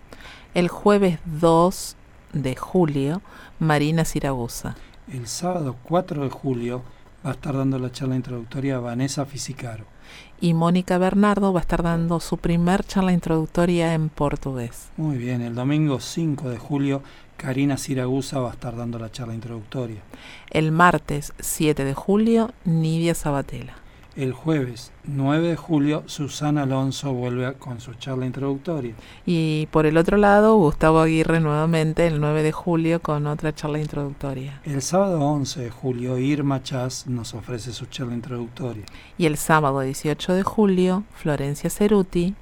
El 0.54 0.68
jueves 0.68 1.18
2 1.40 1.96
de 2.32 2.56
julio, 2.56 3.22
Marina 3.58 4.04
Siragusa. 4.04 4.76
El 5.12 5.26
sábado 5.26 5.76
4 5.82 6.24
de 6.24 6.30
julio 6.30 6.82
va 7.24 7.30
a 7.30 7.34
estar 7.34 7.56
dando 7.56 7.78
la 7.78 7.92
charla 7.92 8.16
introductoria 8.16 8.78
Vanessa 8.78 9.24
Fisicaro. 9.24 9.84
Y 10.40 10.54
Mónica 10.54 10.98
Bernardo 10.98 11.52
va 11.52 11.60
a 11.60 11.62
estar 11.62 11.82
dando 11.82 12.20
su 12.20 12.38
primer 12.38 12.84
charla 12.84 13.12
introductoria 13.12 13.94
en 13.94 14.08
portugués. 14.08 14.90
Muy 14.96 15.16
bien, 15.16 15.40
el 15.40 15.54
domingo 15.54 16.00
5 16.00 16.50
de 16.50 16.58
julio 16.58 17.02
Karina 17.36 17.76
Siragusa 17.76 18.40
va 18.40 18.50
a 18.50 18.52
estar 18.52 18.76
dando 18.76 18.98
la 18.98 19.10
charla 19.10 19.34
introductoria. 19.34 20.02
El 20.50 20.72
martes 20.72 21.32
7 21.40 21.84
de 21.84 21.94
julio, 21.94 22.50
Nidia 22.64 23.14
Sabatella. 23.14 23.81
El 24.14 24.32
jueves 24.34 24.92
9 25.04 25.48
de 25.48 25.56
julio, 25.56 26.02
Susana 26.04 26.64
Alonso 26.64 27.14
vuelve 27.14 27.54
con 27.54 27.80
su 27.80 27.94
charla 27.94 28.26
introductoria. 28.26 28.94
Y 29.24 29.68
por 29.70 29.86
el 29.86 29.96
otro 29.96 30.18
lado, 30.18 30.56
Gustavo 30.56 31.00
Aguirre 31.00 31.40
nuevamente 31.40 32.06
el 32.06 32.20
9 32.20 32.42
de 32.42 32.52
julio 32.52 33.00
con 33.00 33.26
otra 33.26 33.54
charla 33.54 33.78
introductoria. 33.78 34.60
El 34.64 34.82
sábado 34.82 35.18
11 35.20 35.62
de 35.62 35.70
julio, 35.70 36.18
Irma 36.18 36.62
Chas 36.62 37.06
nos 37.06 37.32
ofrece 37.32 37.72
su 37.72 37.86
charla 37.86 38.12
introductoria. 38.12 38.84
Y 39.16 39.24
el 39.24 39.38
sábado 39.38 39.80
18 39.80 40.34
de 40.34 40.42
julio, 40.42 41.04
Florencia 41.14 41.70
Ceruti 41.70 42.34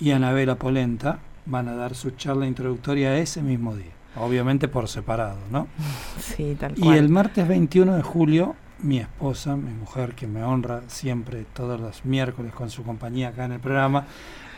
y 0.00 0.10
Anabela 0.10 0.56
Polenta 0.56 1.20
van 1.46 1.68
a 1.68 1.76
dar 1.76 1.94
su 1.94 2.10
charla 2.10 2.46
introductoria 2.46 3.16
ese 3.18 3.40
mismo 3.40 3.76
día. 3.76 3.92
Obviamente 4.16 4.68
por 4.68 4.88
separado, 4.88 5.38
¿no? 5.50 5.68
Sí, 6.20 6.56
tal 6.58 6.74
cual. 6.74 6.94
Y 6.94 6.98
el 6.98 7.08
martes 7.08 7.46
21 7.46 7.94
de 7.96 8.02
julio, 8.02 8.56
mi 8.82 8.98
esposa, 8.98 9.56
mi 9.56 9.72
mujer, 9.72 10.14
que 10.14 10.26
me 10.26 10.42
honra 10.42 10.82
siempre 10.88 11.44
todos 11.54 11.80
los 11.80 12.04
miércoles 12.04 12.52
con 12.52 12.70
su 12.70 12.82
compañía 12.82 13.28
acá 13.28 13.44
en 13.44 13.52
el 13.52 13.60
programa, 13.60 14.06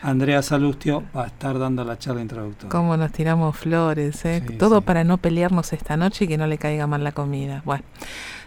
Andrea 0.01 0.41
Salustio, 0.41 1.03
va 1.15 1.23
a 1.23 1.27
estar 1.27 1.57
dando 1.57 1.83
la 1.83 1.97
charla 1.97 2.21
introductoria. 2.21 2.69
Cómo 2.69 2.97
nos 2.97 3.11
tiramos 3.11 3.57
flores, 3.57 4.23
¿eh? 4.25 4.41
Todo 4.59 4.81
para 4.81 5.03
no 5.03 5.17
pelearnos 5.17 5.73
esta 5.73 5.97
noche 5.97 6.25
y 6.25 6.27
que 6.27 6.37
no 6.37 6.47
le 6.47 6.57
caiga 6.57 6.87
mal 6.87 7.03
la 7.03 7.11
comida. 7.11 7.61
Bueno. 7.65 7.83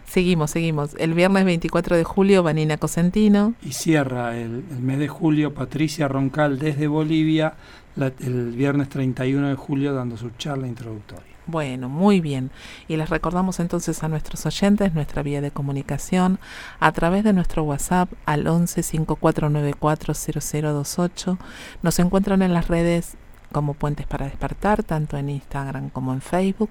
Seguimos, 0.07 0.51
seguimos. 0.51 0.97
El 0.99 1.15
viernes 1.15 1.45
24 1.45 1.97
de 1.97 2.03
julio, 2.03 2.43
Vanina 2.43 2.79
Cosentino. 2.79 3.55
Y 3.63 3.75
cierra 3.75 4.37
el, 4.37 4.65
el 4.69 4.81
mes 4.81 4.99
de 4.99 5.07
julio, 5.07 5.55
Patricia 5.55 6.09
Roncal 6.09 6.59
desde 6.59 6.89
Bolivia, 6.89 7.55
el 7.97 8.51
viernes 8.51 8.89
31 8.89 9.51
de 9.51 9.55
julio 9.55 9.95
dando 9.95 10.17
su 10.17 10.31
charla 10.31 10.67
introductoria. 10.67 11.30
Bueno, 11.47 11.89
muy 11.89 12.21
bien. 12.21 12.51
Y 12.87 12.97
les 12.97 13.11
recordamos 13.11 13.59
entonces 13.61 14.03
a 14.03 14.09
nuestros 14.09 14.45
oyentes 14.47 14.95
nuestra 14.95 15.23
vía 15.23 15.41
de 15.41 15.51
comunicación 15.51 16.39
a 16.79 16.93
través 16.93 17.25
de 17.25 17.33
nuestro 17.33 17.65
WhatsApp 17.65 18.13
al 18.27 18.47
11 18.47 18.83
5494 18.83 20.15
0028. 20.15 21.39
Nos 21.83 21.99
encuentran 21.99 22.43
en 22.43 22.53
las 22.53 22.69
redes 22.69 23.17
como 23.53 23.75
Puentes 23.75 24.07
para 24.07 24.27
Despertar, 24.27 24.85
tanto 24.85 25.17
en 25.17 25.29
Instagram 25.29 25.91
como 25.91 26.13
en 26.13 26.21
Facebook, 26.21 26.71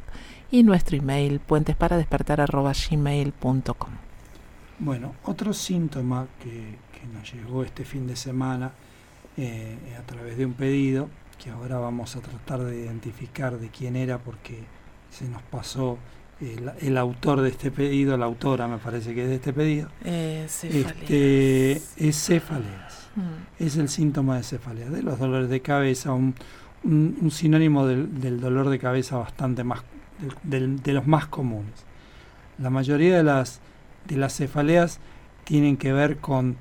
y 0.50 0.64
nuestro 0.64 0.96
email 0.98 1.42
puentesparadespertar.gmail.com. 1.42 3.90
Bueno, 4.80 5.14
otro 5.26 5.52
síntoma 5.54 6.28
que, 6.42 6.88
nos 7.14 7.34
llegó 7.34 7.64
este 7.64 7.86
fin 7.86 8.08
de 8.08 8.18
semana 8.18 8.74
eh, 9.38 9.78
a 9.98 10.02
través 10.04 10.38
de 10.38 10.46
un 10.46 10.54
pedido 10.54 11.10
que 11.40 11.50
ahora 11.50 11.80
vamos 11.80 12.16
a 12.16 12.20
tratar 12.20 12.64
de 12.64 12.82
identificar 12.82 13.58
de 13.58 13.70
quién 13.70 13.96
era 13.96 14.18
porque 14.20 14.60
se 15.10 15.28
nos 15.28 15.42
pasó 15.44 15.98
el, 16.82 16.98
autor 16.98 17.42
de 17.42 17.50
este 17.50 17.72
pedido, 17.72 18.16
la 18.18 18.26
autora 18.26 18.68
me 18.68 18.78
parece 18.78 19.14
que 19.14 19.24
es 19.24 19.30
de 19.30 19.36
este 19.36 19.54
pedido, 19.54 19.90
eh, 20.06 20.46
este, 20.46 21.72
es 21.72 22.16
cefaleas. 22.16 23.10
Mm. 23.16 23.64
Es 23.64 23.78
el 23.78 23.90
síntoma 23.90 24.38
de 24.38 24.44
cefaleas, 24.44 24.92
de 24.92 25.02
los 25.02 25.20
dolores 25.20 25.50
de 25.50 25.62
cabeza, 25.62 26.14
un, 26.14 26.36
un, 26.84 27.30
sinónimo 27.32 27.86
del, 27.86 28.22
del, 28.22 28.40
dolor 28.40 28.70
de 28.70 28.80
cabeza 28.80 29.18
bastante 29.18 29.64
más, 29.64 29.82
de 30.44 30.94
los 30.94 31.08
más 31.08 31.26
comunes. 31.26 31.86
La 32.58 32.70
mayoría 32.70 33.18
de 33.18 33.24
las, 33.24 33.60
de 34.08 34.16
las 34.18 34.36
cefaleas 34.36 35.00
tienen 35.44 35.76
que 35.76 35.92
ver 35.92 36.18
con 36.18 36.56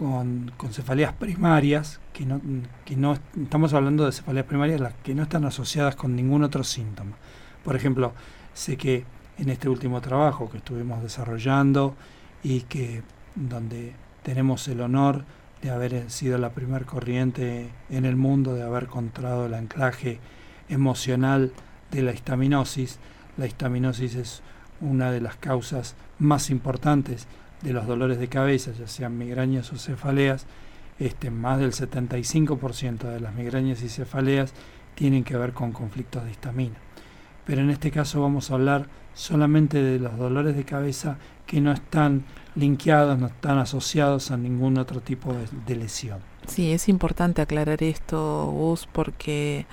con, 0.00 0.50
cefaleas 0.70 1.12
primarias, 1.12 2.00
que 2.14 2.24
no, 2.24 2.40
que 2.86 2.96
no 2.96 3.18
estamos 3.36 3.74
hablando 3.74 4.06
de 4.06 4.12
cefaleas 4.12 4.46
primarias 4.46 4.80
las 4.80 4.94
que 4.94 5.14
no 5.14 5.24
están 5.24 5.44
asociadas 5.44 5.94
con 5.94 6.16
ningún 6.16 6.42
otro 6.42 6.64
síntoma. 6.64 7.16
Por 7.62 7.76
ejemplo, 7.76 8.14
sé 8.54 8.78
que 8.78 9.04
en 9.36 9.50
este 9.50 9.68
último 9.68 10.00
trabajo 10.00 10.48
que 10.48 10.56
estuvimos 10.56 11.02
desarrollando 11.02 11.96
y 12.42 12.62
que 12.62 13.02
donde 13.34 13.92
tenemos 14.22 14.66
el 14.68 14.80
honor 14.80 15.26
de 15.60 15.70
haber 15.70 16.10
sido 16.10 16.38
la 16.38 16.52
primer 16.52 16.86
corriente 16.86 17.68
en 17.90 18.06
el 18.06 18.16
mundo, 18.16 18.54
de 18.54 18.62
haber 18.62 18.84
encontrado 18.84 19.44
el 19.44 19.52
anclaje 19.52 20.18
emocional 20.70 21.52
de 21.90 22.00
la 22.00 22.12
histaminosis. 22.12 22.98
La 23.36 23.46
histaminosis 23.46 24.14
es 24.14 24.42
una 24.80 25.12
de 25.12 25.20
las 25.20 25.36
causas 25.36 25.94
más 26.18 26.48
importantes 26.48 27.28
de 27.62 27.72
los 27.72 27.86
dolores 27.86 28.18
de 28.18 28.28
cabeza, 28.28 28.72
ya 28.72 28.86
sean 28.86 29.18
migrañas 29.18 29.72
o 29.72 29.78
cefaleas, 29.78 30.46
este, 30.98 31.30
más 31.30 31.58
del 31.58 31.72
75% 31.72 33.08
de 33.08 33.20
las 33.20 33.34
migrañas 33.34 33.82
y 33.82 33.88
cefaleas 33.88 34.52
tienen 34.94 35.24
que 35.24 35.36
ver 35.36 35.52
con 35.52 35.72
conflictos 35.72 36.24
de 36.24 36.30
histamina. 36.30 36.76
Pero 37.46 37.62
en 37.62 37.70
este 37.70 37.90
caso 37.90 38.20
vamos 38.20 38.50
a 38.50 38.54
hablar 38.54 38.86
solamente 39.14 39.82
de 39.82 39.98
los 39.98 40.16
dolores 40.16 40.56
de 40.56 40.64
cabeza 40.64 41.16
que 41.46 41.60
no 41.60 41.72
están 41.72 42.24
linkeados, 42.54 43.18
no 43.18 43.26
están 43.26 43.58
asociados 43.58 44.30
a 44.30 44.36
ningún 44.36 44.78
otro 44.78 45.00
tipo 45.00 45.32
de, 45.32 45.46
de 45.66 45.76
lesión. 45.76 46.20
Sí, 46.46 46.72
es 46.72 46.88
importante 46.88 47.42
aclarar 47.42 47.82
esto, 47.82 48.46
Gus, 48.46 48.88
porque 48.92 49.66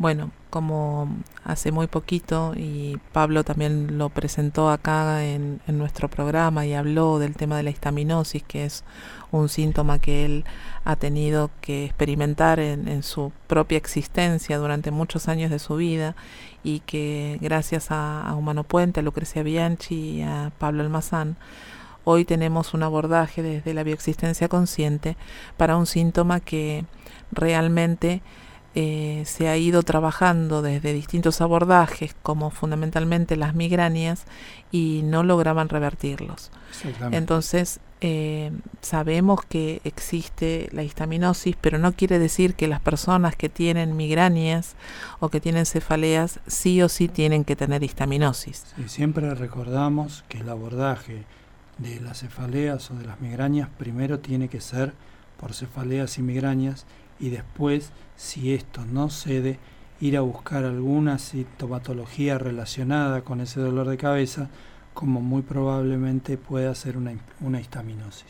bueno, 0.00 0.30
como 0.48 1.14
hace 1.44 1.72
muy 1.72 1.86
poquito 1.86 2.54
y 2.56 2.98
Pablo 3.12 3.44
también 3.44 3.98
lo 3.98 4.08
presentó 4.08 4.70
acá 4.70 5.22
en, 5.26 5.60
nuestro 5.66 6.08
programa 6.08 6.64
y 6.64 6.72
habló 6.72 7.18
del 7.18 7.36
tema 7.36 7.58
de 7.58 7.64
la 7.64 7.70
histaminosis, 7.70 8.42
que 8.42 8.64
es 8.64 8.82
un 9.30 9.50
síntoma 9.50 9.98
que 9.98 10.24
él 10.24 10.46
ha 10.84 10.96
tenido 10.96 11.50
que 11.60 11.84
experimentar 11.84 12.60
en, 12.60 13.02
su 13.02 13.30
propia 13.46 13.76
existencia 13.76 14.56
durante 14.56 14.90
muchos 14.90 15.28
años 15.28 15.50
de 15.50 15.58
su 15.58 15.76
vida 15.76 16.16
y 16.64 16.80
que 16.80 17.36
gracias 17.42 17.90
a, 17.90 18.22
a 18.26 18.34
Humano 18.36 18.64
Puente, 18.64 19.00
a 19.00 19.02
Lucrecia 19.02 19.42
Bianchi 19.42 19.94
y 19.96 20.22
a 20.22 20.50
Pablo 20.58 20.82
Almazán, 20.82 21.36
hoy 22.04 22.24
tenemos 22.24 22.72
un 22.72 22.84
abordaje 22.84 23.42
desde 23.42 23.74
la 23.74 23.82
bioexistencia 23.82 24.48
consciente 24.48 25.18
para 25.58 25.76
un 25.76 25.84
síntoma 25.84 26.40
que 26.40 26.86
realmente 27.32 28.22
eh, 28.74 29.24
se 29.26 29.48
ha 29.48 29.56
ido 29.56 29.82
trabajando 29.82 30.62
desde 30.62 30.92
distintos 30.92 31.40
abordajes, 31.40 32.14
como 32.22 32.50
fundamentalmente 32.50 33.36
las 33.36 33.54
migrañas, 33.54 34.24
y 34.70 35.02
no 35.04 35.22
lograban 35.24 35.68
revertirlos. 35.68 36.52
Entonces, 37.10 37.80
eh, 38.00 38.52
sabemos 38.80 39.44
que 39.44 39.80
existe 39.84 40.68
la 40.72 40.84
histaminosis, 40.84 41.56
pero 41.60 41.78
no 41.78 41.92
quiere 41.92 42.18
decir 42.18 42.54
que 42.54 42.68
las 42.68 42.80
personas 42.80 43.34
que 43.36 43.48
tienen 43.48 43.96
migrañas 43.96 44.74
o 45.18 45.28
que 45.28 45.40
tienen 45.40 45.66
cefaleas 45.66 46.40
sí 46.46 46.80
o 46.80 46.88
sí 46.88 47.08
tienen 47.08 47.44
que 47.44 47.56
tener 47.56 47.82
histaminosis. 47.82 48.64
siempre 48.86 49.34
recordamos 49.34 50.24
que 50.28 50.38
el 50.38 50.48
abordaje 50.48 51.24
de 51.78 52.00
las 52.00 52.20
cefaleas 52.20 52.90
o 52.90 52.94
de 52.94 53.04
las 53.04 53.20
migrañas 53.20 53.68
primero 53.78 54.20
tiene 54.20 54.48
que 54.48 54.60
ser 54.60 54.92
por 55.38 55.54
cefaleas 55.54 56.18
y 56.18 56.22
migrañas 56.22 56.86
y 57.20 57.30
después, 57.30 57.92
si 58.16 58.54
esto 58.54 58.84
no 58.86 59.10
cede, 59.10 59.58
ir 60.00 60.16
a 60.16 60.22
buscar 60.22 60.64
alguna 60.64 61.18
sintomatología 61.18 62.38
relacionada 62.38 63.20
con 63.22 63.40
ese 63.40 63.60
dolor 63.60 63.88
de 63.88 63.98
cabeza, 63.98 64.48
como 64.94 65.20
muy 65.20 65.42
probablemente 65.42 66.38
pueda 66.38 66.74
ser 66.74 66.96
una, 66.96 67.12
una 67.40 67.60
histaminosis. 67.60 68.26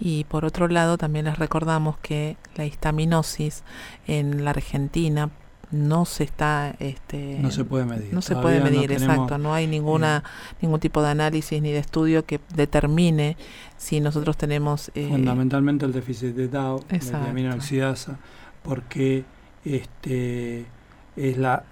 Y 0.00 0.24
por 0.24 0.44
otro 0.44 0.66
lado, 0.68 0.98
también 0.98 1.26
les 1.26 1.38
recordamos 1.38 1.98
que 1.98 2.36
la 2.56 2.64
histaminosis 2.64 3.62
en 4.06 4.44
la 4.44 4.50
Argentina 4.50 5.30
no 5.70 6.04
se 6.04 6.24
está 6.24 6.74
este 6.78 7.38
no 7.40 7.50
se 7.50 7.64
puede 7.64 7.84
medir. 7.84 8.12
no 8.12 8.22
se 8.22 8.36
puede 8.36 8.60
medir 8.60 8.92
exacto 8.92 9.38
no 9.38 9.54
hay 9.54 9.66
ninguna 9.66 10.22
eh, 10.24 10.56
ningún 10.62 10.80
tipo 10.80 11.02
de 11.02 11.10
análisis 11.10 11.60
ni 11.60 11.72
de 11.72 11.78
estudio 11.78 12.24
que 12.24 12.40
determine 12.54 13.36
si 13.76 14.00
nosotros 14.00 14.36
tenemos 14.36 14.90
eh, 14.94 15.08
fundamentalmente 15.10 15.84
el 15.84 15.92
déficit 15.92 16.34
de 16.34 16.48
Dow 16.48 16.84
la 16.90 17.54
oxidasa 17.54 18.18
porque 18.62 19.24
este 19.64 20.66
es 21.16 21.38
la 21.38 21.64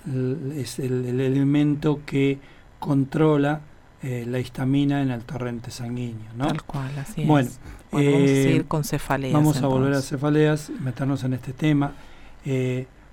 es 0.55 0.78
el, 0.78 1.20
elemento 1.20 2.01
que 2.07 2.38
controla 2.78 3.61
eh, 4.03 4.24
la 4.26 4.38
histamina 4.40 5.03
en 5.03 5.11
el 5.11 5.22
torrente 5.22 5.70
sanguíneo 5.70 6.32
¿no? 6.36 6.49
tal 6.49 6.62
cual 6.64 6.99
así 6.99 7.24
bueno, 7.24 7.49
es. 7.49 7.61
Bueno 7.90 8.11
vamos 8.11 8.30
a 8.30 8.34
seguir 8.34 8.64
con 8.66 8.84
cefaleas 8.84 9.32
vamos 9.32 9.62
a 9.62 9.66
volver 9.66 9.95
a 9.95 10.03
cefaleas 10.03 10.70
meternos 10.80 11.24
en 11.24 11.34
este 11.34 11.53
tema. 11.53 11.93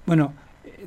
Bueno 0.05 0.33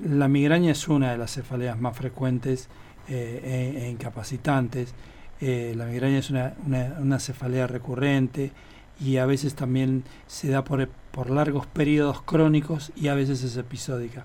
la 0.05 0.28
migraña 0.28 0.72
es 0.72 0.88
una 0.88 1.12
de 1.12 1.18
las 1.18 1.32
cefaleas 1.32 1.80
más 1.80 1.97
frecuentes 1.97 2.68
e, 3.09 3.76
e, 3.82 3.90
incapacitantes. 3.90 4.95
la 5.40 5.86
migraña 5.86 6.18
es 6.18 6.30
una, 6.30 6.55
una, 7.01 7.18
cefalea 7.18 7.66
recurrente 7.66 8.53
y 9.01 9.16
a 9.16 9.26
veces 9.26 9.55
también 9.55 10.05
se 10.26 10.49
da 10.49 10.62
por, 10.64 10.88
por 11.11 11.30
largos 11.30 11.66
periodos 11.66 12.22
crónicos 12.22 12.93
y 12.95 13.09
a 13.09 13.14
veces 13.14 13.43
es 13.43 13.57
episódica. 13.57 14.24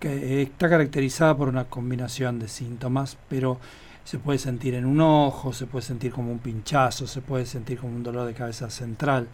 Que 0.00 0.42
está 0.42 0.68
caracterizada 0.68 1.36
por 1.36 1.48
una 1.48 1.64
combinación 1.64 2.38
de 2.38 2.48
síntomas, 2.48 3.16
pero 3.28 3.58
se 4.06 4.18
puede 4.18 4.38
sentir 4.38 4.74
en 4.74 4.86
un 4.86 5.00
ojo, 5.00 5.52
se 5.52 5.66
puede 5.66 5.84
sentir 5.84 6.12
como 6.12 6.30
un 6.30 6.38
pinchazo, 6.38 7.06
se 7.08 7.22
puede 7.22 7.44
sentir 7.44 7.78
como 7.78 7.96
un 7.96 8.04
dolor 8.04 8.26
de 8.26 8.34
cabeza 8.34 8.70
central. 8.70 9.26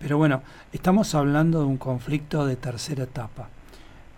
Pero 0.00 0.18
bueno, 0.18 0.42
estamos 0.72 1.14
hablando 1.14 1.60
de 1.60 1.66
un 1.66 1.76
conflicto 1.76 2.44
de 2.44 2.56
tercera 2.56 3.04
etapa. 3.04 3.48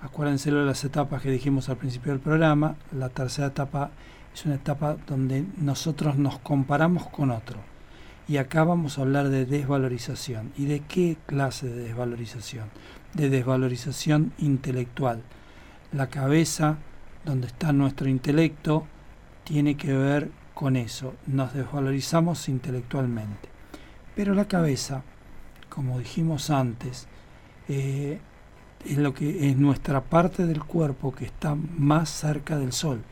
Acuérdense 0.03 0.51
de 0.51 0.65
las 0.65 0.83
etapas 0.85 1.21
que 1.21 1.31
dijimos 1.31 1.69
al 1.69 1.77
principio 1.77 2.13
del 2.13 2.23
programa. 2.23 2.77
La 2.91 3.11
tercera 3.11 3.49
etapa 3.49 3.91
es 4.33 4.47
una 4.47 4.55
etapa 4.55 4.97
donde 5.07 5.45
nosotros 5.59 6.17
nos 6.17 6.39
comparamos 6.39 7.07
con 7.09 7.31
otro. 7.31 7.59
Y 8.27 8.39
acá 8.39 8.65
vamos 8.65 8.97
a 8.97 9.03
hablar 9.03 9.29
de 9.29 9.45
desvalorización. 9.45 10.53
¿Y 10.57 10.65
de 10.65 10.81
qué 10.81 11.19
clase 11.27 11.69
de 11.69 11.83
desvalorización? 11.83 12.71
De 13.13 13.29
desvalorización 13.29 14.33
intelectual. 14.39 15.23
La 15.93 16.07
cabeza, 16.07 16.79
donde 17.27 17.49
está 17.49 17.75
nuestro 17.75 18.09
intelecto, 18.09 18.87
tiene 19.45 19.77
que 19.77 19.93
ver 19.93 20.31
con 20.55 20.77
eso. 20.77 21.15
Nos 21.27 21.53
desvalorizamos 21.53 22.49
intelectualmente. 22.49 23.51
Pero 24.17 24.33
la 24.35 24.47
cabeza, 24.47 25.03
como 25.69 25.99
dijimos 25.99 26.49
antes, 26.49 27.07
eh, 27.69 28.19
es 28.85 28.99
lo 28.99 29.15
que 29.15 29.51
es 29.51 29.57
nuestra 29.57 30.03
parte 30.03 30.47
del 30.47 30.65
cuerpo 30.65 31.13
que 31.13 31.25
está 31.25 31.55
más 31.55 32.11
cerca 32.11 32.59
del 32.59 32.73
sol. 32.73 33.03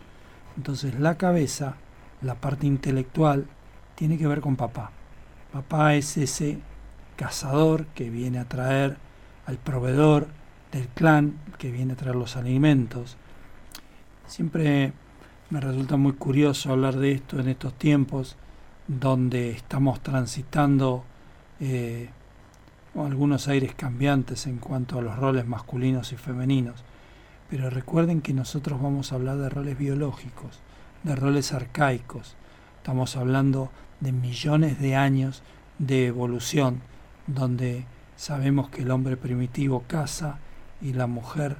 Entonces 0.56 0.98
la 0.98 1.16
cabeza, 1.16 1.76
la 2.22 2.34
parte 2.34 2.66
intelectual, 2.66 3.46
tiene 3.94 4.18
que 4.18 4.26
ver 4.26 4.40
con 4.40 4.56
papá. 4.56 4.90
Papá 5.52 5.94
es 5.94 6.16
ese 6.16 6.58
cazador 7.16 7.86
que 7.86 8.10
viene 8.10 8.38
a 8.38 8.48
traer 8.48 8.96
al 9.46 9.58
proveedor 9.58 10.28
del 10.72 10.88
clan, 10.88 11.38
que 11.58 11.70
viene 11.70 11.94
a 11.94 11.96
traer 11.96 12.16
los 12.16 12.36
alimentos. 12.36 13.16
Siempre 14.26 14.92
me 15.50 15.60
resulta 15.60 15.96
muy 15.96 16.12
curioso 16.12 16.72
hablar 16.72 16.96
de 16.96 17.12
esto 17.12 17.40
en 17.40 17.48
estos 17.48 17.74
tiempos 17.74 18.36
donde 18.86 19.50
estamos 19.50 20.00
transitando 20.00 21.04
eh, 21.60 22.10
algunos 23.06 23.48
aires 23.48 23.74
cambiantes 23.74 24.46
en 24.46 24.58
cuanto 24.58 24.98
a 24.98 25.02
los 25.02 25.16
roles 25.16 25.46
masculinos 25.46 26.12
y 26.12 26.16
femeninos. 26.16 26.84
Pero 27.50 27.70
recuerden 27.70 28.20
que 28.20 28.34
nosotros 28.34 28.80
vamos 28.80 29.12
a 29.12 29.14
hablar 29.16 29.38
de 29.38 29.48
roles 29.48 29.78
biológicos, 29.78 30.60
de 31.02 31.16
roles 31.16 31.52
arcaicos. 31.52 32.36
Estamos 32.76 33.16
hablando 33.16 33.70
de 34.00 34.12
millones 34.12 34.80
de 34.80 34.96
años 34.96 35.42
de 35.78 36.06
evolución, 36.06 36.80
donde 37.26 37.84
sabemos 38.16 38.68
que 38.68 38.82
el 38.82 38.90
hombre 38.90 39.16
primitivo 39.16 39.84
caza 39.86 40.38
y 40.80 40.92
la 40.92 41.06
mujer 41.06 41.56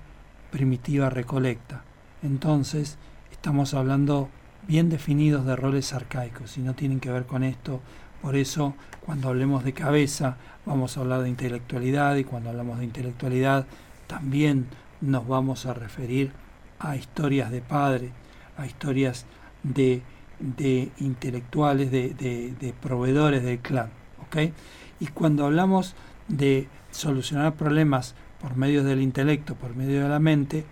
primitiva 0.51 1.11
recolecta. 1.11 1.83
Entonces, 2.23 2.99
estamos 3.31 3.75
hablando 3.75 4.29
bien 4.67 4.91
definidos 4.91 5.47
de 5.47 5.57
roles 5.57 5.93
arcaicos 5.93 6.59
y 6.59 6.61
no 6.61 6.75
tienen 6.75 7.01
que 7.01 7.11
ver 7.11 7.27
con 7.27 7.45
esto. 7.45 7.81
Por 8.21 8.37
eso, 8.37 8.75
cuando 9.05 9.29
hablemos 9.29 9.65
de 9.65 9.73
cabeza, 9.73 10.37
vamos 10.69 10.97
a 10.97 11.01
hablar 11.01 11.23
de 11.23 11.29
intelectualidad 11.29 12.15
y 12.17 12.25
cuando 12.25 12.51
hablamos 12.51 12.79
de 12.79 12.85
intelectualidad, 12.85 13.67
también 14.07 14.67
nos 15.01 15.27
vamos 15.27 15.67
a 15.67 15.75
referir 15.75 16.31
a 16.79 16.95
historias 16.95 17.51
de 17.51 17.61
padre, 17.61 18.13
a 18.57 18.67
historias 18.67 19.27
de 19.65 20.03
de 20.39 20.91
intelectuales, 20.99 21.91
de, 21.91 22.11
de, 22.15 22.75
proveedores 22.81 23.43
del 23.43 23.59
clan. 23.59 23.91
¿okay? 24.27 24.53
Y 25.01 25.09
cuando 25.09 25.47
hablamos 25.47 25.95
de 26.29 26.69
solucionar 26.91 27.55
problemas 27.55 28.15
por 28.41 28.57
medio 28.57 28.85
del 28.85 29.03
intelecto, 29.03 29.55
por 29.55 29.75
medio 29.75 30.03
de 30.03 30.09
la 30.09 30.21
mente, 30.21 30.65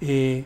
eh, 0.00 0.44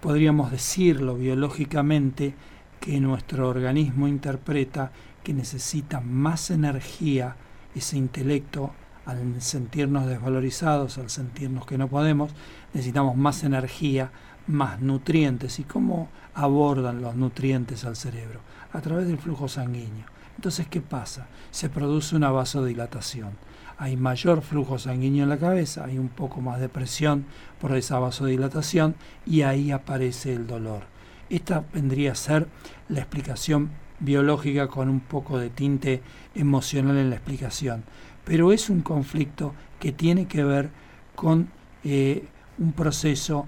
podríamos 0.00 0.50
decirlo 0.50 1.16
biológicamente 1.16 2.34
que 2.78 3.00
nuestro 3.00 3.48
organismo 3.48 4.08
interpreta 4.08 4.92
que 5.22 5.34
necesita 5.34 6.00
más 6.00 6.50
energía 6.50 7.36
ese 7.74 7.96
intelecto 7.96 8.72
al 9.06 9.40
sentirnos 9.40 10.06
desvalorizados, 10.06 10.98
al 10.98 11.10
sentirnos 11.10 11.66
que 11.66 11.78
no 11.78 11.88
podemos, 11.88 12.32
necesitamos 12.72 13.16
más 13.16 13.42
energía 13.44 14.10
más 14.50 14.80
nutrientes 14.80 15.58
y 15.58 15.64
cómo 15.64 16.08
abordan 16.34 17.02
los 17.02 17.14
nutrientes 17.14 17.84
al 17.84 17.96
cerebro 17.96 18.40
a 18.72 18.80
través 18.80 19.06
del 19.06 19.18
flujo 19.18 19.48
sanguíneo. 19.48 20.06
Entonces, 20.36 20.66
¿qué 20.68 20.80
pasa? 20.80 21.26
Se 21.50 21.68
produce 21.68 22.16
una 22.16 22.30
vasodilatación. 22.30 23.30
Hay 23.78 23.96
mayor 23.96 24.42
flujo 24.42 24.78
sanguíneo 24.78 25.22
en 25.22 25.28
la 25.28 25.38
cabeza, 25.38 25.84
hay 25.84 25.98
un 25.98 26.08
poco 26.08 26.40
más 26.40 26.60
de 26.60 26.68
presión 26.68 27.24
por 27.60 27.74
esa 27.76 27.98
vasodilatación 27.98 28.94
y 29.26 29.42
ahí 29.42 29.70
aparece 29.70 30.34
el 30.34 30.46
dolor. 30.46 30.82
Esta 31.30 31.64
vendría 31.72 32.12
a 32.12 32.16
ser 32.16 32.46
la 32.88 33.00
explicación 33.00 33.70
biológica 34.00 34.68
con 34.68 34.88
un 34.88 35.00
poco 35.00 35.38
de 35.38 35.50
tinte 35.50 36.02
emocional 36.34 36.96
en 36.96 37.10
la 37.10 37.16
explicación. 37.16 37.84
Pero 38.24 38.52
es 38.52 38.70
un 38.70 38.80
conflicto 38.80 39.54
que 39.78 39.92
tiene 39.92 40.26
que 40.26 40.44
ver 40.44 40.70
con 41.14 41.50
eh, 41.84 42.24
un 42.58 42.72
proceso 42.72 43.46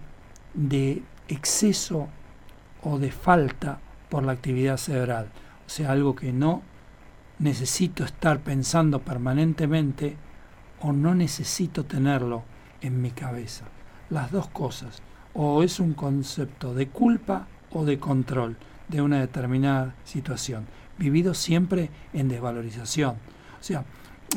de 0.54 1.02
exceso 1.28 2.08
o 2.82 2.98
de 2.98 3.10
falta 3.10 3.80
por 4.08 4.24
la 4.24 4.32
actividad 4.32 4.76
cerebral. 4.76 5.28
O 5.66 5.70
sea, 5.70 5.92
algo 5.92 6.14
que 6.14 6.32
no 6.32 6.62
necesito 7.38 8.04
estar 8.04 8.40
pensando 8.40 9.00
permanentemente 9.00 10.16
o 10.80 10.92
no 10.92 11.14
necesito 11.14 11.84
tenerlo 11.84 12.42
en 12.80 13.00
mi 13.00 13.10
cabeza. 13.10 13.66
Las 14.10 14.30
dos 14.30 14.48
cosas. 14.48 15.02
O 15.34 15.62
es 15.62 15.80
un 15.80 15.94
concepto 15.94 16.74
de 16.74 16.88
culpa 16.88 17.46
o 17.70 17.84
de 17.84 17.98
control 17.98 18.56
de 18.92 19.00
una 19.00 19.18
determinada 19.18 19.94
situación, 20.04 20.66
vivido 20.98 21.34
siempre 21.34 21.90
en 22.12 22.28
desvalorización. 22.28 23.16
O 23.60 23.64
sea, 23.64 23.84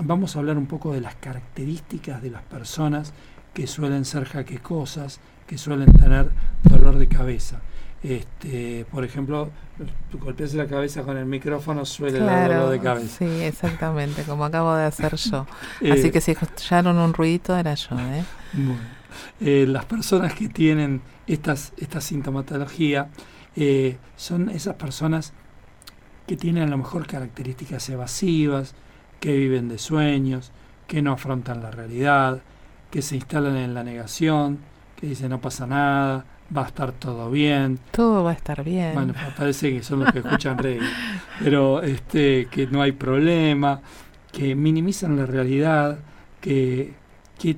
vamos 0.03 0.35
a 0.35 0.39
hablar 0.39 0.57
un 0.57 0.65
poco 0.65 0.93
de 0.93 1.01
las 1.01 1.15
características 1.15 2.21
de 2.21 2.31
las 2.31 2.41
personas 2.43 3.13
que 3.53 3.67
suelen 3.67 4.05
ser 4.05 4.25
jaquecosas, 4.25 5.19
que 5.45 5.57
suelen 5.57 5.91
tener 5.93 6.29
dolor 6.63 6.97
de 6.97 7.07
cabeza. 7.07 7.61
Este, 8.03 8.85
por 8.91 9.03
ejemplo, 9.03 9.49
tú 10.11 10.19
golpeas 10.19 10.53
la 10.53 10.67
cabeza 10.67 11.03
con 11.03 11.17
el 11.17 11.25
micrófono, 11.25 11.85
suele 11.85 12.19
dar 12.19 12.49
dolor 12.49 12.69
de 12.69 12.79
cabeza. 12.79 13.17
Sí, 13.17 13.41
exactamente, 13.43 14.23
como 14.23 14.45
acabo 14.45 14.75
de 14.75 14.85
hacer 14.85 15.15
yo. 15.15 15.47
Así 15.91 16.07
eh, 16.07 16.11
que 16.11 16.21
si 16.21 16.31
escucharon 16.31 16.97
un 16.97 17.13
ruidito, 17.13 17.57
era 17.57 17.73
yo. 17.73 17.97
¿eh? 17.97 18.23
eh, 19.39 19.65
las 19.67 19.85
personas 19.85 20.33
que 20.33 20.49
tienen 20.49 21.01
estas, 21.25 21.73
esta 21.77 21.99
sintomatología 21.99 23.09
eh, 23.55 23.97
son 24.15 24.49
esas 24.49 24.75
personas 24.75 25.33
que 26.27 26.37
tienen 26.37 26.63
a 26.63 26.67
lo 26.67 26.77
mejor 26.77 27.07
características 27.07 27.87
evasivas, 27.89 28.75
que 29.19 29.35
viven 29.35 29.69
de 29.69 29.77
sueños, 29.77 30.51
que 30.87 31.01
no 31.01 31.13
afrontan 31.13 31.61
la 31.61 31.71
realidad, 31.71 32.41
que 32.91 33.01
se 33.01 33.15
instalan 33.15 33.55
en 33.57 33.73
la 33.73 33.83
negación, 33.83 34.59
que 34.95 35.07
dicen 35.07 35.29
no 35.29 35.41
pasa 35.41 35.67
nada, 35.67 36.25
va 36.55 36.63
a 36.63 36.67
estar 36.67 36.91
todo 36.91 37.29
bien. 37.29 37.79
Todo 37.91 38.23
va 38.23 38.31
a 38.31 38.33
estar 38.33 38.63
bien. 38.63 38.93
Bueno, 38.93 39.13
parece 39.37 39.71
que 39.71 39.83
son 39.83 39.99
los 39.99 40.11
que 40.11 40.19
escuchan 40.19 40.57
reggae, 40.57 40.87
pero 41.39 41.81
este, 41.81 42.47
que 42.47 42.67
no 42.67 42.81
hay 42.81 42.91
problema, 42.91 43.81
que 44.31 44.55
minimizan 44.55 45.17
la 45.17 45.25
realidad, 45.25 45.99
que, 46.41 46.93
que 47.39 47.57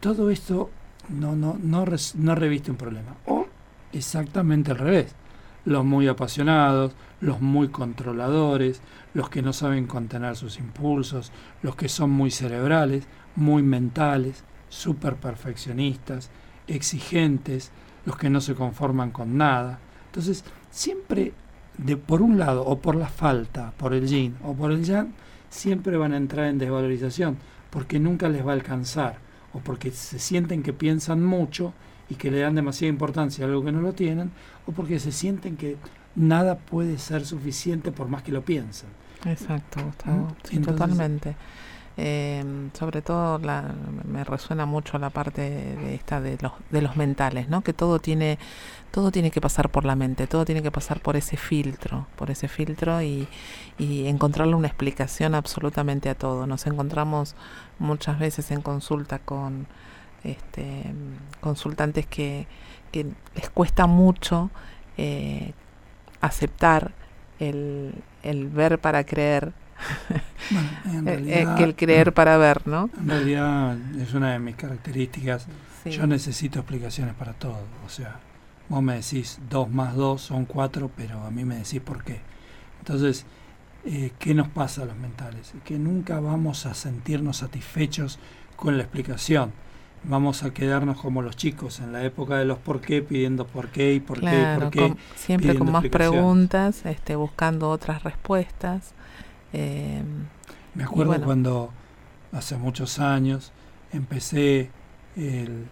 todo 0.00 0.30
esto 0.30 0.70
no, 1.08 1.36
no, 1.36 1.58
no, 1.62 1.84
no 2.14 2.34
reviste 2.34 2.70
un 2.70 2.76
problema. 2.76 3.16
O 3.26 3.46
exactamente 3.92 4.70
al 4.72 4.78
revés. 4.78 5.14
Los 5.66 5.84
muy 5.84 6.08
apasionados, 6.08 6.94
los 7.20 7.42
muy 7.42 7.68
controladores, 7.68 8.80
los 9.12 9.28
que 9.28 9.42
no 9.42 9.52
saben 9.52 9.86
contener 9.86 10.36
sus 10.36 10.58
impulsos, 10.58 11.32
los 11.60 11.76
que 11.76 11.90
son 11.90 12.10
muy 12.10 12.30
cerebrales, 12.30 13.06
muy 13.34 13.62
mentales, 13.62 14.44
súper 14.70 15.16
perfeccionistas, 15.16 16.30
exigentes, 16.66 17.70
los 18.06 18.16
que 18.16 18.30
no 18.30 18.40
se 18.40 18.54
conforman 18.54 19.10
con 19.10 19.36
nada. 19.36 19.78
Entonces, 20.06 20.44
siempre, 20.70 21.34
de 21.76 21.96
por 21.96 22.22
un 22.22 22.38
lado, 22.38 22.64
o 22.64 22.78
por 22.78 22.94
la 22.94 23.08
falta, 23.08 23.72
por 23.76 23.92
el 23.92 24.06
yin 24.06 24.36
o 24.42 24.54
por 24.54 24.72
el 24.72 24.84
yang, 24.84 25.12
siempre 25.50 25.96
van 25.96 26.12
a 26.12 26.16
entrar 26.16 26.46
en 26.46 26.58
desvalorización, 26.58 27.38
porque 27.70 27.98
nunca 27.98 28.28
les 28.28 28.46
va 28.46 28.52
a 28.52 28.54
alcanzar, 28.54 29.18
o 29.52 29.58
porque 29.60 29.90
se 29.90 30.18
sienten 30.18 30.62
que 30.62 30.72
piensan 30.72 31.24
mucho 31.24 31.74
y 32.08 32.14
que 32.14 32.30
le 32.30 32.40
dan 32.40 32.54
demasiada 32.54 32.92
importancia 32.92 33.44
a 33.44 33.48
algo 33.48 33.64
que 33.64 33.72
no 33.72 33.80
lo 33.80 33.92
tienen, 33.92 34.30
o 34.66 34.72
porque 34.72 34.98
se 34.98 35.12
sienten 35.12 35.56
que 35.56 35.76
nada 36.14 36.56
puede 36.58 36.98
ser 36.98 37.24
suficiente 37.24 37.92
por 37.92 38.08
más 38.08 38.22
que 38.22 38.32
lo 38.32 38.42
piensen. 38.42 38.88
Exacto, 39.24 39.82
Gustavo. 39.84 40.28
¿Mm? 40.52 40.62
totalmente. 40.62 41.36
Em, 41.98 42.70
sobre 42.74 43.00
todo 43.00 43.38
la, 43.38 43.74
me 44.04 44.22
resuena 44.22 44.66
mucho 44.66 44.98
la 44.98 45.08
parte 45.08 45.40
de 45.40 45.94
esta 45.94 46.20
de 46.20 46.36
los, 46.42 46.52
de 46.70 46.82
los 46.82 46.94
mentales, 46.96 47.48
¿no? 47.48 47.62
Que 47.62 47.72
todo 47.72 48.00
tiene, 48.00 48.38
todo 48.90 49.10
tiene 49.10 49.30
que 49.30 49.40
pasar 49.40 49.70
por 49.70 49.86
la 49.86 49.96
mente, 49.96 50.26
todo 50.26 50.44
tiene 50.44 50.62
que 50.62 50.70
pasar 50.70 51.00
por 51.00 51.16
ese 51.16 51.38
filtro, 51.38 52.06
por 52.16 52.30
ese 52.30 52.48
filtro 52.48 53.00
y, 53.00 53.26
y 53.78 54.08
encontrarle 54.08 54.54
una 54.54 54.68
explicación 54.68 55.34
absolutamente 55.34 56.10
a 56.10 56.14
todo. 56.14 56.46
Nos 56.46 56.66
encontramos 56.66 57.34
muchas 57.78 58.18
veces 58.18 58.50
en 58.50 58.60
consulta 58.60 59.18
con 59.18 59.66
este, 60.22 60.92
consultantes 61.40 62.06
que, 62.06 62.46
que 62.96 63.06
les 63.34 63.50
cuesta 63.50 63.86
mucho 63.86 64.50
eh, 64.96 65.52
aceptar 66.20 66.92
el, 67.38 67.94
el 68.22 68.48
ver 68.48 68.78
para 68.78 69.04
creer 69.04 69.52
Eh, 70.48 71.24
eh, 71.26 71.46
que 71.56 71.64
el 71.64 71.74
creer 71.74 72.14
para 72.14 72.36
ver, 72.36 72.68
¿no? 72.68 72.88
En 73.00 73.08
realidad 73.08 73.76
es 74.00 74.14
una 74.14 74.32
de 74.32 74.38
mis 74.38 74.54
características. 74.54 75.48
Yo 75.84 76.06
necesito 76.06 76.60
explicaciones 76.60 77.14
para 77.14 77.32
todo. 77.32 77.58
O 77.84 77.88
sea, 77.88 78.20
vos 78.68 78.80
me 78.80 78.94
decís 78.94 79.40
dos 79.50 79.68
más 79.68 79.96
dos 79.96 80.22
son 80.22 80.44
cuatro, 80.44 80.88
pero 80.96 81.24
a 81.24 81.30
mí 81.32 81.44
me 81.44 81.56
decís 81.56 81.80
por 81.80 82.04
qué. 82.04 82.20
Entonces, 82.78 83.26
eh, 83.84 84.12
¿qué 84.20 84.34
nos 84.34 84.48
pasa 84.48 84.82
a 84.82 84.84
los 84.84 84.96
mentales? 84.96 85.52
Que 85.64 85.78
nunca 85.78 86.20
vamos 86.20 86.64
a 86.66 86.74
sentirnos 86.74 87.38
satisfechos 87.38 88.20
con 88.54 88.76
la 88.76 88.84
explicación. 88.84 89.52
Vamos 90.08 90.44
a 90.44 90.54
quedarnos 90.54 91.00
como 91.00 91.20
los 91.20 91.36
chicos 91.36 91.80
en 91.80 91.92
la 91.92 92.04
época 92.04 92.36
de 92.36 92.44
los 92.44 92.58
por 92.58 92.80
qué, 92.80 93.02
pidiendo 93.02 93.44
por 93.46 93.68
qué 93.68 93.94
y 93.94 94.00
por 94.00 94.20
qué 94.20 94.26
y 94.54 94.60
por 94.60 94.70
qué. 94.70 94.94
siempre 95.16 95.58
con 95.58 95.72
más 95.72 95.84
preguntas, 95.88 96.86
este, 96.86 97.16
buscando 97.16 97.70
otras 97.70 98.04
respuestas. 98.04 98.92
Eh, 99.52 100.02
Me 100.74 100.84
acuerdo 100.84 101.20
cuando 101.24 101.72
hace 102.32 102.56
muchos 102.56 103.00
años 103.00 103.52
empecé 103.92 104.70
en 105.16 105.68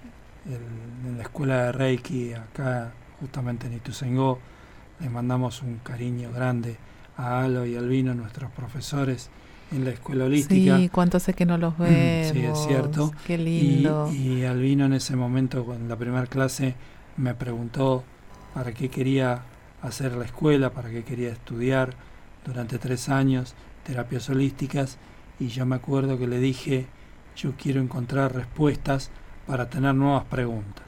la 1.17 1.23
escuela 1.23 1.65
de 1.65 1.73
Reiki 1.73 2.33
acá 2.33 2.93
justamente 3.21 3.67
en 3.69 3.75
Ituzaingó. 3.75 4.41
Le 5.01 5.11
mandamos 5.11 5.63
un 5.63 5.79
cariño 5.79 6.33
grande 6.33 6.77
a 7.17 7.43
Alo 7.43 7.67
y 7.67 7.77
Albino, 7.77 8.15
nuestros 8.15 8.51
profesores 8.51 9.31
en 9.73 9.85
la 9.85 9.91
escuela 9.91 10.25
holística. 10.25 10.79
Sí, 10.79 10.89
cuánto 10.89 11.21
sé 11.21 11.35
que 11.35 11.47
no 11.47 11.59
los 11.59 11.77
vemos. 11.79 12.33
Sí, 12.33 12.45
es 12.45 12.59
cierto. 12.67 13.13
Qué 13.27 13.39
lindo. 13.39 14.11
Y, 14.13 14.45
Albino 14.45 14.87
en 14.87 14.95
ese 14.95 15.17
momento, 15.17 15.67
en 15.75 15.89
la 15.89 15.97
primera 15.97 16.27
clase, 16.27 16.75
me 17.17 17.35
preguntó 17.35 18.05
para 18.53 18.73
qué 18.73 18.89
quería 18.89 19.43
hacer 19.83 20.13
la 20.17 20.25
escuela, 20.25 20.71
para 20.71 20.91
qué 20.91 21.05
quería 21.05 21.31
estudiar 21.31 21.95
durante 22.45 22.79
tres 22.79 23.09
años 23.09 23.55
terapias 23.85 24.29
holísticas 24.31 24.99
y 25.39 25.49
yo 25.49 25.67
me 25.67 25.77
acuerdo 25.77 26.19
que 26.19 26.27
le 26.27 26.39
dije, 26.39 26.87
yo 27.37 27.53
quiero 27.57 27.81
encontrar 27.81 28.35
respuestas 28.35 29.11
para 29.47 29.69
tener 29.69 29.95
nuevas 29.95 30.25
preguntas. 30.25 30.85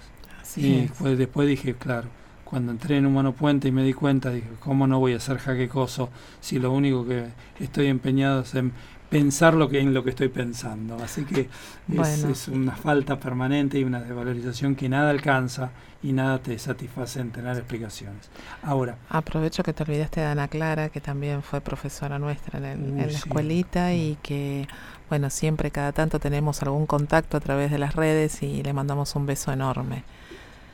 y 0.56 0.82
después, 0.82 1.18
después 1.18 1.48
dije, 1.48 1.74
claro, 1.74 2.08
cuando 2.46 2.72
entré 2.72 2.96
en 2.96 3.04
Humano 3.06 3.32
Puente 3.32 3.68
y 3.68 3.72
me 3.72 3.82
di 3.82 3.92
cuenta, 3.92 4.30
dije, 4.30 4.48
¿cómo 4.60 4.86
no 4.86 4.98
voy 4.98 5.12
a 5.12 5.20
ser 5.20 5.36
jaquecoso 5.38 6.08
si 6.40 6.58
lo 6.58 6.72
único 6.72 7.06
que 7.06 7.26
estoy 7.60 7.88
empeñado 7.88 8.40
es 8.40 8.54
en 8.54 8.72
pensar 9.08 9.54
lo 9.54 9.68
que 9.68 9.80
en 9.80 9.94
lo 9.94 10.02
que 10.04 10.10
estoy 10.10 10.28
pensando. 10.28 10.96
Así 11.02 11.24
que 11.24 11.48
es, 11.92 12.48
una 12.48 12.72
falta 12.72 13.18
permanente 13.18 13.78
y 13.78 13.84
una 13.84 14.00
desvalorización 14.00 14.74
que 14.74 14.88
nada 14.88 15.10
alcanza 15.10 15.70
y 16.02 16.12
nada 16.12 16.38
te 16.38 16.58
satisface 16.58 17.20
en 17.20 17.30
tener 17.30 17.56
explicaciones. 17.56 18.28
Ahora. 18.62 18.96
Aprovecho 19.08 19.62
que 19.62 19.72
te 19.72 19.82
olvidaste 19.82 20.20
de 20.20 20.26
Ana 20.26 20.48
Clara, 20.48 20.88
que 20.88 21.00
también 21.00 21.42
fue 21.42 21.60
profesora 21.60 22.18
nuestra 22.18 22.58
en, 22.72 22.96
la 22.96 23.04
escuelita 23.04 23.94
y 23.94 24.18
que, 24.22 24.68
bueno, 25.08 25.30
siempre 25.30 25.70
cada 25.70 25.92
tanto 25.92 26.18
tenemos 26.18 26.62
algún 26.62 26.86
contacto 26.86 27.36
a 27.36 27.40
través 27.40 27.70
de 27.70 27.78
las 27.78 27.94
redes 27.94 28.42
y 28.42 28.62
le 28.62 28.72
mandamos 28.72 29.14
un 29.16 29.26
beso 29.26 29.52
enorme. 29.52 30.04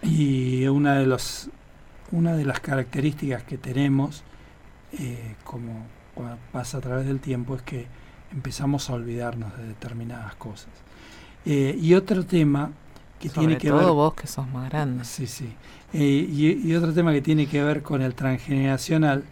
Y 0.03 0.67
una 0.67 0.97
de 0.97 1.07
los 1.07 1.51
una 2.13 2.37
de 2.37 2.45
las 2.45 2.61
características 2.61 3.43
que 3.43 3.59
tenemos, 3.59 4.23
eh, 4.99 5.35
como 5.45 5.87
pasa 6.53 6.79
a 6.79 6.81
través 6.81 7.07
del 7.07 7.21
tiempo, 7.21 7.57
es 7.57 7.63
que 7.63 7.87
empezamos 8.31 8.89
a 8.91 8.95
olvidarnos 8.95 9.57
de 9.57 9.67
determinadas 9.67 10.35
cosas. 10.37 10.71
Eh, 11.45 11.77
y 11.81 11.95
otro 11.95 12.25
tema 12.25 12.71
que 13.19 13.29
tiene 13.29 13.57
que 13.57 13.69
todo 13.69 13.95
vos 13.95 14.15
que 14.15 14.27
sos 14.27 14.49
más 14.49 14.69
grande. 14.69 15.05
Sí, 15.05 15.27
sí. 15.27 15.53
Eh, 15.93 16.61
y, 16.65 16.75
otro 16.75 16.93
tema 16.93 17.13
que 17.13 17.23
tiene 17.23 17.47
que 17.47 17.63
ver 17.63 17.83
con 17.83 18.03
el 18.03 18.15
transgeneracional 18.15 19.25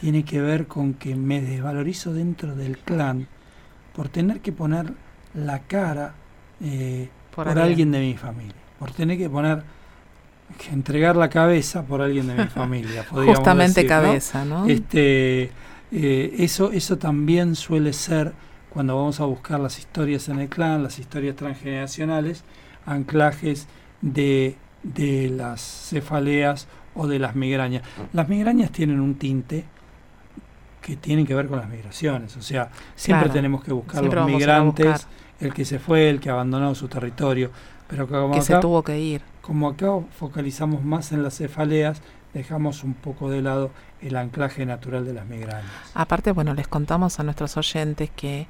tiene 0.00 0.24
que 0.24 0.40
ver 0.40 0.66
con 0.66 0.94
que 0.94 1.14
me 1.14 1.40
desvalorizo 1.40 2.12
dentro 2.12 2.54
del 2.54 2.78
clan 2.78 3.28
por 3.94 4.08
tener 4.08 4.40
que 4.40 4.52
poner 4.52 4.92
la 5.34 5.60
cara 5.60 6.14
por, 7.34 7.48
alguien 7.48 7.90
de 7.90 8.00
mi 8.00 8.16
familia, 8.16 8.54
por 8.78 8.92
tener 8.92 9.18
que 9.18 9.28
poner 9.28 9.62
entregar 10.72 11.16
la 11.16 11.28
cabeza 11.28 11.84
por 11.84 12.02
alguien 12.02 12.26
de 12.28 12.34
mi 12.34 12.46
familia. 12.46 13.04
Justamente 13.10 13.86
cabeza, 13.86 14.44
¿no? 14.44 14.66
Este, 14.66 15.50
eso, 15.90 16.72
eso 16.72 16.98
también 16.98 17.54
suele 17.54 17.92
ser 17.92 18.32
cuando 18.70 18.96
vamos 18.96 19.20
a 19.20 19.24
buscar 19.24 19.60
las 19.60 19.78
historias 19.78 20.28
en 20.28 20.40
el 20.40 20.48
clan, 20.48 20.82
las 20.82 20.98
historias 20.98 21.36
transgeneracionales, 21.36 22.42
anclajes 22.86 23.68
de, 24.00 24.56
de 24.82 25.30
las 25.30 25.60
cefaleas 25.60 26.66
o 26.94 27.06
de 27.06 27.20
las 27.20 27.36
migrañas. 27.36 27.82
Las 28.12 28.28
migrañas 28.28 28.72
tienen 28.72 29.00
un 29.00 29.14
tinte 29.14 29.64
que 30.80 30.96
tienen 30.96 31.26
que 31.26 31.34
ver 31.34 31.46
con 31.46 31.58
las 31.58 31.68
migraciones, 31.68 32.36
o 32.36 32.42
sea, 32.42 32.70
siempre 32.94 33.30
tenemos 33.30 33.64
que 33.64 33.72
buscar 33.72 34.04
los 34.04 34.26
migrantes, 34.26 35.06
el 35.40 35.52
que 35.52 35.64
se 35.64 35.78
fue, 35.78 36.08
el 36.10 36.20
que 36.20 36.30
abandonó 36.30 36.74
su 36.74 36.88
territorio, 36.88 37.50
pero 37.88 38.06
que, 38.32 38.42
se 38.42 38.58
tuvo 38.58 38.82
que 38.82 38.98
ir. 38.98 39.22
Como 39.42 39.68
acá 39.68 39.88
focalizamos 40.16 40.84
más 40.84 41.12
en 41.12 41.22
las 41.22 41.36
cefaleas, 41.36 42.00
dejamos 42.32 42.82
un 42.82 42.94
poco 42.94 43.30
de 43.30 43.42
lado 43.42 43.70
el 44.00 44.16
anclaje 44.16 44.66
natural 44.66 45.04
de 45.04 45.14
las 45.14 45.26
migrañas. 45.26 45.70
Aparte, 45.94 46.32
bueno, 46.32 46.54
les 46.54 46.68
contamos 46.68 47.20
a 47.20 47.22
nuestros 47.22 47.56
oyentes 47.56 48.10
que 48.10 48.46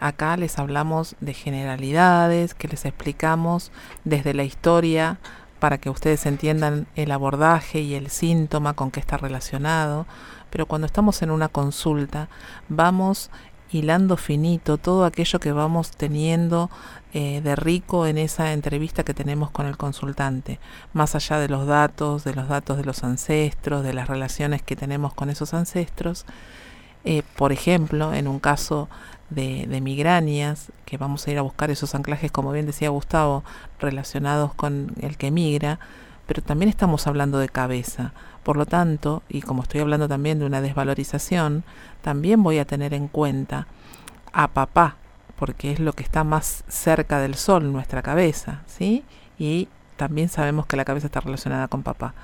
acá 0.00 0.36
les 0.36 0.58
hablamos 0.58 1.16
de 1.20 1.32
generalidades, 1.32 2.54
que 2.54 2.68
les 2.68 2.84
explicamos 2.84 3.72
desde 4.04 4.34
la 4.34 4.44
historia 4.44 5.18
para 5.58 5.78
que 5.78 5.90
ustedes 5.90 6.26
entiendan 6.26 6.88
el 6.96 7.12
abordaje 7.12 7.80
y 7.80 7.94
el 7.94 8.10
síntoma 8.10 8.74
con 8.74 8.90
que 8.90 8.98
está 8.98 9.16
relacionado, 9.16 10.06
pero 10.50 10.66
cuando 10.66 10.86
estamos 10.86 11.22
en 11.22 11.30
una 11.30 11.48
consulta 11.48 12.28
vamos 12.68 13.30
hilando 13.72 14.16
finito 14.16 14.76
todo 14.78 15.04
aquello 15.04 15.40
que 15.40 15.52
vamos 15.52 15.90
teniendo 15.90 16.70
eh, 17.14 17.40
de 17.42 17.56
rico 17.56 18.06
en 18.06 18.18
esa 18.18 18.52
entrevista 18.52 19.04
que 19.04 19.14
tenemos 19.14 19.50
con 19.50 19.66
el 19.66 19.76
consultante, 19.76 20.58
más 20.92 21.14
allá 21.14 21.38
de 21.38 21.48
los 21.48 21.66
datos, 21.66 22.24
de 22.24 22.34
los 22.34 22.48
datos 22.48 22.76
de 22.76 22.84
los 22.84 23.02
ancestros, 23.04 23.82
de 23.82 23.94
las 23.94 24.08
relaciones 24.08 24.62
que 24.62 24.76
tenemos 24.76 25.14
con 25.14 25.30
esos 25.30 25.54
ancestros. 25.54 26.24
Eh, 27.04 27.22
por 27.36 27.52
ejemplo, 27.52 28.14
en 28.14 28.28
un 28.28 28.38
caso 28.38 28.88
de, 29.30 29.66
de, 29.66 29.80
migrañas, 29.80 30.70
que 30.84 30.98
vamos 30.98 31.26
a 31.26 31.30
ir 31.32 31.38
a 31.38 31.42
buscar 31.42 31.70
esos 31.70 31.94
anclajes, 31.94 32.30
como 32.30 32.52
bien 32.52 32.66
decía 32.66 32.90
Gustavo, 32.90 33.42
relacionados 33.80 34.54
con 34.54 34.92
el 35.00 35.16
que 35.16 35.30
migra, 35.30 35.80
pero 36.26 36.42
también 36.42 36.68
estamos 36.68 37.06
hablando 37.06 37.38
de 37.38 37.48
cabeza. 37.48 38.12
Por 38.42 38.56
lo 38.56 38.66
tanto, 38.66 39.22
y 39.28 39.40
como 39.42 39.62
estoy 39.62 39.80
hablando 39.80 40.08
también 40.08 40.38
de 40.38 40.46
una 40.46 40.60
desvalorización, 40.60 41.64
también 42.02 42.42
voy 42.42 42.58
a 42.58 42.64
tener 42.64 42.92
en 42.94 43.08
cuenta 43.08 43.66
a 44.32 44.48
papá, 44.48 44.96
porque 45.38 45.72
es 45.72 45.80
lo 45.80 45.92
que 45.92 46.02
está 46.02 46.24
más 46.24 46.64
cerca 46.68 47.20
del 47.20 47.34
sol, 47.34 47.72
nuestra 47.72 48.02
cabeza, 48.02 48.62
¿sí? 48.66 49.04
Y 49.38 49.68
también 49.96 50.28
sabemos 50.28 50.66
que 50.66 50.76
la 50.76 50.84
cabeza 50.84 51.06
está 51.06 51.20
relacionada 51.20 51.68
con 51.68 51.82
papá. 51.82 52.14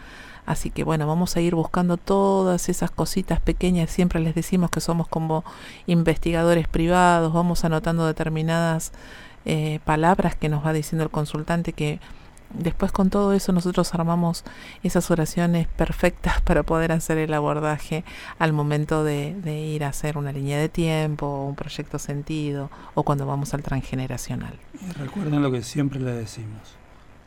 Así 0.48 0.70
que 0.70 0.82
bueno, 0.82 1.06
vamos 1.06 1.36
a 1.36 1.40
ir 1.40 1.54
buscando 1.54 1.98
todas 1.98 2.70
esas 2.70 2.90
cositas 2.90 3.38
pequeñas. 3.38 3.90
Siempre 3.90 4.18
les 4.18 4.34
decimos 4.34 4.70
que 4.70 4.80
somos 4.80 5.06
como 5.06 5.44
investigadores 5.86 6.66
privados, 6.66 7.34
vamos 7.34 7.64
anotando 7.66 8.06
determinadas 8.06 8.92
eh, 9.44 9.80
palabras 9.84 10.34
que 10.36 10.48
nos 10.48 10.64
va 10.64 10.72
diciendo 10.72 11.04
el 11.04 11.10
consultante 11.10 11.74
que 11.74 12.00
Después 12.50 12.92
con 12.92 13.10
todo 13.10 13.34
eso 13.34 13.52
nosotros 13.52 13.92
armamos 13.94 14.44
esas 14.82 15.10
oraciones 15.10 15.66
perfectas 15.68 16.40
para 16.44 16.62
poder 16.62 16.92
hacer 16.92 17.18
el 17.18 17.34
abordaje 17.34 18.04
al 18.38 18.52
momento 18.52 19.04
de, 19.04 19.36
ir 19.46 19.84
a 19.84 19.88
hacer 19.88 20.16
una 20.16 20.32
línea 20.32 20.58
de 20.58 20.68
tiempo, 20.68 21.44
un 21.44 21.54
proyecto 21.54 21.98
sentido 21.98 22.70
o 22.94 23.02
cuando 23.02 23.26
vamos 23.26 23.54
al 23.54 23.62
transgeneracional. 23.62 24.54
recuerden 24.98 25.42
lo 25.42 25.50
que 25.52 25.62
siempre 25.62 26.00
le 26.00 26.12
decimos, 26.12 26.76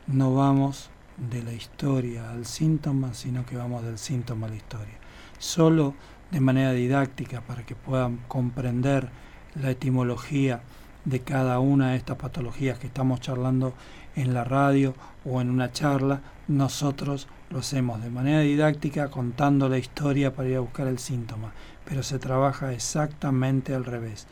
no 0.06 0.34
vamos 0.34 0.90
de 1.16 1.42
la 1.42 1.52
historia 1.52 2.30
al 2.30 2.46
síntoma, 2.46 3.14
sino 3.14 3.46
que 3.46 3.56
vamos 3.56 3.84
del 3.84 3.98
síntoma 3.98 4.46
a 4.46 4.50
la 4.50 4.56
historia. 4.56 4.94
Solo 5.38 5.94
de 6.30 6.40
manera 6.40 6.72
didáctica 6.72 7.42
para 7.42 7.64
que 7.64 7.76
puedan 7.76 8.16
comprender 8.28 9.10
la 9.54 9.70
etimología 9.70 10.62
de 11.04 11.20
cada 11.20 11.58
una 11.58 11.90
de 11.90 11.96
estas 11.96 12.16
patologías 12.16 12.78
que 12.78 12.86
estamos 12.86 13.20
charlando 13.20 13.74
en 14.14 14.34
la 14.34 14.44
radio 14.44 14.94
o 15.24 15.40
en 15.40 15.50
una 15.50 15.72
charla, 15.72 16.20
nosotros 16.48 17.28
lo 17.50 17.60
hacemos 17.60 18.02
de 18.02 18.10
manera 18.10 18.40
didáctica 18.40 19.10
contando 19.10 19.68
la 19.68 19.78
historia 19.78 20.34
para 20.34 20.48
ir 20.48 20.56
a 20.56 20.60
buscar 20.60 20.86
el 20.86 20.98
síntoma, 20.98 21.52
pero 21.84 22.02
se 22.02 22.18
trabaja 22.18 22.72
exactamente 22.72 23.74
al 23.74 23.84
revés. 23.84 24.26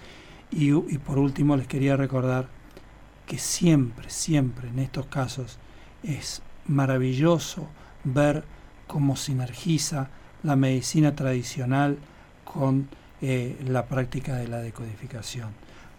Y, 0.50 0.70
y 0.70 0.98
por 0.98 1.18
último 1.18 1.56
les 1.56 1.66
quería 1.66 1.96
recordar 1.96 2.48
que 3.26 3.38
siempre, 3.38 4.10
siempre 4.10 4.68
en 4.68 4.80
estos 4.80 5.06
casos 5.06 5.58
es 6.02 6.42
maravilloso 6.66 7.68
ver 8.04 8.44
cómo 8.86 9.16
sinergiza 9.16 10.08
la 10.42 10.56
medicina 10.56 11.14
tradicional 11.14 11.98
con 12.44 12.88
eh, 13.22 13.56
la 13.66 13.86
práctica 13.86 14.36
de 14.36 14.48
la 14.48 14.58
decodificación, 14.58 15.50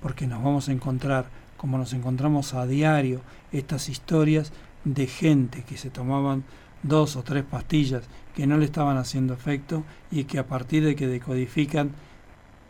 porque 0.02 0.28
nos 0.28 0.44
vamos 0.44 0.68
a 0.68 0.72
encontrar, 0.72 1.26
como 1.56 1.78
nos 1.78 1.94
encontramos 1.94 2.54
a 2.54 2.66
diario, 2.66 3.22
estas 3.52 3.90
historias 3.90 4.52
de 4.84 5.08
gente 5.08 5.64
que 5.64 5.78
se 5.78 5.90
tomaban 5.90 6.44
dos 6.84 7.16
o 7.16 7.24
tres 7.24 7.44
pastillas 7.44 8.04
que 8.36 8.48
no 8.48 8.58
le 8.58 8.66
estaban 8.66 8.98
haciendo 8.98 9.34
efecto 9.34 9.84
y 10.10 10.24
que 10.24 10.40
a 10.40 10.48
partir 10.48 10.84
de 10.84 10.96
que 10.96 11.08
decodifican 11.08 11.92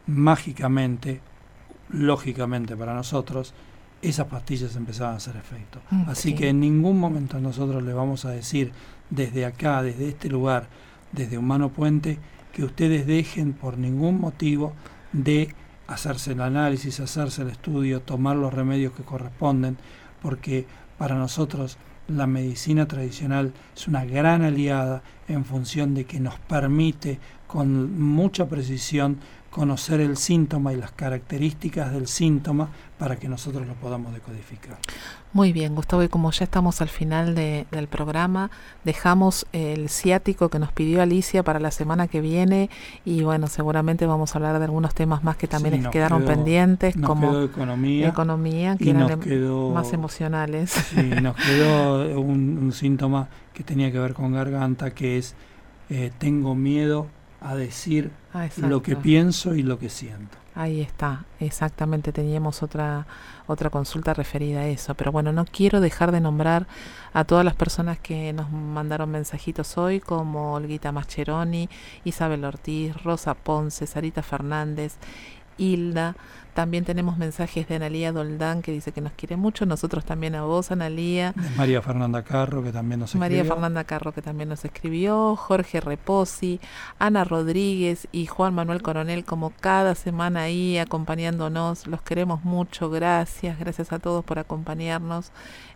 mágicamente, 0.07 1.21
lógicamente 1.89 2.75
para 2.75 2.93
nosotros, 2.93 3.53
esas 4.01 4.27
pastillas 4.27 4.75
empezaban 4.75 5.13
a 5.13 5.17
hacer 5.17 5.35
efecto. 5.35 5.79
Así 6.07 6.33
que 6.33 6.49
en 6.49 6.59
ningún 6.59 6.99
momento 6.99 7.39
nosotros 7.39 7.83
le 7.83 7.93
vamos 7.93 8.25
a 8.25 8.31
decir 8.31 8.71
desde 9.09 9.45
acá, 9.45 9.83
desde 9.83 10.09
este 10.09 10.27
lugar, 10.27 10.67
desde 11.11 11.37
Humano 11.37 11.69
Puente, 11.69 12.17
que 12.51 12.63
ustedes 12.63 13.05
dejen 13.05 13.53
por 13.53 13.77
ningún 13.77 14.19
motivo 14.19 14.73
de 15.13 15.53
hacerse 15.87 16.31
el 16.31 16.41
análisis, 16.41 16.99
hacerse 16.99 17.43
el 17.43 17.49
estudio, 17.49 18.01
tomar 18.01 18.35
los 18.35 18.53
remedios 18.53 18.93
que 18.93 19.03
corresponden, 19.03 19.77
porque 20.21 20.65
para 20.97 21.15
nosotros 21.15 21.77
la 22.11 22.27
medicina 22.27 22.87
tradicional 22.87 23.53
es 23.75 23.87
una 23.87 24.05
gran 24.05 24.43
aliada 24.43 25.01
en 25.27 25.45
función 25.45 25.93
de 25.93 26.05
que 26.05 26.19
nos 26.19 26.37
permite 26.39 27.19
con 27.47 27.99
mucha 27.99 28.47
precisión 28.47 29.17
conocer 29.51 29.99
el 29.99 30.15
síntoma 30.17 30.71
y 30.71 30.77
las 30.77 30.91
características 30.93 31.91
del 31.91 32.07
síntoma 32.07 32.69
para 32.97 33.17
que 33.17 33.27
nosotros 33.27 33.67
lo 33.67 33.73
podamos 33.73 34.13
decodificar. 34.13 34.77
Muy 35.33 35.51
bien, 35.51 35.75
Gustavo, 35.75 36.03
y 36.03 36.07
como 36.07 36.31
ya 36.31 36.45
estamos 36.45 36.81
al 36.81 36.87
final 36.87 37.35
del 37.35 37.87
programa, 37.89 38.49
dejamos 38.85 39.45
el 39.51 39.89
ciático 39.89 40.49
que 40.49 40.57
nos 40.57 40.71
pidió 40.71 41.01
Alicia 41.01 41.43
para 41.43 41.59
la 41.59 41.71
semana 41.71 42.07
que 42.07 42.21
viene 42.21 42.69
y 43.03 43.23
bueno, 43.23 43.47
seguramente 43.47 44.05
vamos 44.05 44.33
a 44.33 44.37
hablar 44.37 44.57
de 44.59 44.65
algunos 44.65 44.93
temas 44.93 45.23
más 45.23 45.35
que 45.35 45.47
también 45.47 45.89
quedaron 45.91 46.23
pendientes, 46.23 46.95
como 46.95 47.41
economía, 47.41 48.07
economía 48.07 48.77
que 48.77 48.89
eran 48.89 49.21
em, 49.25 49.73
más 49.73 49.91
emocionales. 49.91 50.71
Sí, 50.71 51.01
nos 51.21 51.35
quedó 51.35 52.19
un, 52.19 52.71
síntoma 52.71 53.27
que 53.53 53.63
tenía 53.63 53.91
que 53.91 53.99
ver 53.99 54.13
con 54.13 54.31
garganta, 54.31 54.91
que 54.91 55.17
es 55.17 55.35
eh, 55.89 56.11
tengo 56.19 56.55
miedo 56.55 57.07
a 57.41 57.55
decir 57.55 58.11
ah, 58.33 58.47
lo 58.57 58.81
que 58.81 58.95
pienso 58.95 59.55
y 59.55 59.63
lo 59.63 59.79
que 59.79 59.89
siento. 59.89 60.37
Ahí 60.53 60.81
está, 60.81 61.23
exactamente, 61.39 62.11
teníamos 62.11 62.61
otra, 62.61 63.07
otra 63.47 63.69
consulta 63.69 64.13
referida 64.13 64.59
a 64.59 64.67
eso, 64.67 64.95
pero 64.95 65.11
bueno, 65.11 65.31
no 65.31 65.45
quiero 65.45 65.79
dejar 65.79 66.11
de 66.11 66.19
nombrar 66.19 66.67
a 67.13 67.23
todas 67.23 67.45
las 67.45 67.55
personas 67.55 67.99
que 67.99 68.33
nos 68.33 68.51
mandaron 68.51 69.09
mensajitos 69.11 69.77
hoy, 69.77 70.01
como 70.01 70.53
Olguita 70.53 70.91
Mascheroni, 70.91 71.69
Isabel 72.03 72.43
Ortiz, 72.43 73.01
Rosa 73.01 73.33
Ponce, 73.33 73.87
Sarita 73.87 74.23
Fernández, 74.23 74.97
Hilda, 75.61 76.15
también 76.53 76.83
tenemos 76.83 77.17
mensajes 77.17 77.67
de 77.69 77.75
Analía 77.75 78.11
Doldán 78.11 78.61
que 78.61 78.73
dice 78.73 78.91
que 78.91 78.99
nos 78.99 79.13
quiere 79.13 79.37
mucho. 79.37 79.65
Nosotros 79.65 80.03
también 80.03 80.35
a 80.35 80.43
vos, 80.43 80.71
Analía. 80.71 81.33
María 81.55 81.81
Fernanda 81.81 82.23
Carro 82.23 82.61
que 82.61 82.73
también 82.73 82.99
nos 82.99 83.11
escribió. 83.11 83.37
María 83.37 83.45
Fernanda 83.45 83.83
Carro 83.85 84.11
que 84.11 84.21
también 84.21 84.49
nos 84.49 84.65
escribió. 84.65 85.37
Jorge 85.37 85.79
Reposi, 85.79 86.59
Ana 86.99 87.23
Rodríguez 87.23 88.07
y 88.11 88.25
Juan 88.25 88.53
Manuel 88.53 88.81
Coronel 88.81 89.23
como 89.23 89.51
cada 89.61 89.95
semana 89.95 90.41
ahí 90.41 90.77
acompañándonos. 90.77 91.87
Los 91.87 92.01
queremos 92.01 92.43
mucho. 92.43 92.89
Gracias. 92.89 93.57
Gracias 93.57 93.93
a 93.93 93.99
todos 93.99 94.25
por 94.25 94.37
acompañarnos. 94.37 95.31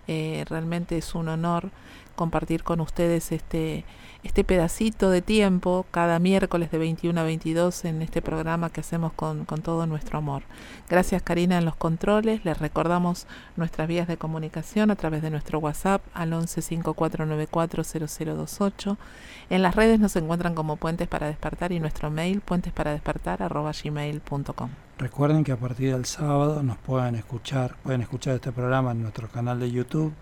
Eh, 0.07 0.43
realmente 0.49 0.97
es 0.97 1.15
un 1.15 1.29
honor 1.29 1.71
compartir 2.15 2.63
con 2.63 2.81
ustedes 2.81 3.31
este 3.31 3.85
este 4.25 4.43
pedacito 4.43 5.09
de 5.11 5.21
tiempo 5.21 5.85
cada 5.91 6.17
miércoles 6.17 6.71
de 6.71 6.79
21 6.79 7.21
a 7.21 7.23
22 7.23 7.85
en 7.85 8.01
este 8.01 8.23
programa 8.23 8.71
que 8.71 8.81
hacemos 8.81 9.13
con, 9.13 9.45
todo 9.45 9.85
nuestro 9.85 10.17
amor. 10.17 10.41
Gracias 10.89 11.21
Karina 11.21 11.59
en 11.59 11.65
los 11.65 11.75
controles. 11.75 12.43
Les 12.43 12.57
recordamos 12.57 13.27
nuestras 13.55 13.87
vías 13.87 14.07
de 14.07 14.17
comunicación 14.17 14.89
a 14.89 14.95
través 14.95 15.21
de 15.21 15.29
nuestro 15.29 15.59
WhatsApp 15.59 16.01
al 16.15 16.31
1154940028. 16.31 18.97
En 19.51 19.61
las 19.61 19.75
redes 19.75 19.99
nos 19.99 20.15
encuentran 20.15 20.55
como 20.55 20.77
Puentes 20.77 21.07
para 21.07 21.27
Despertar 21.27 21.71
y 21.71 21.79
nuestro 21.79 22.09
mail 22.09 22.41
puentesparadespertar.gmail.com 22.41 24.69
Recuerden 24.97 25.43
que 25.43 25.51
a 25.51 25.57
partir 25.57 25.91
del 25.91 26.05
sábado 26.05 26.63
nos 26.63 26.77
pueden 26.77 27.13
escuchar, 27.15 27.75
pueden 27.83 28.01
escuchar 28.01 28.33
este 28.35 28.51
programa 28.51 28.93
en 28.93 29.03
nuestro 29.03 29.27
canal 29.27 29.59
de 29.59 29.69
YouTube 29.69 30.13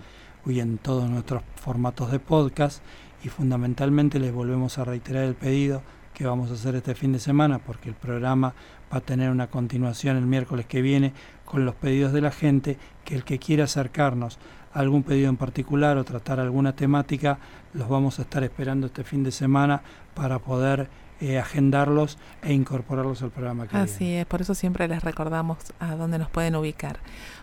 en 0.45 0.77
todos 0.77 1.09
nuestros 1.09 1.41
formatos 1.55 2.11
de 2.11 2.19
podcast 2.19 2.83
y 3.23 3.29
fundamentalmente 3.29 4.19
les 4.19 4.33
volvemos 4.33 4.77
a 4.77 4.83
reiterar 4.83 5.23
el 5.23 5.35
pedido 5.35 5.81
que 6.13 6.25
vamos 6.25 6.51
a 6.51 6.53
hacer 6.53 6.75
este 6.75 6.95
fin 6.95 7.13
de 7.13 7.19
semana 7.19 7.59
porque 7.59 7.89
el 7.89 7.95
programa 7.95 8.53
va 8.91 8.97
a 8.97 9.01
tener 9.01 9.31
una 9.31 9.47
continuación 9.47 10.17
el 10.17 10.25
miércoles 10.25 10.65
que 10.65 10.81
viene 10.81 11.13
con 11.45 11.65
los 11.65 11.75
pedidos 11.75 12.11
de 12.11 12.21
la 12.21 12.31
gente 12.31 12.77
que 13.05 13.15
el 13.15 13.23
que 13.23 13.39
quiera 13.39 13.63
acercarnos 13.63 14.37
a 14.73 14.79
algún 14.79 15.03
pedido 15.03 15.29
en 15.29 15.37
particular 15.37 15.97
o 15.97 16.03
tratar 16.03 16.39
alguna 16.39 16.75
temática 16.75 17.39
los 17.73 17.87
vamos 17.87 18.19
a 18.19 18.23
estar 18.23 18.43
esperando 18.43 18.87
este 18.87 19.03
fin 19.03 19.23
de 19.23 19.31
semana 19.31 19.81
para 20.13 20.39
poder 20.39 20.89
eh, 21.21 21.39
agendarlos 21.39 22.17
e 22.41 22.53
incorporarlos 22.53 23.21
al 23.21 23.31
programa 23.31 23.67
que 23.67 23.77
Así 23.77 24.13
es, 24.13 24.25
por 24.25 24.41
eso 24.41 24.55
siempre 24.55 24.87
les 24.87 25.03
recordamos 25.03 25.57
a 25.79 25.95
dónde 25.95 26.17
nos 26.17 26.29
pueden 26.29 26.55
ubicar. 26.55 26.99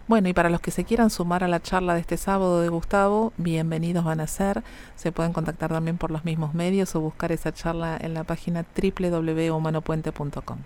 Bueno, 0.09 0.29
y 0.29 0.33
para 0.33 0.51
los 0.51 0.61
que 0.61 0.71
se 0.71 0.85
quieran 0.85 1.11
sumar 1.11 1.45
a 1.45 1.49
la 1.49 1.61
charla 1.61 1.95
de 1.95 2.01
este 2.01 2.17
sábado 2.17 2.61
de 2.61 2.69
Gustavo, 2.69 3.33
bienvenidos 3.37 4.05
van 4.05 4.21
a 4.21 4.27
ser. 4.27 4.65
Se 4.97 5.13
pueden 5.13 5.33
contactar 5.33 5.71
también 5.71 5.99
por 5.99 6.11
los 6.11 6.25
mismos 6.25 6.53
medios 6.53 6.95
o 6.97 7.01
buscar 7.01 7.31
esa 7.33 7.53
charla 7.53 7.97
en 8.01 8.15
la 8.15 8.25
página 8.25 8.65
www.humanopuente.com. 8.75 10.59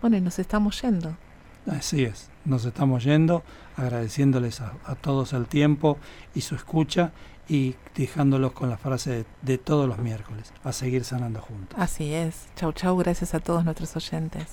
Bueno, 0.00 0.16
y 0.16 0.20
nos 0.20 0.38
estamos 0.38 0.80
yendo. 0.80 1.14
Así 1.70 2.04
es, 2.04 2.30
nos 2.44 2.64
estamos 2.64 3.02
yendo, 3.02 3.42
agradeciéndoles 3.76 4.60
a, 4.60 4.94
todos 5.00 5.32
el 5.32 5.46
tiempo 5.46 5.98
y 6.34 6.42
su 6.42 6.54
escucha 6.54 7.10
y 7.48 7.74
dejándolos 7.94 8.52
con 8.52 8.70
la 8.70 8.76
frase 8.76 9.10
de, 9.10 9.24
de 9.42 9.58
todos 9.58 9.88
los 9.88 9.98
miércoles, 9.98 10.52
a 10.64 10.72
seguir 10.72 11.04
sanando 11.04 11.40
juntos. 11.40 11.78
Así 11.78 12.12
es. 12.12 12.46
Chau, 12.56 12.72
chau, 12.72 12.96
gracias 12.96 13.34
a 13.34 13.40
todos 13.40 13.64
nuestros 13.64 13.94
oyentes. 13.96 14.46